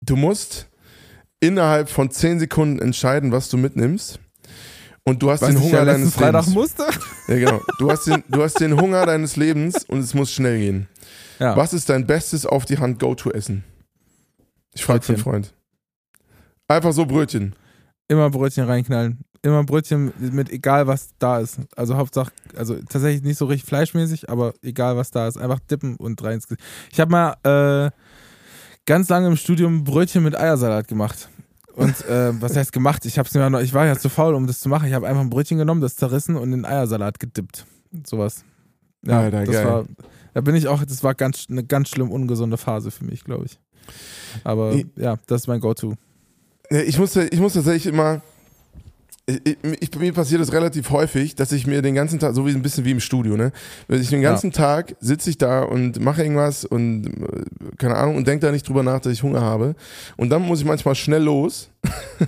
du 0.00 0.16
musst 0.16 0.66
innerhalb 1.38 1.88
von 1.88 2.10
10 2.10 2.40
Sekunden 2.40 2.80
entscheiden, 2.80 3.30
was 3.30 3.48
du 3.50 3.56
mitnimmst. 3.56 4.18
Und 5.04 5.22
du 5.22 5.30
hast 5.30 5.42
Was 5.42 5.50
den 5.50 5.58
ich 5.58 5.62
Hunger 5.64 5.78
ja 5.78 5.84
deines 5.84 6.14
Freitag 6.14 6.46
Lebens. 6.46 6.54
musste. 6.54 6.86
Ja, 7.28 7.36
genau. 7.36 7.60
Du 7.78 7.88
hast, 7.90 8.06
den, 8.08 8.24
du 8.28 8.42
hast 8.42 8.58
den 8.60 8.80
Hunger 8.80 9.06
deines 9.06 9.36
Lebens 9.36 9.84
und 9.84 10.00
es 10.00 10.12
muss 10.12 10.32
schnell 10.32 10.58
gehen. 10.58 10.88
Ja. 11.38 11.56
Was 11.56 11.72
ist 11.72 11.88
dein 11.88 12.06
bestes 12.06 12.46
auf 12.46 12.64
die 12.64 12.78
Hand 12.78 12.98
Go-To-Essen? 12.98 13.64
Ich 14.74 14.84
frage 14.84 15.00
Brötchen. 15.00 15.16
Freund. 15.16 15.54
Einfach 16.68 16.92
so 16.92 17.06
Brötchen. 17.06 17.54
Immer 18.08 18.30
Brötchen 18.30 18.64
reinknallen. 18.64 19.20
Immer 19.42 19.64
Brötchen 19.64 20.12
mit 20.18 20.50
egal 20.50 20.86
was 20.86 21.10
da 21.18 21.38
ist. 21.38 21.60
Also 21.76 21.96
Hauptsache, 21.96 22.32
also 22.56 22.74
tatsächlich 22.74 23.22
nicht 23.22 23.38
so 23.38 23.46
richtig 23.46 23.68
fleischmäßig, 23.68 24.28
aber 24.28 24.54
egal 24.62 24.96
was 24.96 25.10
da 25.10 25.28
ist. 25.28 25.36
Einfach 25.36 25.60
dippen 25.60 25.96
und 25.96 26.22
rein 26.22 26.34
ins 26.34 26.48
Gesicht. 26.48 26.66
Ich 26.90 27.00
habe 27.00 27.10
mal 27.10 27.36
äh, 27.44 27.90
ganz 28.84 29.08
lange 29.08 29.28
im 29.28 29.36
Studium 29.36 29.84
Brötchen 29.84 30.24
mit 30.24 30.36
Eiersalat 30.36 30.88
gemacht. 30.88 31.28
Und 31.74 32.04
äh, 32.06 32.32
was 32.40 32.56
heißt 32.56 32.72
gemacht? 32.72 33.04
Ich 33.06 33.18
hab's 33.18 33.32
mir 33.34 33.48
noch, 33.48 33.60
ich 33.60 33.72
war 33.72 33.86
ja 33.86 33.96
zu 33.96 34.08
faul, 34.08 34.34
um 34.34 34.48
das 34.48 34.58
zu 34.58 34.68
machen. 34.68 34.88
Ich 34.88 34.94
habe 34.94 35.06
einfach 35.06 35.22
ein 35.22 35.30
Brötchen 35.30 35.58
genommen, 35.58 35.80
das 35.80 35.94
zerrissen 35.94 36.34
und 36.34 36.52
in 36.52 36.64
Eiersalat 36.64 37.20
gedippt. 37.20 37.66
Sowas. 38.04 38.44
Ja, 39.06 39.20
Alter, 39.20 39.44
das 39.44 39.54
geil. 39.54 39.64
war, 39.64 39.84
da 40.38 40.42
bin 40.42 40.54
ich 40.54 40.68
auch, 40.68 40.84
das 40.84 41.02
war 41.02 41.16
ganz, 41.16 41.46
eine 41.50 41.64
ganz 41.64 41.88
schlimm 41.88 42.12
ungesunde 42.12 42.58
Phase 42.58 42.92
für 42.92 43.04
mich, 43.04 43.24
glaube 43.24 43.46
ich. 43.46 43.58
Aber 44.44 44.72
Ich- 44.74 44.86
ja, 44.94 45.16
das 45.26 45.40
ist 45.42 45.46
mein 45.48 45.58
Go-To. 45.58 45.94
Ja, 46.70 46.80
Ich 46.82 46.96
muss, 46.96 47.16
ich 47.16 47.40
muss 47.40 47.54
tatsächlich 47.54 47.92
immer. 47.92 48.20
Ich, 49.26 49.58
ich, 49.80 49.98
mir 49.98 50.12
passiert 50.14 50.40
das 50.40 50.52
relativ 50.52 50.88
häufig, 50.90 51.34
dass 51.34 51.50
ich 51.52 51.66
mir 51.66 51.82
den 51.82 51.94
ganzen 51.96 52.18
Tag, 52.20 52.34
so 52.34 52.46
wie 52.46 52.52
ein 52.52 52.62
bisschen 52.62 52.84
wie 52.86 52.92
im 52.92 53.00
Studio, 53.00 53.36
ne? 53.36 53.50
Wenn 53.88 54.00
ich 54.00 54.08
den 54.10 54.22
ganzen 54.22 54.52
Tag 54.52 54.94
sitze 55.00 55.28
ich 55.28 55.36
da 55.36 55.62
und 55.64 56.00
mache 56.00 56.22
irgendwas 56.22 56.64
und 56.64 57.06
äh, 57.06 57.76
keine 57.76 57.96
Ahnung 57.96 58.16
und 58.16 58.26
denke 58.28 58.46
da 58.46 58.52
nicht 58.52 58.66
drüber 58.68 58.82
nach, 58.84 59.00
dass 59.00 59.12
ich 59.12 59.22
Hunger 59.22 59.42
habe. 59.42 59.74
Und 60.16 60.30
dann 60.30 60.40
muss 60.42 60.60
ich 60.60 60.64
manchmal 60.66 60.94
schnell 60.94 61.22
los. 61.24 61.68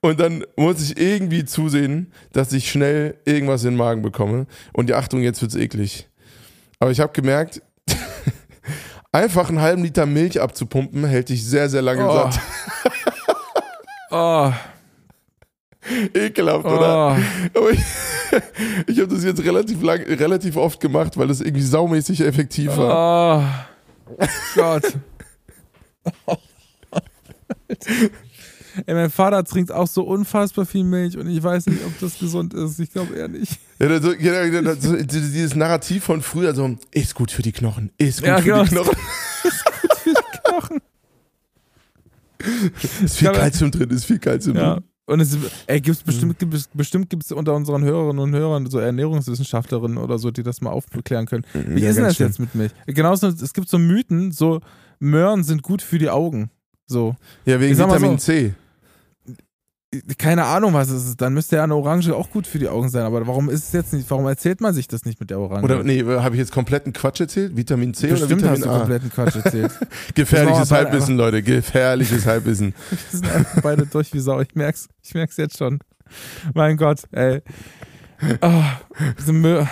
und 0.00 0.18
dann 0.18 0.44
muss 0.56 0.80
ich 0.82 0.98
irgendwie 0.98 1.44
zusehen, 1.44 2.12
dass 2.32 2.52
ich 2.52 2.68
schnell 2.70 3.16
irgendwas 3.24 3.62
in 3.62 3.70
den 3.72 3.76
Magen 3.76 4.02
bekomme. 4.02 4.46
Und 4.72 4.88
die 4.88 4.94
Achtung, 4.94 5.20
jetzt 5.22 5.40
wird's 5.42 5.54
eklig. 5.54 6.08
Aber 6.80 6.90
ich 6.90 6.98
habe 7.00 7.12
gemerkt, 7.12 7.62
einfach 9.12 9.48
einen 9.48 9.60
halben 9.60 9.84
Liter 9.84 10.06
Milch 10.06 10.40
abzupumpen, 10.40 11.04
hält 11.04 11.28
dich 11.28 11.44
sehr, 11.46 11.68
sehr 11.68 11.82
lange 11.82 12.08
Oh. 12.08 12.12
satt. 12.12 12.40
Oh, 14.12 14.52
Ekelhaft, 16.14 16.64
oder? 16.64 17.16
oh. 17.16 17.58
Aber 17.58 17.70
ich, 17.70 17.78
ich 18.88 18.98
habe 18.98 19.14
das 19.14 19.22
jetzt 19.22 19.44
relativ 19.44 19.80
lang, 19.82 20.00
relativ 20.02 20.56
oft 20.56 20.80
gemacht, 20.80 21.16
weil 21.16 21.30
es 21.30 21.40
irgendwie 21.40 21.62
saumäßig 21.62 22.22
effektiv 22.22 22.76
war. 22.76 23.68
Oh 24.18 24.26
Gott. 24.56 24.94
Ey, 28.86 28.94
mein 28.94 29.10
Vater 29.10 29.42
trinkt 29.44 29.72
auch 29.72 29.86
so 29.88 30.02
unfassbar 30.02 30.66
viel 30.66 30.84
Milch 30.84 31.16
und 31.16 31.28
ich 31.28 31.42
weiß 31.42 31.66
nicht, 31.66 31.84
ob 31.84 31.98
das 32.00 32.18
gesund 32.18 32.54
ist. 32.54 32.78
Ich 32.78 32.92
glaube 32.92 33.14
eher 33.14 33.28
nicht. 33.28 33.58
Ja, 33.78 33.88
das, 33.98 34.14
ja, 34.20 34.74
so 34.76 34.96
dieses 34.96 35.54
Narrativ 35.56 36.04
von 36.04 36.22
früher, 36.22 36.54
so, 36.54 36.76
ist 36.90 37.14
gut 37.14 37.30
für 37.30 37.42
die 37.42 37.52
Knochen, 37.52 37.90
ist 37.98 38.18
gut 38.20 38.28
Ja, 38.28 38.38
für 38.38 38.44
genau. 38.44 38.62
die 38.64 38.68
Knochen. 38.70 38.96
Für 40.02 40.10
die 40.10 40.40
Knochen. 40.48 40.78
Ist 43.04 43.16
viel 43.18 43.30
Kalzium 43.32 43.70
drin, 43.70 43.90
ist 43.90 44.04
viel 44.04 44.18
Kalzium 44.18 44.56
Ja. 44.56 44.74
drin. 44.74 44.84
Und 45.06 45.18
es 45.20 45.36
ey, 45.66 45.80
gibt's 45.80 46.02
bestimmt, 46.04 46.38
gibt 46.38 46.54
es, 46.54 46.68
bestimmt 46.72 47.10
gibt 47.10 47.24
es 47.24 47.32
unter 47.32 47.54
unseren 47.54 47.82
Hörerinnen 47.82 48.20
und 48.20 48.32
Hörern 48.32 48.66
so 48.70 48.78
Ernährungswissenschaftlerinnen 48.78 49.98
oder 49.98 50.18
so, 50.18 50.30
die 50.30 50.44
das 50.44 50.60
mal 50.60 50.70
aufklären 50.70 51.26
können. 51.26 51.44
Wie 51.52 51.80
Ja, 51.80 51.90
ist 51.90 51.96
denn 51.96 52.04
das 52.04 52.14
schlimm. 52.14 52.28
jetzt 52.28 52.38
mit 52.38 52.54
Milch? 52.54 52.70
Genauso, 52.86 53.26
es 53.26 53.52
gibt 53.52 53.68
so 53.68 53.78
Mythen, 53.78 54.30
so 54.30 54.60
Möhren 55.00 55.42
sind 55.42 55.62
gut 55.62 55.82
für 55.82 55.98
die 55.98 56.10
Augen. 56.10 56.50
So. 56.90 57.16
Ja, 57.44 57.60
wegen 57.60 57.76
Vitamin 57.76 58.18
so, 58.18 58.32
C. 58.32 58.54
keine 60.18 60.44
Ahnung, 60.44 60.74
was 60.74 60.90
es 60.90 61.06
ist. 61.06 61.20
Dann 61.20 61.32
müsste 61.34 61.56
ja 61.56 61.64
eine 61.64 61.74
Orange 61.74 62.14
auch 62.14 62.30
gut 62.30 62.46
für 62.46 62.58
die 62.58 62.68
Augen 62.68 62.88
sein. 62.88 63.04
Aber 63.04 63.26
warum 63.26 63.48
ist 63.48 63.64
es 63.64 63.72
jetzt 63.72 63.92
nicht, 63.92 64.10
warum 64.10 64.26
erzählt 64.26 64.60
man 64.60 64.74
sich 64.74 64.88
das 64.88 65.04
nicht 65.04 65.20
mit 65.20 65.30
der 65.30 65.40
Orange? 65.40 65.64
Oder 65.64 65.82
nee, 65.82 66.04
habe 66.04 66.34
ich 66.34 66.40
jetzt 66.40 66.52
kompletten 66.52 66.92
Quatsch 66.92 67.20
erzählt? 67.20 67.56
Vitamin 67.56 67.94
C 67.94 68.08
Bestimmt 68.08 68.42
oder 68.42 68.50
hast 68.50 68.58
Vitamin 68.58 68.62
du 68.62 68.70
A? 68.70 68.78
kompletten 68.78 69.10
Quatsch 69.10 69.36
erzählt. 69.36 69.72
Gefährliches 70.14 70.70
Halbwissen, 70.70 71.16
Leute. 71.16 71.42
Gefährliches 71.42 72.26
Halbwissen. 72.26 72.74
Wir 72.90 73.20
sind 73.20 73.30
einfach 73.30 73.62
beide 73.62 73.86
durch 73.86 74.12
wie 74.12 74.20
Sau. 74.20 74.40
Ich 74.40 74.54
merk's, 74.54 74.88
ich 75.02 75.14
merk's 75.14 75.36
jetzt 75.36 75.56
schon. 75.56 75.78
Mein 76.54 76.76
Gott, 76.76 77.02
ey. 77.12 77.40
Oh, 78.42 78.62
diese 79.18 79.32
Mö 79.32 79.64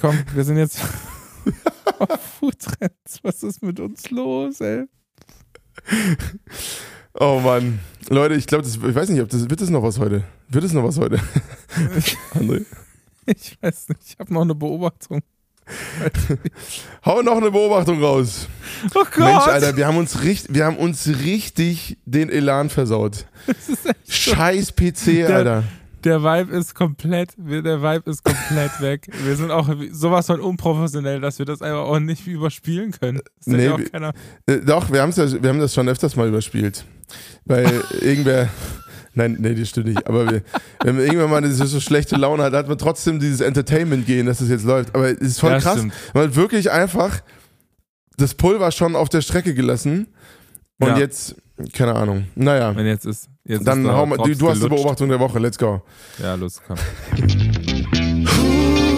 Komm, 0.00 0.16
wir 0.32 0.44
sind 0.44 0.58
jetzt 0.58 0.80
auf 1.98 2.20
Foodtrends. 2.38 3.18
Was 3.22 3.42
ist 3.42 3.64
mit 3.64 3.80
uns 3.80 4.10
los, 4.10 4.60
ey? 4.60 4.84
Oh 7.20 7.40
Mann. 7.40 7.80
Leute, 8.10 8.34
ich 8.34 8.46
glaube, 8.46 8.64
ich 8.66 8.94
weiß 8.94 9.08
nicht, 9.08 9.20
ob 9.20 9.28
das 9.28 9.50
wird 9.50 9.60
das 9.60 9.70
noch 9.70 9.82
was 9.82 9.98
heute. 9.98 10.22
Wird 10.48 10.62
es 10.64 10.72
noch 10.72 10.84
was 10.84 10.98
heute? 10.98 11.18
André. 12.34 12.64
Ich 13.26 13.58
weiß 13.60 13.88
nicht, 13.88 14.00
ich 14.06 14.16
habe 14.20 14.32
noch 14.32 14.42
eine 14.42 14.54
Beobachtung. 14.54 15.20
Hau 17.04 17.20
noch 17.22 17.36
eine 17.36 17.50
Beobachtung 17.50 18.02
raus. 18.02 18.48
Oh 18.94 19.00
Gott, 19.04 19.18
Mensch, 19.18 19.46
Alter, 19.46 19.76
wir 19.76 19.86
haben 19.86 19.96
uns 19.98 20.22
richtig, 20.22 20.54
wir 20.54 20.64
haben 20.64 20.76
uns 20.76 21.08
richtig 21.08 21.98
den 22.06 22.30
Elan 22.30 22.70
versaut. 22.70 23.26
Scheiß 24.08 24.72
PC, 24.76 25.04
Der- 25.26 25.36
Alter. 25.36 25.64
Der 26.04 26.22
Vibe 26.22 26.52
ist 26.56 26.74
komplett, 26.74 27.30
der 27.36 27.82
Vibe 27.82 28.10
ist 28.10 28.22
komplett 28.22 28.70
weg. 28.80 29.08
Wir 29.24 29.36
sind 29.36 29.50
auch 29.50 29.68
sowas 29.90 30.26
von 30.26 30.40
unprofessionell, 30.40 31.20
dass 31.20 31.38
wir 31.38 31.46
das 31.46 31.60
einfach 31.60 31.80
auch 31.82 31.98
nicht 31.98 32.26
überspielen 32.26 32.92
können. 32.92 33.20
Das 33.38 33.46
Nee, 33.46 33.64
ja 33.66 33.76
keiner. 33.78 34.12
Äh, 34.46 34.58
doch, 34.58 34.92
wir, 34.92 35.02
haben's 35.02 35.16
ja, 35.16 35.42
wir 35.42 35.48
haben 35.48 35.58
das 35.58 35.74
schon 35.74 35.88
öfters 35.88 36.14
mal 36.16 36.28
überspielt. 36.28 36.84
Weil 37.44 37.82
irgendwer. 38.00 38.48
Nein, 39.14 39.36
nee, 39.40 39.54
das 39.54 39.70
stimmt 39.70 39.88
nicht. 39.88 40.06
Aber 40.06 40.30
wir, 40.30 40.42
wenn 40.84 40.94
man 40.96 41.04
irgendwann 41.04 41.30
mal 41.30 41.42
diese 41.42 41.66
so 41.66 41.80
schlechte 41.80 42.14
Laune 42.14 42.44
hat, 42.44 42.52
hat 42.52 42.68
man 42.68 42.78
trotzdem 42.78 43.18
dieses 43.18 43.40
Entertainment 43.40 44.06
gehen, 44.06 44.26
dass 44.26 44.40
es 44.40 44.48
jetzt 44.48 44.64
läuft. 44.64 44.94
Aber 44.94 45.08
es 45.10 45.18
ist 45.18 45.40
voll 45.40 45.50
Ja, 45.52 45.58
krass. 45.58 45.78
stimmt. 45.78 45.94
Man 46.14 46.24
hat 46.28 46.36
wirklich 46.36 46.70
einfach 46.70 47.20
das 48.16 48.34
Pulver 48.34 48.70
schon 48.70 48.94
auf 48.94 49.08
der 49.08 49.20
Strecke 49.22 49.54
gelassen. 49.54 50.06
Und 50.78 50.88
Ja. 50.90 50.98
jetzt, 50.98 51.34
keine 51.72 51.96
Ahnung. 51.96 52.26
Naja. 52.36 52.76
Wenn 52.76 52.86
jetzt 52.86 53.06
ist. 53.06 53.28
Jetzt 53.48 53.66
Dann 53.66 53.86
hau 53.90 54.04
mal, 54.04 54.18
du, 54.18 54.34
du 54.34 54.50
hast 54.50 54.62
die. 54.62 54.68
Beobachtung 54.68 55.08
der 55.08 55.18
Woche, 55.18 55.38
let's 55.38 55.56
go. 55.56 55.80
Ja, 56.22 56.34
los, 56.34 56.60
komm. 56.66 56.76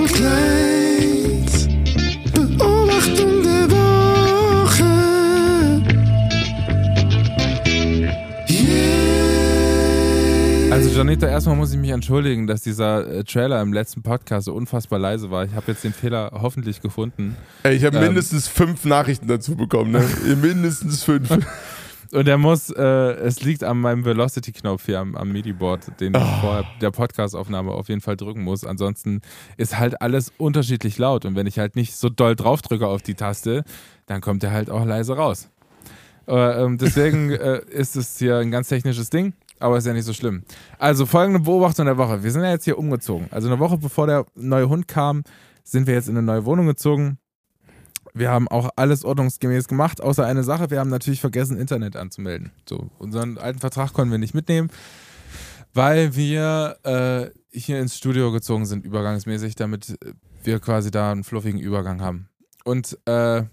Kleins, 0.09 1.69
Beobachtung 2.35 3.43
der 3.45 3.71
Woche. 3.71 4.85
Yeah. 8.51 10.75
Also 10.75 10.89
Janita, 10.99 11.29
erstmal 11.29 11.55
muss 11.55 11.71
ich 11.73 11.79
mich 11.79 11.91
entschuldigen, 11.91 12.49
dass 12.49 12.63
dieser 12.63 13.07
äh, 13.09 13.23
Trailer 13.23 13.63
im 13.63 13.73
letzten 13.73 14.03
Podcast 14.03 14.47
so 14.47 14.55
unfassbar 14.55 14.99
leise 14.99 15.31
war. 15.31 15.45
Ich 15.45 15.53
habe 15.55 15.71
jetzt 15.71 15.85
den 15.85 15.93
Fehler 15.93 16.33
hoffentlich 16.43 16.81
gefunden. 16.81 17.37
Ey, 17.63 17.77
ich 17.77 17.85
habe 17.85 17.99
Ähm. 17.99 18.03
mindestens 18.05 18.49
fünf 18.49 18.85
Nachrichten 18.85 19.29
dazu 19.29 19.55
bekommen, 19.55 19.93
ne? 19.93 20.03
mindestens 20.43 21.05
fünf. 21.05 21.29
Und 22.13 22.27
er 22.27 22.39
muss, 22.39 22.71
äh, 22.71 22.83
es 22.83 23.43
liegt 23.43 23.63
an 23.63 23.81
meinem 23.81 24.05
Velocity-Knopf 24.05 24.87
hier 24.87 24.99
am, 24.99 25.15
am 25.15 25.31
MIDI-Board, 25.31 26.01
den 26.01 26.15
ich 26.15 26.41
vor 26.41 26.65
der 26.81 26.91
Podcast-Aufnahme 26.91 27.71
auf 27.71 27.89
jeden 27.89 28.01
Fall 28.01 28.17
drücken 28.17 28.43
muss. 28.43 28.65
Ansonsten 28.65 29.21
ist 29.57 29.79
halt 29.79 30.03
alles 30.03 30.33
unterschiedlich 30.37 30.99
laut. 30.99 31.25
Und 31.25 31.37
wenn 31.37 31.47
ich 31.47 31.61
halt 31.61 31.77
nicht 31.77 31.95
so 31.95 32.09
doll 32.09 32.35
drauf 32.35 32.63
drücke 32.63 32.89
auf 32.89 33.03
die 33.03 33.15
Taste, 33.15 33.63
dann 34.07 34.21
kommt 34.21 34.43
er 34.43 34.51
halt 34.51 34.71
auch 34.71 34.85
leise 34.85 35.17
raus. 35.17 35.51
Äh, 36.27 36.67
deswegen 36.77 37.31
äh, 37.31 37.61
ist 37.71 37.95
es 37.95 38.19
hier 38.19 38.39
ein 38.39 38.51
ganz 38.51 38.69
technisches 38.69 39.11
Ding, 39.11 39.35
aber 39.61 39.79
ist 39.79 39.87
ja 39.87 39.93
nicht 39.93 40.05
so 40.05 40.13
schlimm. 40.13 40.43
Also 40.79 41.07
folgende 41.07 41.39
Beobachtung 41.39 41.87
der 41.87 41.97
Woche. 41.97 42.25
Wir 42.25 42.33
sind 42.33 42.43
ja 42.43 42.51
jetzt 42.51 42.65
hier 42.65 42.79
umgezogen. 42.79 43.29
Also 43.31 43.47
eine 43.47 43.61
Woche 43.61 43.79
bevor 43.79 44.09
der 44.09 44.27
neue 44.35 44.69
Hund 44.69 44.89
kam, 44.89 45.23
sind 45.63 45.87
wir 45.87 45.95
jetzt 45.95 46.09
in 46.09 46.17
eine 46.17 46.27
neue 46.27 46.45
Wohnung 46.45 46.67
gezogen. 46.67 47.19
Wir 48.15 48.31
haben 48.31 48.49
auch 48.49 48.71
alles 48.77 49.05
ordnungsgemäß 49.05 49.69
gemacht, 49.69 50.01
außer 50.01 50.27
eine 50.27 50.43
Sache. 50.43 50.71
Wir 50.71 50.81
haben 50.81 50.91
natürlich 50.91 51.21
vergessen, 51.21 51.57
Internet 51.57 51.97
anzumelden. 51.97 52.51
So, 52.69 52.91
unseren 52.99 53.39
alten 53.39 53.61
Vertrag 53.61 53.93
konnten 53.93 54.11
wir 54.11 54.19
nicht 54.19 54.35
mitnehmen, 54.35 54.71
weil 55.75 56.17
wir 56.17 56.77
äh, 56.83 57.31
hier 57.57 57.81
ins 57.81 57.97
Studio 57.97 58.33
gezogen 58.33 58.67
sind, 58.67 58.85
übergangsmäßig, 58.85 59.55
damit 59.55 59.97
wir 60.43 60.59
quasi 60.61 60.91
da 60.91 61.13
einen 61.13 61.25
fluffigen 61.25 61.61
Übergang 61.61 62.01
haben. 62.01 62.29
Und 62.65 62.99
äh, 63.07 63.45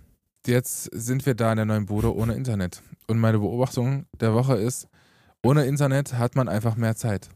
jetzt 0.46 0.90
sind 0.94 1.26
wir 1.26 1.36
da 1.36 1.52
in 1.52 1.58
der 1.58 1.66
neuen 1.66 1.86
Bude 1.86 2.16
ohne 2.16 2.34
Internet. 2.34 2.82
Und 3.08 3.20
meine 3.20 3.40
Beobachtung 3.40 4.06
der 4.20 4.34
Woche 4.34 4.56
ist, 4.56 4.88
ohne 5.44 5.66
Internet 5.66 6.14
hat 6.14 6.36
man 6.36 6.50
einfach 6.50 6.76
mehr 6.76 6.96
Zeit. 6.96 7.30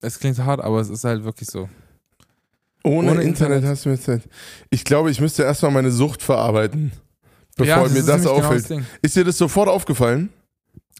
Es 0.00 0.18
klingt 0.18 0.38
hart, 0.38 0.60
aber 0.60 0.80
es 0.80 0.88
ist 0.88 1.04
halt 1.04 1.24
wirklich 1.24 1.48
so. 1.48 1.68
Ohne, 2.84 3.12
Ohne 3.12 3.22
Internet, 3.22 3.58
Internet. 3.58 3.64
hast 3.64 3.84
du 3.84 3.88
mir 3.90 4.00
Zeit. 4.00 4.22
Ich 4.70 4.84
glaube, 4.84 5.10
ich 5.10 5.20
müsste 5.20 5.42
erstmal 5.44 5.70
meine 5.70 5.90
Sucht 5.92 6.22
verarbeiten, 6.22 6.92
bevor 7.56 7.88
mir 7.88 7.98
ist 7.98 8.08
das 8.08 8.22
nämlich 8.22 8.22
genau 8.34 8.46
auffällt. 8.46 8.70
Ding. 8.70 8.86
ist 9.02 9.16
dir 9.16 9.24
das 9.24 9.38
sofort 9.38 9.68
aufgefallen? 9.68 10.30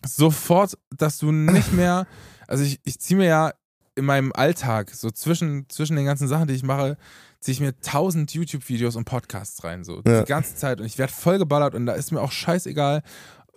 sofort, 0.05 0.76
dass 0.97 1.18
du 1.18 1.30
nicht 1.30 1.72
mehr, 1.72 2.07
also 2.49 2.64
ich, 2.64 2.80
ich 2.85 2.99
ziehe 2.99 3.16
mir 3.16 3.26
ja 3.26 3.53
in 3.95 4.05
meinem 4.05 4.33
Alltag, 4.33 4.91
so 4.91 5.11
zwischen, 5.11 5.66
zwischen 5.68 5.95
den 5.97 6.07
ganzen 6.07 6.26
Sachen, 6.26 6.49
die 6.49 6.55
ich 6.55 6.62
mache, 6.64 6.97
ziehe 7.41 7.53
ich 7.53 7.61
mir 7.61 7.78
tausend 7.80 8.33
YouTube-Videos 8.35 8.97
und 8.97 9.05
Podcasts 9.05 9.62
rein, 9.64 9.85
so 9.85 10.03
Ja. 10.07 10.22
die 10.22 10.28
ganze 10.28 10.57
Zeit 10.57 10.80
und 10.80 10.87
ich 10.87 10.99
werde 10.99 11.12
voll 11.12 11.39
geballert 11.39 11.74
und 11.74 11.87
da 11.87 11.93
ist 11.93 12.11
mir 12.11 12.20
auch 12.20 12.33
scheißegal, 12.33 13.03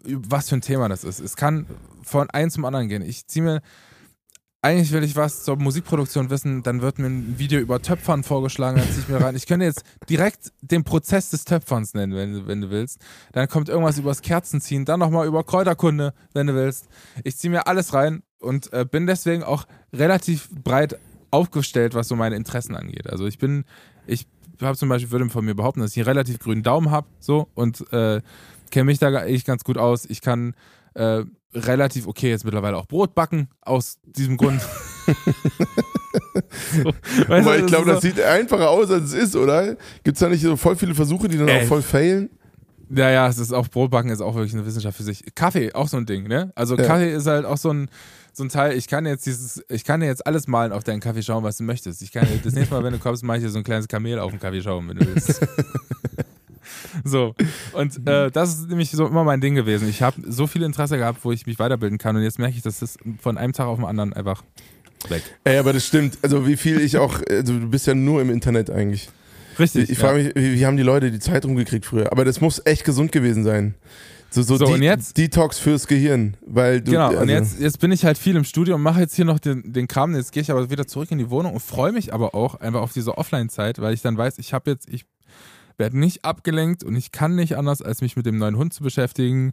was 0.03 0.49
für 0.49 0.55
ein 0.55 0.61
Thema 0.61 0.87
das 0.87 1.03
ist. 1.03 1.19
Es 1.19 1.35
kann 1.35 1.65
von 2.03 2.29
einem 2.29 2.51
zum 2.51 2.65
anderen 2.65 2.89
gehen. 2.89 3.01
Ich 3.01 3.25
ziehe 3.25 3.43
mir, 3.43 3.61
eigentlich 4.65 4.91
will 4.91 5.03
ich 5.03 5.15
was 5.15 5.43
zur 5.43 5.57
Musikproduktion 5.57 6.29
wissen, 6.31 6.63
dann 6.63 6.81
wird 6.81 6.97
mir 6.97 7.05
ein 7.05 7.37
Video 7.37 7.59
über 7.59 7.81
Töpfern 7.81 8.23
vorgeschlagen, 8.23 8.77
dann 8.79 8.87
ziehe 8.89 9.01
ich 9.01 9.07
mir 9.07 9.21
rein. 9.21 9.35
Ich 9.35 9.45
könnte 9.45 9.65
jetzt 9.65 9.83
direkt 10.09 10.51
den 10.61 10.83
Prozess 10.83 11.29
des 11.29 11.45
Töpferns 11.45 11.93
nennen, 11.93 12.15
wenn, 12.15 12.33
du- 12.33 12.47
wenn 12.47 12.61
du 12.61 12.69
willst. 12.71 12.99
Dann 13.33 13.47
kommt 13.47 13.69
irgendwas 13.69 13.97
übers 13.99 14.21
Kerzenziehen, 14.23 14.83
dann 14.83 14.99
nochmal 14.99 15.27
über 15.27 15.43
Kräuterkunde, 15.43 16.13
wenn 16.33 16.47
du 16.47 16.55
willst. 16.55 16.87
Ich 17.23 17.37
ziehe 17.37 17.51
mir 17.51 17.67
alles 17.67 17.93
rein 17.93 18.23
und 18.39 18.73
äh, 18.73 18.85
bin 18.89 19.05
deswegen 19.05 19.43
auch 19.43 19.65
relativ 19.93 20.49
breit 20.49 20.97
aufgestellt, 21.31 21.93
was 21.93 22.07
so 22.07 22.15
meine 22.15 22.35
Interessen 22.35 22.75
angeht. 22.75 23.07
Also 23.07 23.27
ich 23.27 23.37
bin, 23.37 23.65
ich 24.07 24.25
habe 24.61 24.75
zum 24.77 24.89
Beispiel, 24.89 25.11
würde 25.11 25.29
von 25.29 25.45
mir 25.45 25.53
behaupten, 25.55 25.81
dass 25.81 25.91
ich 25.91 25.97
einen 25.97 26.07
relativ 26.07 26.39
grünen 26.39 26.63
Daumen 26.63 26.89
habe, 26.89 27.07
so 27.19 27.47
und 27.53 27.81
äh, 27.93 28.21
kenne 28.71 28.85
mich 28.85 28.97
da 28.99 29.07
eigentlich 29.09 29.45
ganz 29.45 29.63
gut 29.63 29.77
aus. 29.77 30.05
Ich 30.05 30.21
kann 30.21 30.55
äh, 30.95 31.23
relativ 31.53 32.07
okay 32.07 32.29
jetzt 32.29 32.43
mittlerweile 32.45 32.77
auch 32.77 32.87
Brot 32.87 33.15
backen, 33.15 33.49
aus 33.61 33.99
diesem 34.03 34.37
Grund. 34.37 34.61
so, 36.83 36.93
weißt 37.27 37.47
du, 37.47 37.53
ich 37.53 37.65
glaube, 37.67 37.91
ist 37.91 37.95
das 37.95 38.01
sieht 38.01 38.19
einfacher 38.21 38.69
aus, 38.69 38.89
als 38.89 39.05
es 39.05 39.13
ist, 39.13 39.35
oder? 39.35 39.75
Gibt 40.03 40.15
es 40.15 40.19
da 40.19 40.29
nicht 40.29 40.41
so 40.41 40.55
voll 40.57 40.75
viele 40.75 40.95
Versuche, 40.95 41.27
die 41.27 41.37
dann 41.37 41.47
Ey. 41.47 41.63
auch 41.63 41.67
voll 41.67 41.81
failen? 41.81 42.29
Ja, 42.89 43.09
ja, 43.09 43.27
es 43.27 43.37
ist 43.39 43.51
auch 43.51 43.67
Brotbacken 43.67 44.11
ist 44.11 44.21
auch 44.21 44.35
wirklich 44.35 44.53
eine 44.53 44.65
Wissenschaft 44.65 44.97
für 44.97 45.03
sich. 45.03 45.23
Kaffee, 45.33 45.73
auch 45.73 45.87
so 45.87 45.97
ein 45.97 46.05
Ding, 46.05 46.27
ne? 46.27 46.51
Also 46.55 46.77
Ja. 46.77 46.83
Kaffee 46.85 47.13
ist 47.13 47.25
halt 47.25 47.45
auch 47.45 47.57
so 47.57 47.71
ein, 47.71 47.89
so 48.31 48.43
ein 48.43 48.49
Teil, 48.49 48.77
ich 48.77 48.87
kann 48.87 49.05
jetzt 49.05 49.25
dieses, 49.25 49.63
ich 49.69 49.83
kann 49.83 50.01
dir 50.01 50.05
jetzt 50.07 50.25
alles 50.27 50.47
malen 50.47 50.71
auf 50.71 50.83
deinen 50.83 50.99
Kaffee 50.99 51.23
schauen, 51.23 51.43
was 51.43 51.57
du 51.57 51.63
möchtest. 51.63 52.01
Ich 52.01 52.11
kann 52.11 52.27
das 52.43 52.53
nächste 52.53 52.75
Mal, 52.75 52.83
wenn 52.83 52.93
du 52.93 52.99
kommst, 52.99 53.23
mache 53.23 53.37
ich 53.37 53.43
dir 53.43 53.49
so 53.49 53.57
ein 53.57 53.63
kleines 53.63 53.87
Kamel 53.87 54.19
auf 54.19 54.31
den 54.31 54.39
Kaffee 54.39 54.61
schauen, 54.61 54.87
wenn 54.89 54.97
du 54.97 55.07
willst. 55.07 55.41
so. 57.03 57.35
Und 57.73 58.07
äh, 58.07 58.31
das 58.31 58.55
ist 58.59 58.69
nämlich 58.69 58.91
so 58.91 59.05
immer 59.07 59.23
mein 59.23 59.41
Ding 59.41 59.55
gewesen. 59.55 59.87
Ich 59.89 60.01
habe 60.01 60.21
so 60.27 60.47
viel 60.47 60.63
Interesse 60.63 60.97
gehabt, 60.97 61.19
wo 61.23 61.31
ich 61.31 61.45
mich 61.45 61.59
weiterbilden 61.59 61.97
kann 61.97 62.15
und 62.15 62.23
jetzt 62.23 62.39
merke 62.39 62.55
ich, 62.55 62.61
dass 62.61 62.79
das 62.79 62.97
von 63.21 63.37
einem 63.37 63.53
Tag 63.53 63.67
auf 63.67 63.77
den 63.77 63.85
anderen 63.85 64.13
einfach 64.13 64.43
weg. 65.09 65.23
Ey, 65.43 65.57
aber 65.57 65.73
das 65.73 65.85
stimmt. 65.85 66.17
Also 66.21 66.47
wie 66.47 66.57
viel 66.57 66.79
ich 66.81 66.97
auch, 66.97 67.21
also 67.29 67.59
du 67.59 67.69
bist 67.69 67.87
ja 67.87 67.93
nur 67.93 68.21
im 68.21 68.29
Internet 68.29 68.69
eigentlich. 68.69 69.09
Richtig. 69.59 69.83
Ich, 69.85 69.89
ich 69.91 69.97
frage 69.97 70.23
mich, 70.23 70.35
wie, 70.35 70.53
wie 70.53 70.65
haben 70.65 70.77
die 70.77 70.83
Leute 70.83 71.11
die 71.11 71.19
Zeit 71.19 71.45
rumgekriegt 71.45 71.85
früher? 71.85 72.11
Aber 72.11 72.25
das 72.25 72.41
muss 72.41 72.61
echt 72.65 72.83
gesund 72.83 73.11
gewesen 73.11 73.43
sein. 73.43 73.75
So, 74.29 74.41
so, 74.41 74.57
So, 74.57 74.65
De 74.65 74.73
und 74.73 74.81
jetzt? 74.81 75.17
Detox 75.17 75.59
fürs 75.59 75.87
Gehirn. 75.87 76.35
Weil 76.45 76.81
du, 76.81 76.91
Genau, 76.91 77.07
also, 77.07 77.21
und 77.21 77.29
jetzt, 77.29 77.59
jetzt 77.61 77.79
bin 77.79 77.93
ich 77.93 78.03
halt 78.03 78.17
viel 78.17 78.35
im 78.35 78.43
Studio 78.43 78.75
und 78.75 78.81
mache 78.81 78.99
jetzt 78.99 79.15
hier 79.15 79.23
noch 79.23 79.39
den, 79.39 79.71
den 79.71 79.87
Kram. 79.87 80.13
Jetzt 80.13 80.33
gehe 80.33 80.41
ich 80.41 80.51
aber 80.51 80.69
wieder 80.69 80.85
zurück 80.87 81.09
in 81.11 81.19
die 81.19 81.29
Wohnung 81.29 81.53
und 81.53 81.61
freue 81.61 81.93
mich 81.93 82.13
aber 82.13 82.35
auch 82.35 82.55
einfach 82.55 82.81
auf 82.81 82.91
diese 82.91 83.17
Offline-Zeit, 83.17 83.79
weil 83.79 83.93
ich 83.93 84.01
dann 84.01 84.17
weiß, 84.17 84.37
ich 84.39 84.53
habe 84.53 84.71
jetzt, 84.71 84.89
ich 84.89 85.05
werde 85.77 85.97
nicht 85.99 86.25
abgelenkt 86.25 86.83
und 86.83 86.95
ich 86.95 87.11
kann 87.11 87.35
nicht 87.35 87.57
anders, 87.57 87.81
als 87.81 88.01
mich 88.01 88.15
mit 88.15 88.25
dem 88.25 88.37
neuen 88.37 88.57
Hund 88.57 88.73
zu 88.73 88.83
beschäftigen. 88.83 89.51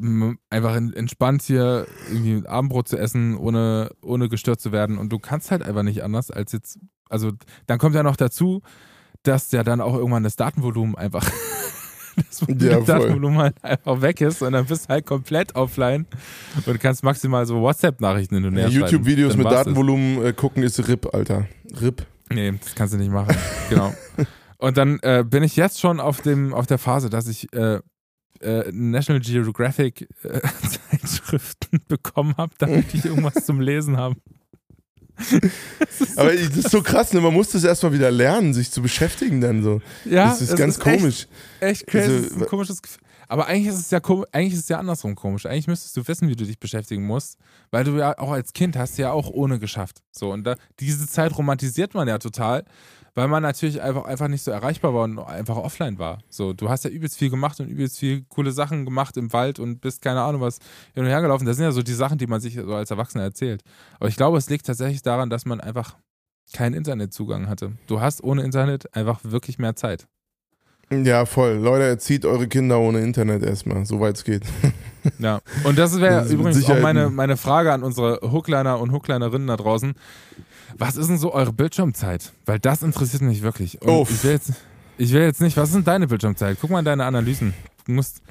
Ähm, 0.00 0.38
Einfach 0.50 0.74
en- 0.76 0.92
entspannt 0.92 1.42
hier 1.42 1.86
irgendwie 2.10 2.46
Abendbrot 2.46 2.88
zu 2.88 2.98
essen, 2.98 3.36
ohne, 3.36 3.90
ohne 4.02 4.28
gestört 4.28 4.60
zu 4.60 4.72
werden. 4.72 4.98
Und 4.98 5.10
du 5.12 5.18
kannst 5.18 5.50
halt 5.50 5.62
einfach 5.62 5.82
nicht 5.84 6.02
anders 6.02 6.30
als 6.30 6.52
jetzt. 6.52 6.78
Also, 7.08 7.32
dann 7.66 7.78
kommt 7.78 7.94
ja 7.94 8.02
noch 8.02 8.16
dazu, 8.16 8.62
dass 9.22 9.52
ja 9.52 9.62
dann 9.62 9.80
auch 9.80 9.94
irgendwann 9.94 10.24
das 10.24 10.34
Datenvolumen 10.36 10.96
einfach. 10.96 11.24
das 12.16 12.44
Ja. 12.60 12.80
Datenvolumen 12.80 13.38
halt 13.38 13.62
einfach 13.64 14.00
weg 14.02 14.20
ist 14.20 14.42
und 14.42 14.52
dann 14.52 14.66
bist 14.66 14.86
du 14.86 14.88
halt 14.90 15.06
komplett 15.06 15.54
offline 15.54 16.06
und 16.66 16.80
kannst 16.80 17.02
maximal 17.04 17.46
so 17.46 17.60
WhatsApp-Nachrichten 17.62 18.44
und 18.44 18.56
her 18.56 18.70
schreiben. 18.70 18.80
YouTube-Videos 18.80 19.36
mit. 19.36 19.46
Datenvolumen 19.46 20.24
äh, 20.26 20.32
gucken 20.32 20.62
ist 20.64 20.86
RIP, 20.88 21.14
Alter. 21.14 21.46
RIP. 21.80 22.04
Nee, 22.30 22.52
das 22.62 22.74
kannst 22.74 22.94
du 22.94 22.98
nicht 22.98 23.12
machen. 23.12 23.34
genau. 23.70 23.94
Und 24.62 24.76
dann 24.76 25.00
äh, 25.02 25.24
bin 25.28 25.42
ich 25.42 25.56
jetzt 25.56 25.80
schon 25.80 25.98
auf, 25.98 26.20
dem, 26.20 26.54
auf 26.54 26.68
der 26.68 26.78
Phase, 26.78 27.10
dass 27.10 27.26
ich 27.26 27.52
äh, 27.52 27.80
äh, 28.40 28.70
National 28.70 29.20
Geographic 29.20 30.08
äh, 30.22 30.40
Zeitschriften 30.90 31.80
bekommen 31.88 32.36
habe, 32.36 32.54
damit 32.58 32.94
ich 32.94 33.04
irgendwas 33.04 33.44
zum 33.44 33.60
Lesen 33.60 33.96
habe. 33.96 34.14
Aber 36.14 36.32
das 36.32 36.56
ist 36.56 36.70
so 36.70 36.80
krass, 36.80 37.12
ne? 37.12 37.20
man 37.20 37.34
muss 37.34 37.50
das 37.50 37.64
erstmal 37.64 37.92
wieder 37.92 38.12
lernen, 38.12 38.54
sich 38.54 38.70
zu 38.70 38.82
beschäftigen 38.82 39.40
dann 39.40 39.64
so. 39.64 39.80
Ja, 40.04 40.26
das 40.28 40.40
ist 40.40 40.56
ganz 40.56 40.76
echt- 40.76 40.84
komisch. 40.84 41.26
Echt 41.58 41.86
crazy, 41.88 42.04
Also, 42.04 42.22
das 42.22 42.26
ist 42.30 42.40
ein 42.42 42.46
komisches 42.46 42.82
Gefühl. 42.82 43.02
Aber 43.26 43.46
eigentlich 43.46 43.74
ist 43.74 43.80
es 43.80 43.90
ja 43.90 44.00
eigentlich 44.30 44.52
ist 44.52 44.60
es 44.60 44.68
ja 44.68 44.78
andersrum 44.78 45.16
komisch. 45.16 45.46
Eigentlich 45.46 45.66
müsstest 45.66 45.96
du 45.96 46.06
wissen, 46.06 46.28
wie 46.28 46.36
du 46.36 46.44
dich 46.44 46.60
beschäftigen 46.60 47.04
musst, 47.04 47.36
weil 47.72 47.82
du 47.82 47.96
ja 47.96 48.16
auch 48.18 48.30
als 48.30 48.52
Kind 48.52 48.76
hast 48.76 48.96
ja 48.98 49.10
auch 49.10 49.28
ohne 49.30 49.58
geschafft. 49.58 50.02
So 50.12 50.30
und 50.30 50.44
da, 50.44 50.54
diese 50.78 51.08
Zeit 51.08 51.36
romantisiert 51.36 51.94
man 51.94 52.06
ja 52.06 52.18
total, 52.18 52.64
weil 53.14 53.28
man 53.28 53.42
natürlich 53.42 53.82
einfach 53.82 54.04
einfach 54.04 54.28
nicht 54.28 54.42
so 54.42 54.50
erreichbar 54.50 54.94
war 54.94 55.02
und 55.04 55.18
einfach 55.18 55.56
offline 55.56 55.98
war. 55.98 56.18
So, 56.30 56.52
du 56.52 56.68
hast 56.70 56.84
ja 56.84 56.90
übelst 56.90 57.18
viel 57.18 57.30
gemacht 57.30 57.60
und 57.60 57.68
übelst 57.68 57.98
viel 57.98 58.24
coole 58.28 58.52
Sachen 58.52 58.84
gemacht 58.84 59.16
im 59.16 59.32
Wald 59.32 59.58
und 59.58 59.80
bist 59.80 60.00
keine 60.02 60.22
Ahnung 60.22 60.40
was 60.40 60.58
hin 60.94 61.02
und 61.04 61.08
her 61.10 61.20
gelaufen. 61.20 61.44
Das 61.46 61.56
sind 61.56 61.64
ja 61.64 61.72
so 61.72 61.82
die 61.82 61.92
Sachen, 61.94 62.18
die 62.18 62.26
man 62.26 62.40
sich 62.40 62.54
so 62.54 62.74
als 62.74 62.90
Erwachsener 62.90 63.24
erzählt. 63.24 63.62
Aber 64.00 64.08
ich 64.08 64.16
glaube, 64.16 64.38
es 64.38 64.48
liegt 64.48 64.66
tatsächlich 64.66 65.02
daran, 65.02 65.28
dass 65.30 65.44
man 65.44 65.60
einfach 65.60 65.96
keinen 66.54 66.74
Internetzugang 66.74 67.48
hatte. 67.48 67.72
Du 67.86 68.00
hast 68.00 68.22
ohne 68.24 68.42
Internet 68.42 68.94
einfach 68.96 69.20
wirklich 69.22 69.58
mehr 69.58 69.76
Zeit. 69.76 70.06
Ja, 70.90 71.24
voll. 71.24 71.52
Leute, 71.54 71.84
erzieht 71.84 72.26
eure 72.26 72.48
Kinder 72.48 72.78
ohne 72.78 73.00
Internet 73.00 73.42
erstmal, 73.42 73.86
soweit 73.86 74.16
es 74.16 74.24
geht. 74.24 74.42
Ja, 75.18 75.40
und 75.64 75.78
das 75.78 75.98
wäre 76.00 76.26
übrigens 76.28 76.68
auch 76.68 76.80
meine, 76.80 77.06
ein- 77.06 77.14
meine 77.14 77.38
Frage 77.38 77.72
an 77.72 77.82
unsere 77.82 78.20
Hookliner 78.30 78.78
und 78.78 78.92
Hooklinerinnen 78.92 79.48
da 79.48 79.56
draußen. 79.56 79.94
Was 80.78 80.96
ist 80.96 81.08
denn 81.08 81.18
so 81.18 81.32
eure 81.32 81.52
Bildschirmzeit? 81.52 82.32
Weil 82.46 82.58
das 82.58 82.82
interessiert 82.82 83.22
mich 83.22 83.42
wirklich. 83.42 83.80
Ich 83.82 84.24
will 84.24 84.30
jetzt, 84.32 84.52
ich 84.98 85.12
will 85.12 85.22
jetzt 85.22 85.40
nicht, 85.40 85.56
was 85.56 85.70
ist 85.70 85.74
denn 85.74 85.84
deine 85.84 86.06
Bildschirmzeit? 86.06 86.58
Guck 86.60 86.70
mal 86.70 86.80
in 86.80 86.84
deine 86.84 87.04
Analysen. 87.04 87.54
Du 87.86 87.92
musst, 87.92 88.22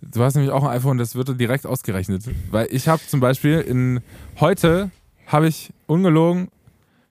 du 0.00 0.22
hast 0.22 0.34
nämlich 0.34 0.52
auch 0.52 0.64
ein 0.64 0.70
iPhone, 0.76 0.98
das 0.98 1.14
wird 1.14 1.28
dir 1.28 1.34
direkt 1.34 1.66
ausgerechnet. 1.66 2.24
Weil 2.50 2.68
ich 2.70 2.88
habe 2.88 3.02
zum 3.06 3.20
Beispiel 3.20 3.60
in, 3.60 4.00
heute 4.38 4.90
habe 5.26 5.48
ich 5.48 5.72
ungelogen 5.86 6.48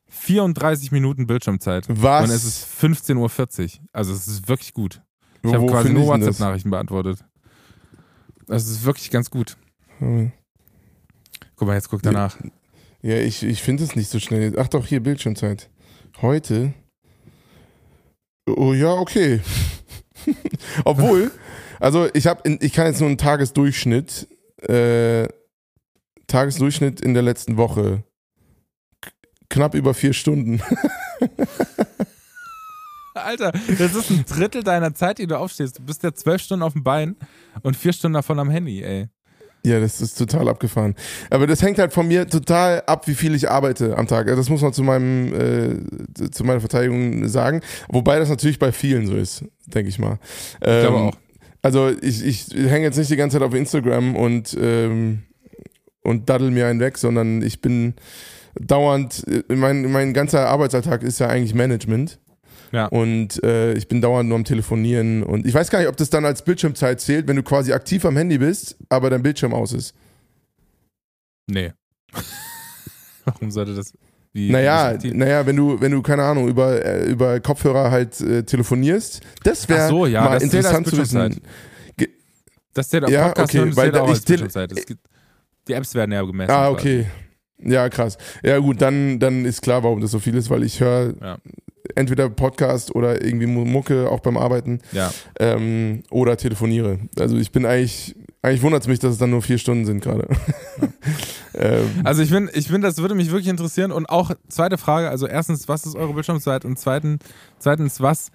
34 0.10 0.92
Minuten 0.92 1.28
Bildschirmzeit. 1.28 1.86
Was? 1.88 2.26
Und 2.26 2.36
es 2.36 2.44
ist 2.44 2.68
15.40 2.82 3.16
Uhr. 3.18 3.70
Also 3.94 4.14
es 4.14 4.28
ist 4.28 4.48
wirklich 4.48 4.74
gut. 4.74 5.02
Ich 5.44 5.54
habe 5.54 5.66
quasi 5.68 5.94
nur? 5.94 6.08
WhatsApp-Nachrichten 6.08 6.70
beantwortet. 6.70 7.24
Das 8.48 8.68
ist 8.68 8.84
wirklich 8.84 9.12
ganz 9.12 9.30
gut. 9.30 9.58
Hm. 10.00 10.32
Guck 11.56 11.68
mal, 11.68 11.76
jetzt 11.76 11.90
guck 11.90 12.02
danach. 12.02 12.38
Ja, 13.02 13.16
ich, 13.16 13.43
ich 13.43 13.62
finde 13.62 13.84
es 13.84 13.95
nicht 13.95 14.10
so 14.10 14.20
schnell. 14.20 14.54
Ach 14.58 14.68
doch, 14.68 14.86
hier 14.86 15.02
Bildschirmzeit. 15.02 15.70
Heute. 16.22 16.74
Oh 18.47 18.74
ja, 18.74 18.91
okay. 18.93 19.41
Obwohl, 20.84 21.32
also 21.80 22.10
ich 22.14 22.28
habe, 22.28 22.58
ich 22.62 22.74
kann 22.74 22.88
jetzt 22.88 23.00
nur 23.00 23.08
einen 23.08 23.18
Tagesdurchschnitt, 23.18 24.28
äh, 24.68 25.28
Tagesdurchschnitt 26.28 27.00
in 27.02 27.14
der 27.14 27.24
letzten 27.24 27.56
Woche. 27.58 28.04
Knapp 29.50 29.76
über 29.76 29.93
vier 29.93 30.14
Stunden. 30.14 30.62
Alter, 33.16 33.52
das 33.52 33.95
ist 33.95 34.10
ein 34.12 34.26
Drittel 34.26 34.64
deiner 34.64 34.93
Zeit, 34.93 35.18
die 35.18 35.28
du 35.28 35.38
aufstehst. 35.38 35.80
Du 35.80 35.84
bist 35.84 36.04
ja 36.04 36.14
zwölf 36.14 36.41
Stunden 36.41 36.64
auf 36.64 36.74
dem 36.74 36.84
Bein 36.84 37.16
und 37.62 37.76
vier 37.76 37.93
Stunden 37.93 38.14
davon 38.14 38.39
am 38.39 38.50
Handy, 38.50 38.82
ey. 38.82 39.10
Ja, 39.66 39.80
das 39.80 39.99
ist 40.01 40.18
total 40.18 40.47
abgefahren. 40.47 40.95
Aber 41.30 41.45
das 41.45 41.62
hängt 41.62 41.80
halt 41.80 41.91
von 41.91 42.07
mir 42.07 42.28
total 42.28 42.82
ab, 42.86 43.07
wie 43.07 43.14
viel 43.14 43.36
ich 43.36 43.49
arbeite 43.49 43.97
am 43.97 44.07
Tag. 44.07 44.28
Also 44.28 44.39
das 44.41 44.49
muss 44.49 44.62
man 44.62 44.72
zu 44.72 44.84
meinem 44.84 45.34
äh, 45.34 46.32
zu 46.32 46.43
meiner 46.45 46.62
Verteidigung 46.62 47.28
sagen. 47.28 47.62
Wobei 47.89 48.20
das 48.20 48.30
natürlich 48.30 48.57
bei 48.60 48.72
vielen 48.72 49.05
so 49.05 49.16
ist, 49.16 49.43
denke 49.66 49.89
ich 49.89 49.99
mal. 49.99 50.18
Ähm, 50.62 50.78
Ich 50.78 50.88
glaube 50.88 50.97
auch. 50.97 51.18
Also 51.62 51.91
ich, 52.01 52.26
ich 52.26 52.47
hänge 52.53 52.86
jetzt 52.86 52.97
nicht 52.97 53.12
die 53.12 53.18
ganze 53.18 53.38
Zeit 53.38 53.45
auf 53.45 53.53
Instagram 53.53 54.16
und 54.16 54.57
ähm, 54.60 55.24
und 56.03 56.30
daddel 56.30 56.51
mir 56.51 56.68
einen 56.68 56.80
weg, 56.80 56.97
sondern 56.97 57.41
ich 57.41 57.60
bin 57.60 57.95
dauernd, 58.60 59.26
äh, 59.28 59.55
mein, 59.55 59.91
mein 59.91 60.14
ganzer 60.14 60.47
Arbeitsalltag 60.47 61.03
ist 61.03 61.20
ja 61.20 61.28
eigentlich 61.28 61.53
Management. 61.53 62.18
Ja. 62.72 62.86
Und 62.88 63.44
äh, 63.44 63.74
ich 63.74 63.88
bin 63.88 64.02
dauernd 64.02 64.30
nur 64.30 64.38
am 64.38 64.44
Telefonieren 64.46 65.24
und 65.24 65.46
ich 65.46 65.54
weiß 65.54 65.70
gar 65.70 65.80
nicht, 65.80 65.88
ob 65.88 65.98
das 65.98 66.10
dann 66.10 66.26
als 66.26 66.44
Bildschirmzeit 66.44 67.02
zählt, 67.02 67.28
wenn 67.28 67.36
du 67.36 67.44
quasi 67.44 67.74
aktiv 67.74 68.06
am 68.06 68.16
Handy 68.18 68.38
bist, 68.38 68.78
aber 68.90 69.10
dein 69.10 69.24
Bildschirm 69.24 69.54
aus 69.54 69.74
ist. 69.74 69.94
Nee. 71.48 71.74
Warum 73.26 73.52
sollte 73.52 73.76
das. 73.76 73.94
Wie, 74.32 74.52
Naja, 74.52 74.96
naja, 75.04 75.46
wenn 75.48 75.56
du, 75.56 75.82
wenn 75.82 75.92
du, 75.92 76.04
keine 76.04 76.24
Ahnung, 76.24 76.48
über, 76.48 76.86
äh, 76.86 77.06
über 77.10 77.40
Kopfhörer 77.40 77.90
halt 77.90 78.22
äh, 78.22 78.44
telefonierst, 78.44 79.22
das 79.44 79.68
wäre 79.68 79.88
so, 79.88 80.06
ja, 80.06 80.24
mal 80.24 80.34
das 80.36 80.44
interessant 80.44 80.88
zu 80.88 80.98
wissen. 80.98 81.20
Bildschirmzeit. 81.20 82.10
das 82.74 82.90
zählt 82.90 83.06
auch 83.06 83.10
Ja, 83.10 83.30
Podcast 83.30 83.56
okay, 83.56 83.76
weil 83.76 83.92
da- 83.92 84.08
ich 84.12 84.86
gibt, 84.86 85.02
die 85.68 85.74
Apps 85.74 85.96
werden 85.96 86.12
ja 86.12 86.22
gemessen. 86.22 86.52
Ah, 86.52 86.70
quasi. 86.70 86.74
okay. 86.74 87.06
Ja, 87.62 87.90
krass. 87.90 88.18
Ja, 88.44 88.60
gut, 88.60 88.82
dann, 88.82 89.20
dann 89.20 89.46
ist 89.46 89.62
klar, 89.62 89.84
warum 89.84 90.00
das 90.00 90.12
so 90.12 90.20
viel 90.20 90.36
ist, 90.36 90.50
weil 90.50 90.64
ich 90.64 90.80
höre 90.80 91.16
Ja. 91.22 91.38
Entweder 91.96 92.30
Podcast 92.30 92.94
oder 92.96 93.24
irgendwie 93.24 93.46
Mu- 93.48 93.66
Mucke 93.66 94.10
auch 94.10 94.20
beim 94.20 94.38
Arbeiten 94.38 94.80
Ja. 94.92 95.12
ähm, 95.40 96.04
oder 96.10 96.38
telefoniere. 96.38 97.00
Also 97.20 97.38
ich 97.38 97.52
bin 97.52 97.66
eigentlich, 97.66 98.16
eigentlich 98.42 98.62
wundert 98.62 98.82
es 98.84 98.88
mich, 98.88 99.00
dass 99.00 99.12
es 99.14 99.18
dann 99.18 99.30
nur 99.32 99.42
vier 99.42 99.58
Stunden 99.58 99.86
sind 99.86 100.02
gerade. 100.02 100.28
ähm, 101.54 101.88
Also 102.04 102.22
ich 102.22 102.30
finde, 102.30 102.52
ich 102.54 102.68
find, 102.68 102.84
das 102.84 102.98
würde 102.98 103.16
mich 103.16 103.30
wirklich 103.32 103.48
interessieren. 103.50 103.92
Und 103.92 104.10
auch 104.10 104.32
zweite 104.48 104.78
Frage, 104.78 105.10
also 105.10 105.28
erstens, 105.28 105.68
was 105.68 105.86
ist 105.86 105.96
eure 105.96 106.14
Bildschirmzeit? 106.14 106.66
Und 106.66 106.78
zweiten, 106.80 107.20
zweitens, 107.60 108.00
was, 108.02 108.30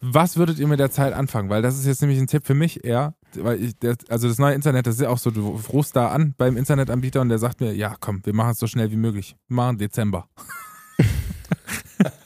was 0.00 0.36
würdet 0.36 0.58
ihr 0.58 0.66
mit 0.66 0.80
der 0.80 0.90
Zeit 0.90 1.12
anfangen? 1.14 1.48
Weil 1.50 1.62
das 1.62 1.78
ist 1.78 1.86
jetzt 1.86 2.00
nämlich 2.02 2.18
ein 2.18 2.26
Tipp 2.26 2.46
für 2.46 2.54
mich 2.54 2.84
eher. 2.84 3.14
Weil 3.36 3.62
ich, 3.62 3.78
der, 3.78 3.96
also 4.08 4.28
das 4.28 4.38
neue 4.38 4.54
Internet, 4.54 4.86
das 4.86 4.96
ist 4.96 5.00
ja 5.00 5.08
auch 5.08 5.18
so, 5.18 5.30
du 5.30 5.60
rufst 5.72 5.96
da 5.96 6.08
an 6.08 6.34
beim 6.38 6.56
Internetanbieter 6.56 7.20
und 7.20 7.28
der 7.30 7.38
sagt 7.38 7.60
mir, 7.60 7.72
ja 7.74 7.94
komm, 7.98 8.20
wir 8.24 8.34
machen 8.34 8.50
es 8.52 8.58
so 8.58 8.66
schnell 8.66 8.90
wie 8.90 8.96
möglich. 8.96 9.34
Wir 9.48 9.56
machen 9.56 9.78
Dezember. 9.78 10.28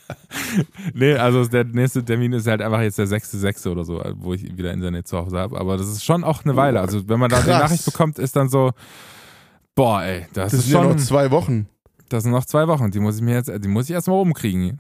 nee, 0.95 1.15
also 1.15 1.45
der 1.45 1.65
nächste 1.65 2.05
Termin 2.05 2.33
ist 2.33 2.47
halt 2.47 2.63
einfach 2.63 2.81
jetzt 2.81 2.99
der 2.99 3.07
6.6. 3.07 3.69
oder 3.71 3.85
so, 3.85 4.03
wo 4.17 4.35
ich 4.35 4.57
wieder 4.57 4.73
Internet 4.73 5.07
zu 5.07 5.19
Hause 5.19 5.39
habe. 5.39 5.59
Aber 5.59 5.77
das 5.77 5.89
ist 5.89 6.05
schon 6.05 6.25
auch 6.25 6.45
eine 6.45 6.57
Weile. 6.57 6.81
Also 6.81 7.09
wenn 7.09 7.19
man 7.19 7.31
da 7.31 7.41
die 7.41 7.47
Krass. 7.47 7.63
Nachricht 7.63 7.85
bekommt, 7.85 8.19
ist 8.19 8.37
dann 8.37 8.49
so, 8.49 8.73
boah 9.75 10.03
ey, 10.03 10.27
das, 10.33 10.53
das 10.53 10.53
ist 10.55 10.67
sind 10.67 10.75
ja 10.75 10.83
schon... 10.83 10.97
noch 10.97 11.05
zwei 11.05 11.31
Wochen. 11.31 11.69
Das 12.09 12.23
sind 12.23 12.33
noch 12.33 12.47
zwei 12.47 12.67
Wochen, 12.69 12.91
die 12.91 13.01
muss 13.01 13.17
ich 13.17 13.23
mir 13.23 13.35
jetzt, 13.35 13.53
die 13.53 13.69
muss 13.69 13.85
ich 13.85 13.95
erstmal 13.95 14.19
rumkriegen. 14.19 14.79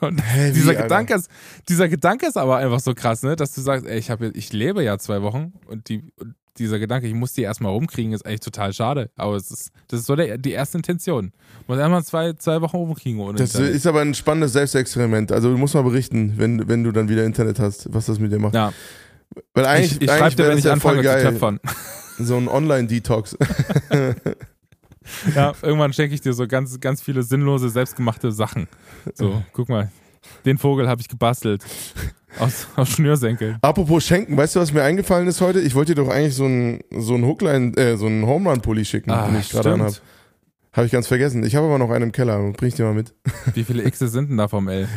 Und 0.00 0.22
wie, 0.34 0.52
dieser 0.52 0.70
Alter? 0.70 0.82
Gedanke 0.84 1.14
ist, 1.14 1.28
dieser 1.68 1.88
Gedanke 1.88 2.26
ist 2.26 2.36
aber 2.36 2.56
einfach 2.56 2.80
so 2.80 2.94
krass, 2.94 3.22
ne, 3.22 3.36
dass 3.36 3.54
du 3.54 3.60
sagst, 3.60 3.86
ey, 3.86 3.98
ich 3.98 4.10
habe, 4.10 4.28
ich 4.34 4.52
lebe 4.52 4.82
ja 4.82 4.98
zwei 4.98 5.22
Wochen 5.22 5.52
und 5.66 5.88
die, 5.88 6.02
und 6.16 6.34
dieser 6.58 6.78
Gedanke, 6.78 7.06
ich 7.06 7.14
muss 7.14 7.32
die 7.32 7.42
erstmal 7.42 7.72
rumkriegen, 7.72 8.12
ist 8.12 8.26
eigentlich 8.26 8.40
total 8.40 8.72
schade. 8.72 9.10
Aber 9.16 9.36
es 9.36 9.50
ist, 9.50 9.70
das 9.88 10.00
ist 10.00 10.06
so 10.06 10.16
der, 10.16 10.36
die 10.36 10.52
erste 10.52 10.76
Intention. 10.78 11.32
Muss 11.66 11.78
erstmal 11.78 12.04
zwei, 12.04 12.32
zwei 12.34 12.60
Wochen 12.60 12.76
rumkriegen 12.76 13.20
ohne 13.20 13.38
Das 13.38 13.54
Internet. 13.54 13.74
ist 13.76 13.86
aber 13.86 14.00
ein 14.02 14.14
spannendes 14.14 14.52
Selbstexperiment. 14.52 15.32
Also 15.32 15.50
du 15.50 15.56
musst 15.56 15.74
mal 15.74 15.82
berichten, 15.82 16.34
wenn, 16.36 16.68
wenn 16.68 16.84
du 16.84 16.92
dann 16.92 17.08
wieder 17.08 17.24
Internet 17.24 17.58
hast, 17.60 17.92
was 17.94 18.06
das 18.06 18.18
mit 18.18 18.30
dir 18.32 18.38
macht. 18.38 18.54
ja, 18.54 18.72
Weil 19.54 19.64
eigentlich, 19.66 19.92
ich, 19.92 20.02
ich 20.02 20.10
eigentlich 20.10 20.18
schreibe 20.20 20.36
dir, 20.36 20.48
wenn 20.48 20.58
ich 20.58 20.64
ja 20.64 20.72
anfange 20.72 21.02
zu 21.02 21.22
töpfern. 21.22 21.60
So 22.18 22.36
ein 22.36 22.48
Online-Detox. 22.48 23.38
Ja, 25.34 25.52
irgendwann 25.62 25.92
schenke 25.92 26.14
ich 26.14 26.20
dir 26.20 26.32
so 26.32 26.46
ganz, 26.46 26.80
ganz 26.80 27.02
viele 27.02 27.22
sinnlose, 27.22 27.68
selbstgemachte 27.68 28.32
Sachen. 28.32 28.68
So, 29.14 29.42
guck 29.52 29.68
mal, 29.68 29.90
den 30.44 30.58
Vogel 30.58 30.88
habe 30.88 31.00
ich 31.00 31.08
gebastelt. 31.08 31.64
Aus, 32.38 32.68
aus 32.76 32.90
Schnürsenkeln. 32.90 33.58
Apropos 33.60 34.04
Schenken, 34.04 34.36
weißt 34.36 34.54
du, 34.54 34.60
was 34.60 34.72
mir 34.72 34.82
eingefallen 34.82 35.26
ist 35.26 35.40
heute? 35.40 35.60
Ich 35.60 35.74
wollte 35.74 35.94
dir 35.94 36.02
doch 36.04 36.10
eigentlich 36.10 36.34
so 36.34 36.44
einen 36.44 36.80
so 36.96 37.14
einen 37.14 37.24
Hookline, 37.24 37.76
äh, 37.76 37.96
so 37.96 38.06
einen 38.06 38.24
Home 38.24 38.48
Run 38.48 38.60
Pulli 38.60 38.84
schicken, 38.84 39.10
den 39.10 39.40
ich 39.40 39.50
gerade 39.50 39.72
anhabe. 39.72 39.92
Ah. 39.92 40.76
Habe 40.76 40.86
ich 40.86 40.92
ganz 40.92 41.08
vergessen. 41.08 41.42
Ich 41.42 41.56
habe 41.56 41.66
aber 41.66 41.78
noch 41.78 41.90
einen 41.90 42.04
im 42.04 42.12
Keller. 42.12 42.38
Bring 42.52 42.68
ich 42.68 42.74
dir 42.76 42.84
mal 42.84 42.94
mit. 42.94 43.12
Wie 43.54 43.64
viele 43.64 43.82
Xe 43.90 44.06
sind 44.06 44.30
denn 44.30 44.36
da 44.36 44.46
vom 44.46 44.68
L? 44.68 44.88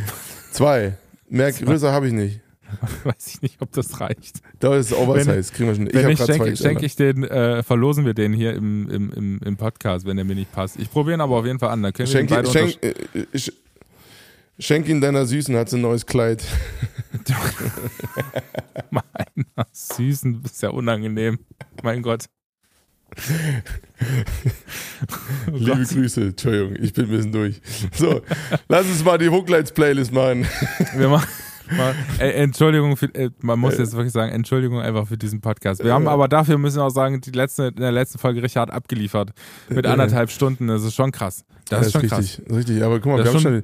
Zwei. 0.51 0.97
Mehr 1.28 1.51
Zwei. 1.51 1.66
größer 1.66 1.91
habe 1.91 2.07
ich 2.07 2.14
nicht. 2.14 2.41
Weiß 3.03 3.28
ich 3.28 3.41
nicht, 3.41 3.61
ob 3.61 3.71
das 3.71 3.99
reicht. 3.99 4.41
Da 4.59 4.76
ist 4.76 4.93
Oversize. 4.93 5.51
Kriegen 5.53 5.69
wir 5.69 5.76
schon. 5.76 5.88
Ich 5.88 5.93
Wenn 5.93 6.15
zwei 6.17 6.26
schenke 6.26 6.55
schenk 6.57 6.82
Externe. 6.84 6.86
ich 6.86 6.95
den, 6.95 7.24
äh, 7.24 7.63
verlosen 7.63 8.05
wir 8.05 8.13
den 8.13 8.34
hier 8.34 8.53
im, 8.53 8.89
im, 8.89 9.11
im, 9.13 9.39
im 9.43 9.57
Podcast, 9.57 10.05
wenn 10.05 10.15
der 10.17 10.26
mir 10.26 10.36
nicht 10.36 10.51
passt. 10.51 10.78
Ich 10.80 10.89
probiere 10.91 11.15
ihn 11.17 11.21
aber 11.21 11.38
auf 11.38 11.45
jeden 11.45 11.59
Fall 11.59 11.69
an. 11.69 11.84
Dann 11.84 11.93
können 11.93 12.07
Schenk, 12.07 12.30
wir 12.30 12.38
ihn 12.39 12.43
beide 12.43 12.51
schenk, 12.51 12.84
äh, 12.84 12.89
äh, 13.19 13.26
sch- 13.36 13.53
schenk 14.59 14.88
ihn 14.88 15.01
deiner 15.01 15.26
Süßen, 15.26 15.55
hat 15.55 15.69
sie 15.69 15.78
ein 15.78 15.82
neues 15.82 16.05
Kleid. 16.05 16.43
Meiner 18.89 19.67
Süßen, 19.71 20.41
ist 20.43 20.61
ja 20.61 20.69
unangenehm. 20.69 21.39
Mein 21.84 22.01
Gott. 22.01 22.26
Oh 25.47 25.55
Liebe 25.57 25.78
Gott. 25.78 25.89
Grüße. 25.89 26.21
Entschuldigung, 26.21 26.76
ich 26.84 26.93
bin 26.93 27.05
ein 27.05 27.11
bisschen 27.11 27.32
durch. 27.32 27.61
So, 27.93 28.21
lass 28.69 28.86
uns 28.88 29.03
mal 29.03 29.17
die 29.17 29.30
Hooklines-Playlist 29.30 30.11
machen. 30.13 30.45
Wir 30.95 31.09
machen. 31.09 31.28
Mal, 31.72 31.95
äh, 32.20 32.32
Entschuldigung, 32.32 32.97
für, 32.97 33.14
äh, 33.16 33.30
man 33.41 33.59
muss 33.59 33.78
jetzt 33.78 33.93
wirklich 33.93 34.11
sagen, 34.11 34.32
Entschuldigung 34.32 34.80
einfach 34.80 35.07
für 35.07 35.18
diesen 35.18 35.41
Podcast. 35.41 35.84
Wir 35.84 35.93
haben 35.93 36.07
aber 36.07 36.28
dafür 36.28 36.57
müssen 36.57 36.78
wir 36.78 36.84
auch 36.86 36.89
sagen, 36.89 37.22
die 37.22 37.32
letzte, 37.32 37.68
in 37.68 37.78
der 37.78 37.91
letzten 37.91 38.20
Folge 38.20 38.43
Richard 38.43 38.72
abgeliefert. 38.72 39.32
Mit 39.70 39.86
Äh, 39.86 39.89
anderthalb 39.89 40.30
Stunden, 40.30 40.68
das 40.68 40.84
ist 40.84 40.95
schon 40.95 41.11
krass. 41.11 41.45
Das 41.70 41.88
ist 41.88 41.93
schon 41.93 42.03
krass. 42.03 42.20
richtig, 42.20 42.55
richtig. 42.55 42.84
Aber 42.84 42.99
guck 42.99 43.14
mal, 43.14 43.18
wir 43.18 43.24
Das 43.24 43.34
haben 43.34 43.38
ist 43.38 43.43
schon, 43.43 43.64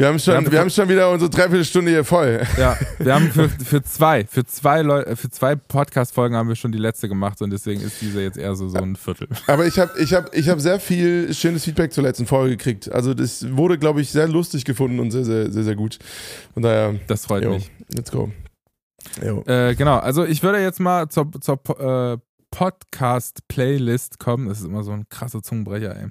wir 0.00 0.08
haben 0.08 0.18
schon, 0.18 0.50
wir 0.50 0.60
haben 0.60 0.70
schon 0.70 0.88
wieder 0.88 1.10
unsere 1.10 1.30
Dreiviertelstunde 1.30 1.90
hier 1.90 2.04
voll. 2.04 2.40
Ja, 2.56 2.76
wir 2.98 3.14
haben 3.14 3.30
für, 3.30 3.48
für 3.64 3.82
zwei, 3.82 4.24
für 4.24 4.44
zwei 4.44 4.82
Leute, 4.82 5.14
für 5.14 5.28
zwei 5.30 5.56
Podcast-Folgen 5.56 6.34
haben 6.34 6.48
wir 6.48 6.56
schon 6.56 6.72
die 6.72 6.78
letzte 6.78 7.08
gemacht 7.08 7.42
und 7.42 7.50
deswegen 7.50 7.80
ist 7.82 8.00
diese 8.00 8.22
jetzt 8.22 8.38
eher 8.38 8.54
so, 8.54 8.68
so 8.68 8.78
ein 8.78 8.96
Viertel. 8.96 9.28
Aber 9.46 9.66
ich 9.66 9.78
habe 9.78 9.92
ich 9.98 10.14
hab, 10.14 10.34
ich 10.34 10.48
hab 10.48 10.60
sehr 10.60 10.80
viel 10.80 11.32
schönes 11.34 11.64
Feedback 11.64 11.92
zur 11.92 12.02
letzten 12.02 12.26
Folge 12.26 12.56
gekriegt. 12.56 12.90
Also 12.90 13.12
das 13.14 13.46
wurde, 13.56 13.78
glaube 13.78 14.00
ich, 14.00 14.10
sehr 14.10 14.26
lustig 14.26 14.64
gefunden 14.64 15.00
und 15.00 15.10
sehr, 15.10 15.24
sehr, 15.24 15.52
sehr, 15.52 15.64
sehr 15.64 15.76
gut. 15.76 15.98
Von 16.54 16.62
daher, 16.62 16.94
Das 17.06 17.26
freut 17.26 17.44
jo, 17.44 17.50
mich. 17.50 17.70
let's 17.94 18.10
go. 18.10 18.32
Äh, 19.20 19.74
genau, 19.74 19.98
also 19.98 20.24
ich 20.24 20.42
würde 20.42 20.60
jetzt 20.60 20.80
mal 20.80 21.08
zur, 21.08 21.30
zur 21.40 21.60
äh, 21.78 22.18
Podcast-Playlist 22.50 24.18
kommen. 24.18 24.48
Das 24.48 24.60
ist 24.60 24.64
immer 24.66 24.82
so 24.82 24.92
ein 24.92 25.08
krasser 25.08 25.42
Zungenbrecher, 25.42 25.96
ey. 25.96 26.08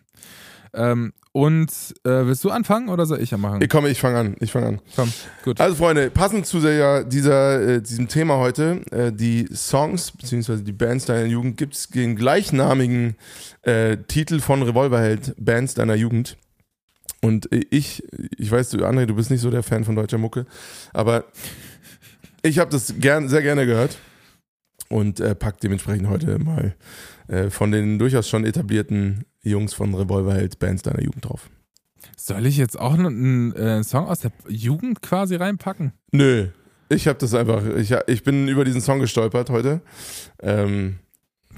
Ähm, 0.73 1.13
und 1.31 1.69
äh, 2.03 2.25
willst 2.25 2.43
du 2.43 2.49
anfangen 2.49 2.89
oder 2.89 3.05
soll 3.05 3.21
ich 3.21 3.31
ja 3.31 3.37
machen? 3.37 3.61
Ich 3.61 3.69
komme, 3.69 3.89
ich 3.89 3.99
fange 3.99 4.17
an. 4.17 4.35
Ich 4.39 4.51
fange 4.51 4.67
an. 4.67 4.81
Komm, 4.95 5.13
gut. 5.43 5.61
Also 5.61 5.75
Freunde, 5.75 6.09
passend 6.09 6.45
zu 6.45 6.59
der, 6.59 7.03
dieser, 7.03 7.61
äh, 7.61 7.81
diesem 7.81 8.07
Thema 8.07 8.37
heute, 8.37 8.81
äh, 8.91 9.11
die 9.11 9.47
Songs 9.53 10.11
bzw. 10.11 10.63
die 10.63 10.71
Bands 10.71 11.05
deiner 11.05 11.25
Jugend 11.25 11.57
gibt 11.57 11.75
es 11.75 11.87
den 11.87 12.15
gleichnamigen 12.15 13.15
äh, 13.61 13.97
Titel 14.07 14.39
von 14.39 14.63
Revolverheld, 14.63 15.35
Bands 15.37 15.75
deiner 15.75 15.95
Jugend. 15.95 16.37
Und 17.21 17.49
ich, 17.51 18.03
ich 18.37 18.49
weiß, 18.49 18.69
du, 18.69 18.77
André, 18.85 19.05
du 19.05 19.15
bist 19.15 19.29
nicht 19.29 19.41
so 19.41 19.51
der 19.51 19.63
Fan 19.63 19.83
von 19.83 19.95
deutscher 19.95 20.17
Mucke, 20.17 20.45
aber 20.93 21.25
ich 22.41 22.59
habe 22.59 22.71
das 22.71 22.95
gern, 22.97 23.27
sehr 23.27 23.41
gerne 23.41 23.65
gehört. 23.65 23.97
und 24.89 25.19
äh, 25.19 25.35
pack 25.35 25.59
dementsprechend 25.59 26.09
heute 26.09 26.39
mal 26.39 26.75
äh, 27.27 27.49
von 27.49 27.71
den 27.71 27.99
durchaus 27.99 28.27
schon 28.27 28.43
etablierten 28.43 29.25
Jungs 29.43 29.73
von 29.73 29.93
Revolverheld 29.93 30.59
Bands 30.59 30.83
deiner 30.83 31.01
Jugend 31.01 31.25
drauf. 31.25 31.49
Soll 32.17 32.45
ich 32.45 32.57
jetzt 32.57 32.79
auch 32.79 32.93
einen 32.93 33.53
äh, 33.53 33.83
Song 33.83 34.07
aus 34.07 34.19
der 34.19 34.31
Jugend 34.47 35.01
quasi 35.01 35.35
reinpacken? 35.35 35.93
Nö, 36.11 36.49
ich 36.89 37.07
habe 37.07 37.19
das 37.19 37.33
einfach, 37.33 37.63
ich, 37.77 37.93
ich 38.07 38.23
bin 38.23 38.47
über 38.47 38.65
diesen 38.65 38.81
Song 38.81 38.99
gestolpert 38.99 39.49
heute. 39.49 39.81
Ähm, 40.41 40.99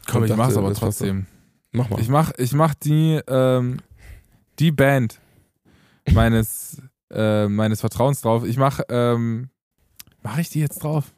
Komm, 0.07 0.25
ich 0.25 0.35
mach's 0.35 0.57
aber 0.57 0.73
trotzdem. 0.73 1.25
Mach 1.71 1.89
mal. 1.89 1.99
Ich 1.99 2.09
mach, 2.09 2.31
ich 2.37 2.53
mach 2.53 2.73
die, 2.73 3.21
ähm, 3.27 3.77
die 4.59 4.71
Band 4.71 5.19
meines, 6.11 6.81
äh, 7.11 7.47
meines 7.47 7.79
Vertrauens 7.79 8.21
drauf. 8.21 8.43
Ich 8.43 8.57
mach, 8.57 8.81
ähm, 8.89 9.49
mach 10.21 10.37
ich 10.37 10.49
die 10.49 10.59
jetzt 10.59 10.83
drauf? 10.83 11.13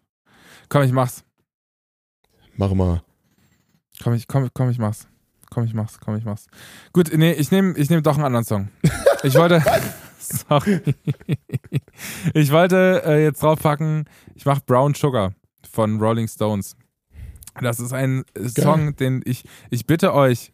Komm, 0.70 0.84
ich 0.84 0.92
mach's. 0.92 1.24
Mach 2.56 2.74
mal. 2.74 3.02
Komm, 4.04 4.14
ich, 4.14 4.28
komm, 4.28 4.50
komm, 4.54 4.70
ich 4.70 4.78
mach's. 4.78 5.08
Komm, 5.54 5.66
ich 5.66 5.74
mach's, 5.74 6.00
komm, 6.00 6.18
ich 6.18 6.26
mach's. 6.26 6.48
Gut, 6.94 7.12
nee, 7.16 7.34
ich 7.34 7.52
nehme 7.52 7.78
ich 7.78 7.90
nehm 7.90 8.02
doch 8.02 8.16
einen 8.16 8.26
anderen 8.26 8.46
Song. 8.46 8.70
Ich 9.24 9.36
wollte. 9.36 9.62
sorry. 10.20 10.82
Ich 12.34 12.52
wollte 12.52 13.04
äh, 13.06 13.24
jetzt 13.24 13.44
draufpacken, 13.44 14.06
ich 14.36 14.46
mach 14.46 14.62
Brown 14.62 14.96
Sugar 14.96 15.34
von 15.70 16.00
Rolling 16.00 16.28
Stones. 16.28 16.76
Das 17.62 17.80
ist 17.80 17.94
ein 17.94 18.24
äh, 18.34 18.50
Song, 18.50 18.96
den 18.96 19.22
ich, 19.26 19.44
ich 19.70 19.86
bitte 19.86 20.14
euch 20.14 20.52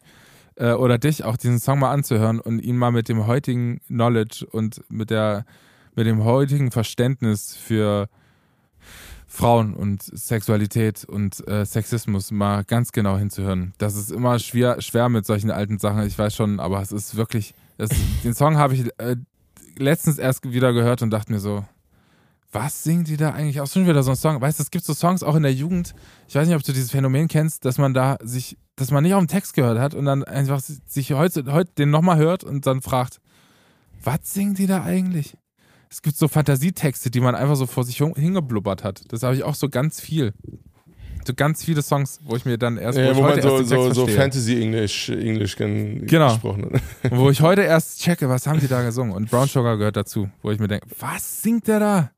äh, 0.56 0.72
oder 0.72 0.98
dich 0.98 1.24
auch 1.24 1.36
diesen 1.36 1.58
Song 1.58 1.78
mal 1.78 1.92
anzuhören 1.92 2.40
und 2.40 2.58
ihn 2.60 2.76
mal 2.76 2.92
mit 2.92 3.08
dem 3.08 3.26
heutigen 3.26 3.80
Knowledge 3.86 4.46
und 4.50 4.82
mit 4.90 5.10
der, 5.10 5.44
mit 5.94 6.06
dem 6.06 6.24
heutigen 6.24 6.70
Verständnis 6.70 7.56
für 7.56 8.08
Frauen 9.32 9.74
und 9.74 10.02
Sexualität 10.02 11.04
und 11.04 11.46
äh, 11.46 11.64
Sexismus 11.64 12.32
mal 12.32 12.64
ganz 12.64 12.90
genau 12.90 13.16
hinzuhören. 13.16 13.72
Das 13.78 13.94
ist 13.94 14.10
immer 14.10 14.40
schwer, 14.40 14.82
schwer 14.82 15.08
mit 15.08 15.24
solchen 15.24 15.52
alten 15.52 15.78
Sachen, 15.78 16.04
ich 16.04 16.18
weiß 16.18 16.34
schon, 16.34 16.58
aber 16.58 16.82
es 16.82 16.90
ist 16.90 17.14
wirklich, 17.14 17.54
das, 17.78 17.90
den 18.24 18.34
Song 18.34 18.58
habe 18.58 18.74
ich 18.74 18.86
äh, 18.98 19.14
letztens 19.76 20.18
erst 20.18 20.50
wieder 20.50 20.72
gehört 20.72 21.02
und 21.02 21.10
dachte 21.10 21.32
mir 21.32 21.38
so, 21.38 21.64
was 22.50 22.82
singen 22.82 23.04
die 23.04 23.16
da 23.16 23.30
eigentlich? 23.30 23.60
Auch 23.60 23.68
schon 23.68 23.86
wieder 23.86 24.02
so 24.02 24.10
ein 24.10 24.16
Song. 24.16 24.40
Weißt 24.40 24.58
du, 24.58 24.64
es 24.64 24.72
gibt 24.72 24.84
so 24.84 24.94
Songs 24.94 25.22
auch 25.22 25.36
in 25.36 25.44
der 25.44 25.54
Jugend. 25.54 25.94
Ich 26.26 26.34
weiß 26.34 26.48
nicht, 26.48 26.56
ob 26.56 26.64
du 26.64 26.72
dieses 26.72 26.90
Phänomen 26.90 27.28
kennst, 27.28 27.64
dass 27.64 27.78
man 27.78 27.94
da 27.94 28.18
sich, 28.22 28.58
dass 28.74 28.90
man 28.90 29.04
nicht 29.04 29.14
auf 29.14 29.22
den 29.22 29.28
Text 29.28 29.54
gehört 29.54 29.78
hat 29.78 29.94
und 29.94 30.06
dann 30.06 30.24
einfach 30.24 30.60
sich 30.60 31.12
heute, 31.12 31.44
heute 31.52 31.70
den 31.78 31.90
nochmal 31.90 32.18
hört 32.18 32.42
und 32.42 32.66
dann 32.66 32.82
fragt, 32.82 33.20
was 34.02 34.18
singen 34.24 34.54
die 34.54 34.66
da 34.66 34.82
eigentlich? 34.82 35.36
Es 35.90 36.02
gibt 36.02 36.16
so 36.16 36.28
Fantasietexte, 36.28 37.10
die 37.10 37.20
man 37.20 37.34
einfach 37.34 37.56
so 37.56 37.66
vor 37.66 37.82
sich 37.84 37.96
hin- 37.98 38.14
hingeblubbert 38.14 38.84
hat. 38.84 39.02
Das 39.08 39.22
habe 39.24 39.34
ich 39.34 39.42
auch 39.42 39.54
so 39.56 39.68
ganz 39.68 40.00
viel. 40.00 40.32
So 41.26 41.34
ganz 41.34 41.62
viele 41.64 41.82
Songs, 41.82 42.20
wo 42.24 42.36
ich 42.36 42.44
mir 42.46 42.56
dann 42.56 42.78
erst, 42.78 42.96
wo 42.96 43.02
Ja, 43.02 43.10
ich 43.10 43.16
wo 43.16 43.22
man 43.22 43.32
heute 43.32 43.42
so, 43.42 43.62
so, 43.62 43.92
so 43.92 43.94
verstehe. 44.06 44.16
Fantasy 44.16 44.62
English, 44.62 45.10
English 45.10 45.56
gen- 45.56 46.06
Genau. 46.06 46.28
gesprochen 46.32 46.70
hat. 47.02 47.10
Wo 47.12 47.28
ich 47.28 47.42
heute 47.42 47.60
erst 47.62 48.00
checke, 48.00 48.28
was 48.30 48.46
haben 48.46 48.58
die 48.60 48.68
da 48.68 48.82
gesungen? 48.82 49.12
Und 49.14 49.30
Brown 49.30 49.46
Sugar 49.46 49.76
gehört 49.76 49.96
dazu, 49.96 50.30
wo 50.42 50.50
ich 50.50 50.58
mir 50.58 50.68
denke, 50.68 50.86
was 50.98 51.42
singt 51.42 51.66
der 51.68 51.78
da? 51.80 52.10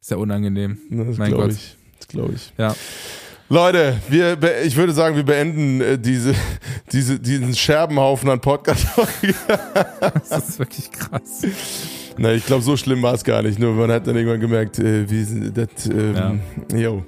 Ist 0.00 0.10
ja 0.12 0.18
unangenehm. 0.18 0.78
Das 0.90 1.16
Mein 1.18 1.32
Gott. 1.32 1.50
ich. 1.52 1.76
Das 1.98 2.06
glaube 2.08 2.34
ich. 2.34 2.52
Ja. 2.56 2.76
Leute, 3.48 3.98
wir, 4.08 4.38
ich 4.62 4.76
würde 4.76 4.92
sagen, 4.92 5.16
wir 5.16 5.24
beenden 5.24 5.80
äh, 5.80 5.98
diese, 5.98 6.34
diese, 6.92 7.18
diesen 7.18 7.54
Scherbenhaufen 7.56 8.28
an 8.30 8.40
Podcast. 8.40 8.86
Das 10.30 10.48
ist 10.50 10.58
wirklich 10.60 10.92
krass. 10.92 11.42
Na, 12.16 12.32
ich 12.32 12.46
glaube, 12.46 12.62
so 12.62 12.76
schlimm 12.76 13.02
war 13.02 13.14
es 13.14 13.24
gar 13.24 13.42
nicht. 13.42 13.58
Nur 13.58 13.72
man 13.74 13.90
hat 13.90 14.06
dann 14.06 14.14
irgendwann 14.16 14.40
gemerkt, 14.40 14.78
äh, 14.78 15.08
wie 15.10 15.50
das, 15.50 15.86
ähm, 15.86 16.40
jo. 16.74 17.04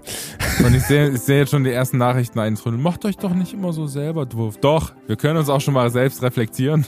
Und 0.64 0.74
ich 0.74 0.82
sehe 0.82 1.10
ich 1.10 1.20
sehe 1.20 1.38
jetzt 1.40 1.50
schon 1.50 1.62
die 1.64 1.70
ersten 1.70 1.98
Nachrichten 1.98 2.38
eintrudeln. 2.40 2.82
Macht 2.82 3.04
euch 3.04 3.16
doch 3.16 3.32
nicht 3.34 3.52
immer 3.52 3.72
so 3.72 3.86
selber 3.86 4.26
doof. 4.26 4.56
Doch, 4.60 4.92
wir 5.06 5.16
können 5.16 5.38
uns 5.38 5.48
auch 5.48 5.60
schon 5.60 5.74
mal 5.74 5.90
selbst 5.90 6.22
reflektieren. 6.22 6.84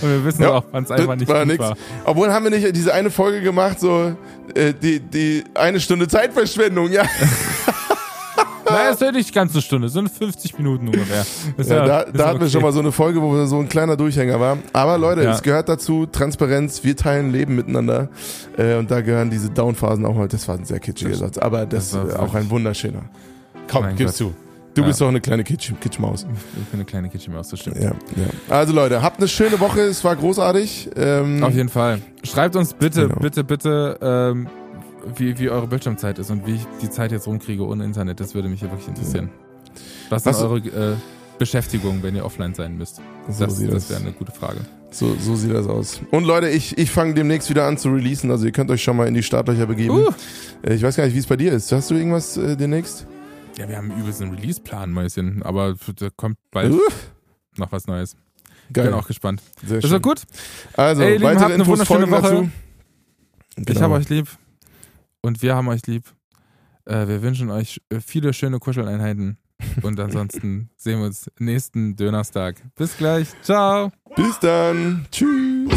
Und 0.00 0.08
wir 0.08 0.24
wissen 0.24 0.42
Ja, 0.42 0.54
auch, 0.54 0.64
wann 0.72 0.82
es 0.84 0.90
einfach 0.90 1.14
nicht 1.14 1.28
war 1.28 1.44
nix. 1.44 1.58
war. 1.60 1.76
Obwohl 2.04 2.32
haben 2.32 2.44
wir 2.44 2.50
nicht 2.50 2.74
diese 2.74 2.92
eine 2.92 3.10
Folge 3.10 3.40
gemacht, 3.40 3.78
so 3.78 4.16
äh, 4.54 4.72
die, 4.74 4.98
die 4.98 5.44
eine 5.54 5.78
Stunde 5.78 6.08
Zeitverschwendung, 6.08 6.90
ja. 6.90 7.04
Naja, 8.72 8.88
es 8.90 8.94
ist 8.96 9.02
ja 9.02 9.12
nicht 9.12 9.28
die 9.28 9.32
ganze 9.34 9.60
Stunde, 9.62 9.88
sind 9.88 10.08
50 10.10 10.58
Minuten 10.58 10.86
ungefähr. 10.88 11.22
Ist 11.56 11.70
Ja, 11.70 11.86
da 11.86 12.04
da 12.04 12.26
hatten 12.28 12.38
wir 12.40 12.46
okay. 12.46 12.50
schon 12.50 12.62
mal 12.62 12.72
so 12.72 12.80
eine 12.80 12.92
Folge, 12.92 13.20
wo 13.22 13.32
wir 13.34 13.46
so 13.46 13.58
ein 13.58 13.68
kleiner 13.68 13.96
Durchhänger 13.96 14.38
war. 14.40 14.58
Aber 14.72 14.98
Leute, 14.98 15.22
Ja. 15.22 15.32
es 15.32 15.42
gehört 15.42 15.68
dazu, 15.68 16.06
Transparenz, 16.06 16.84
wir 16.84 16.96
teilen 16.96 17.32
Leben 17.32 17.54
miteinander. 17.56 18.08
Äh, 18.56 18.76
und 18.76 18.90
da 18.90 19.00
gehören 19.00 19.30
diese 19.30 19.50
Downphasen 19.50 20.04
auch 20.06 20.14
mal, 20.14 20.28
das 20.28 20.46
war 20.48 20.56
ein 20.56 20.64
sehr 20.64 20.80
kitschiger 20.80 21.10
Das- 21.10 21.18
Satz, 21.20 21.38
aber 21.38 21.66
das, 21.66 21.90
das 21.90 21.94
war 22.00 22.08
ist 22.08 22.16
auch 22.16 22.34
ein 22.34 22.50
wunderschöner. 22.50 23.02
Komm, 23.70 23.82
Mein 23.84 23.96
gib's 23.96 24.12
Gott. 24.12 24.16
zu. 24.18 24.34
Du 24.74 24.80
Ja. 24.80 24.86
bist 24.86 25.00
doch 25.02 25.08
eine 25.08 25.20
kleine 25.20 25.44
Kitsch, 25.44 25.70
Kitschmaus. 25.82 26.22
Ich 26.22 26.64
bin 26.68 26.80
eine 26.80 26.84
kleine 26.86 27.10
Kitschmaus, 27.10 27.50
das 27.50 27.60
stimmt. 27.60 27.76
Ja, 27.76 27.90
ja. 27.90 28.26
Also 28.48 28.72
Leute, 28.72 29.02
habt 29.02 29.18
eine 29.18 29.28
schöne 29.28 29.60
Woche, 29.60 29.80
es 29.82 30.02
war 30.02 30.16
großartig. 30.16 30.88
Ähm, 30.96 31.44
Auf 31.44 31.52
jeden 31.54 31.68
Fall. 31.68 32.00
Schreibt 32.24 32.56
uns 32.56 32.72
bitte, 32.72 33.08
Genau. 33.08 33.20
bitte, 33.20 33.44
bitte, 33.44 33.98
ähm, 34.00 34.48
wie, 35.16 35.38
wie 35.38 35.50
eure 35.50 35.66
Bildschirmzeit 35.66 36.18
ist 36.18 36.30
und 36.30 36.46
wie 36.46 36.54
ich 36.56 36.66
die 36.80 36.90
Zeit 36.90 37.12
jetzt 37.12 37.26
rumkriege 37.26 37.64
ohne 37.66 37.84
Internet. 37.84 38.20
Das 38.20 38.34
würde 38.34 38.48
mich 38.48 38.60
ja 38.60 38.70
wirklich 38.70 38.88
interessieren. 38.88 39.30
Was 40.10 40.26
Was- 40.26 40.36
ist 40.36 40.42
eure 40.42 40.58
äh, 40.58 40.96
Beschäftigung, 41.38 42.02
wenn 42.02 42.14
ihr 42.14 42.24
offline 42.24 42.54
sein 42.54 42.76
müsst? 42.76 42.96
so 43.28 43.44
Das, 43.46 43.58
das 43.58 43.66
das, 43.70 43.90
wäre 43.90 44.00
eine 44.00 44.12
gute 44.12 44.32
Frage. 44.32 44.60
so, 44.90 45.14
so 45.20 45.34
sieht 45.36 45.52
das 45.52 45.66
aus. 45.66 46.00
Und 46.10 46.24
Leute, 46.24 46.48
ich, 46.50 46.76
ich 46.78 46.90
fange 46.90 47.14
demnächst 47.14 47.48
wieder 47.50 47.66
an 47.66 47.78
zu 47.78 47.88
releasen, 47.90 48.30
also 48.30 48.44
ihr 48.46 48.52
könnt 48.52 48.70
euch 48.70 48.82
schon 48.82 48.96
mal 48.96 49.08
in 49.08 49.14
die 49.14 49.22
Startlöcher 49.22 49.66
begeben. 49.66 49.94
Uh. 49.96 50.10
Äh, 50.62 50.74
Ich 50.74 50.82
weiß 50.82 50.96
gar 50.96 51.04
nicht, 51.04 51.14
wie 51.14 51.18
es 51.20 51.26
bei 51.26 51.36
dir 51.36 51.52
ist. 51.52 51.72
Hast 51.72 51.90
du 51.90 51.94
irgendwas 51.94 52.36
äh, 52.36 52.56
demnächst? 52.56 53.06
Ja, 53.58 53.68
wir 53.68 53.76
haben 53.76 53.90
übelst 53.98 54.22
einen 54.22 54.34
Release-Plan, 54.34 54.92
Mäuschen, 54.92 55.42
aber 55.42 55.74
da 55.96 56.08
kommt 56.16 56.36
bald 56.50 56.72
Uh, 56.72 56.80
noch 57.58 57.70
was 57.72 57.86
Neues. 57.86 58.16
geil. 58.72 58.86
Bin 58.86 58.94
auch 58.94 59.06
gespannt. 59.06 59.42
Sehr 59.66 59.78
Ist 59.78 59.84
schön. 59.84 59.92
doch 59.92 60.02
gut. 60.02 60.22
Also, 60.74 61.02
Ey, 61.02 61.12
Lieben, 61.12 61.24
weitere 61.24 61.40
habt 61.42 61.52
eine 61.52 61.62
Infos 61.62 61.68
wunderschöne 61.80 62.06
folgen 62.06 62.12
Woche. 62.24 62.34
dazu. 62.34 62.50
Ich 63.56 63.66
Genau. 63.66 63.80
habe 63.80 63.94
euch 63.94 64.08
lieb 64.08 64.28
und 65.22 65.42
wir 65.42 65.54
haben 65.54 65.68
euch 65.68 65.86
lieb. 65.86 66.04
Äh, 66.84 67.08
wir 67.08 67.22
wünschen 67.22 67.50
euch 67.50 67.80
äh, 67.88 68.00
viele 68.00 68.32
schöne 68.32 68.58
Kuscheleinheiten 68.58 69.38
und 69.82 69.98
ansonsten 69.98 70.70
sehen 70.76 70.98
wir 70.98 71.06
uns 71.06 71.30
nächsten 71.38 71.96
Dönerstag. 71.96 72.56
Bis 72.76 72.96
gleich. 72.96 73.28
Ciao. 73.42 73.90
Bis 74.16 74.38
dann. 74.40 75.06
Tschüss. 75.10 75.72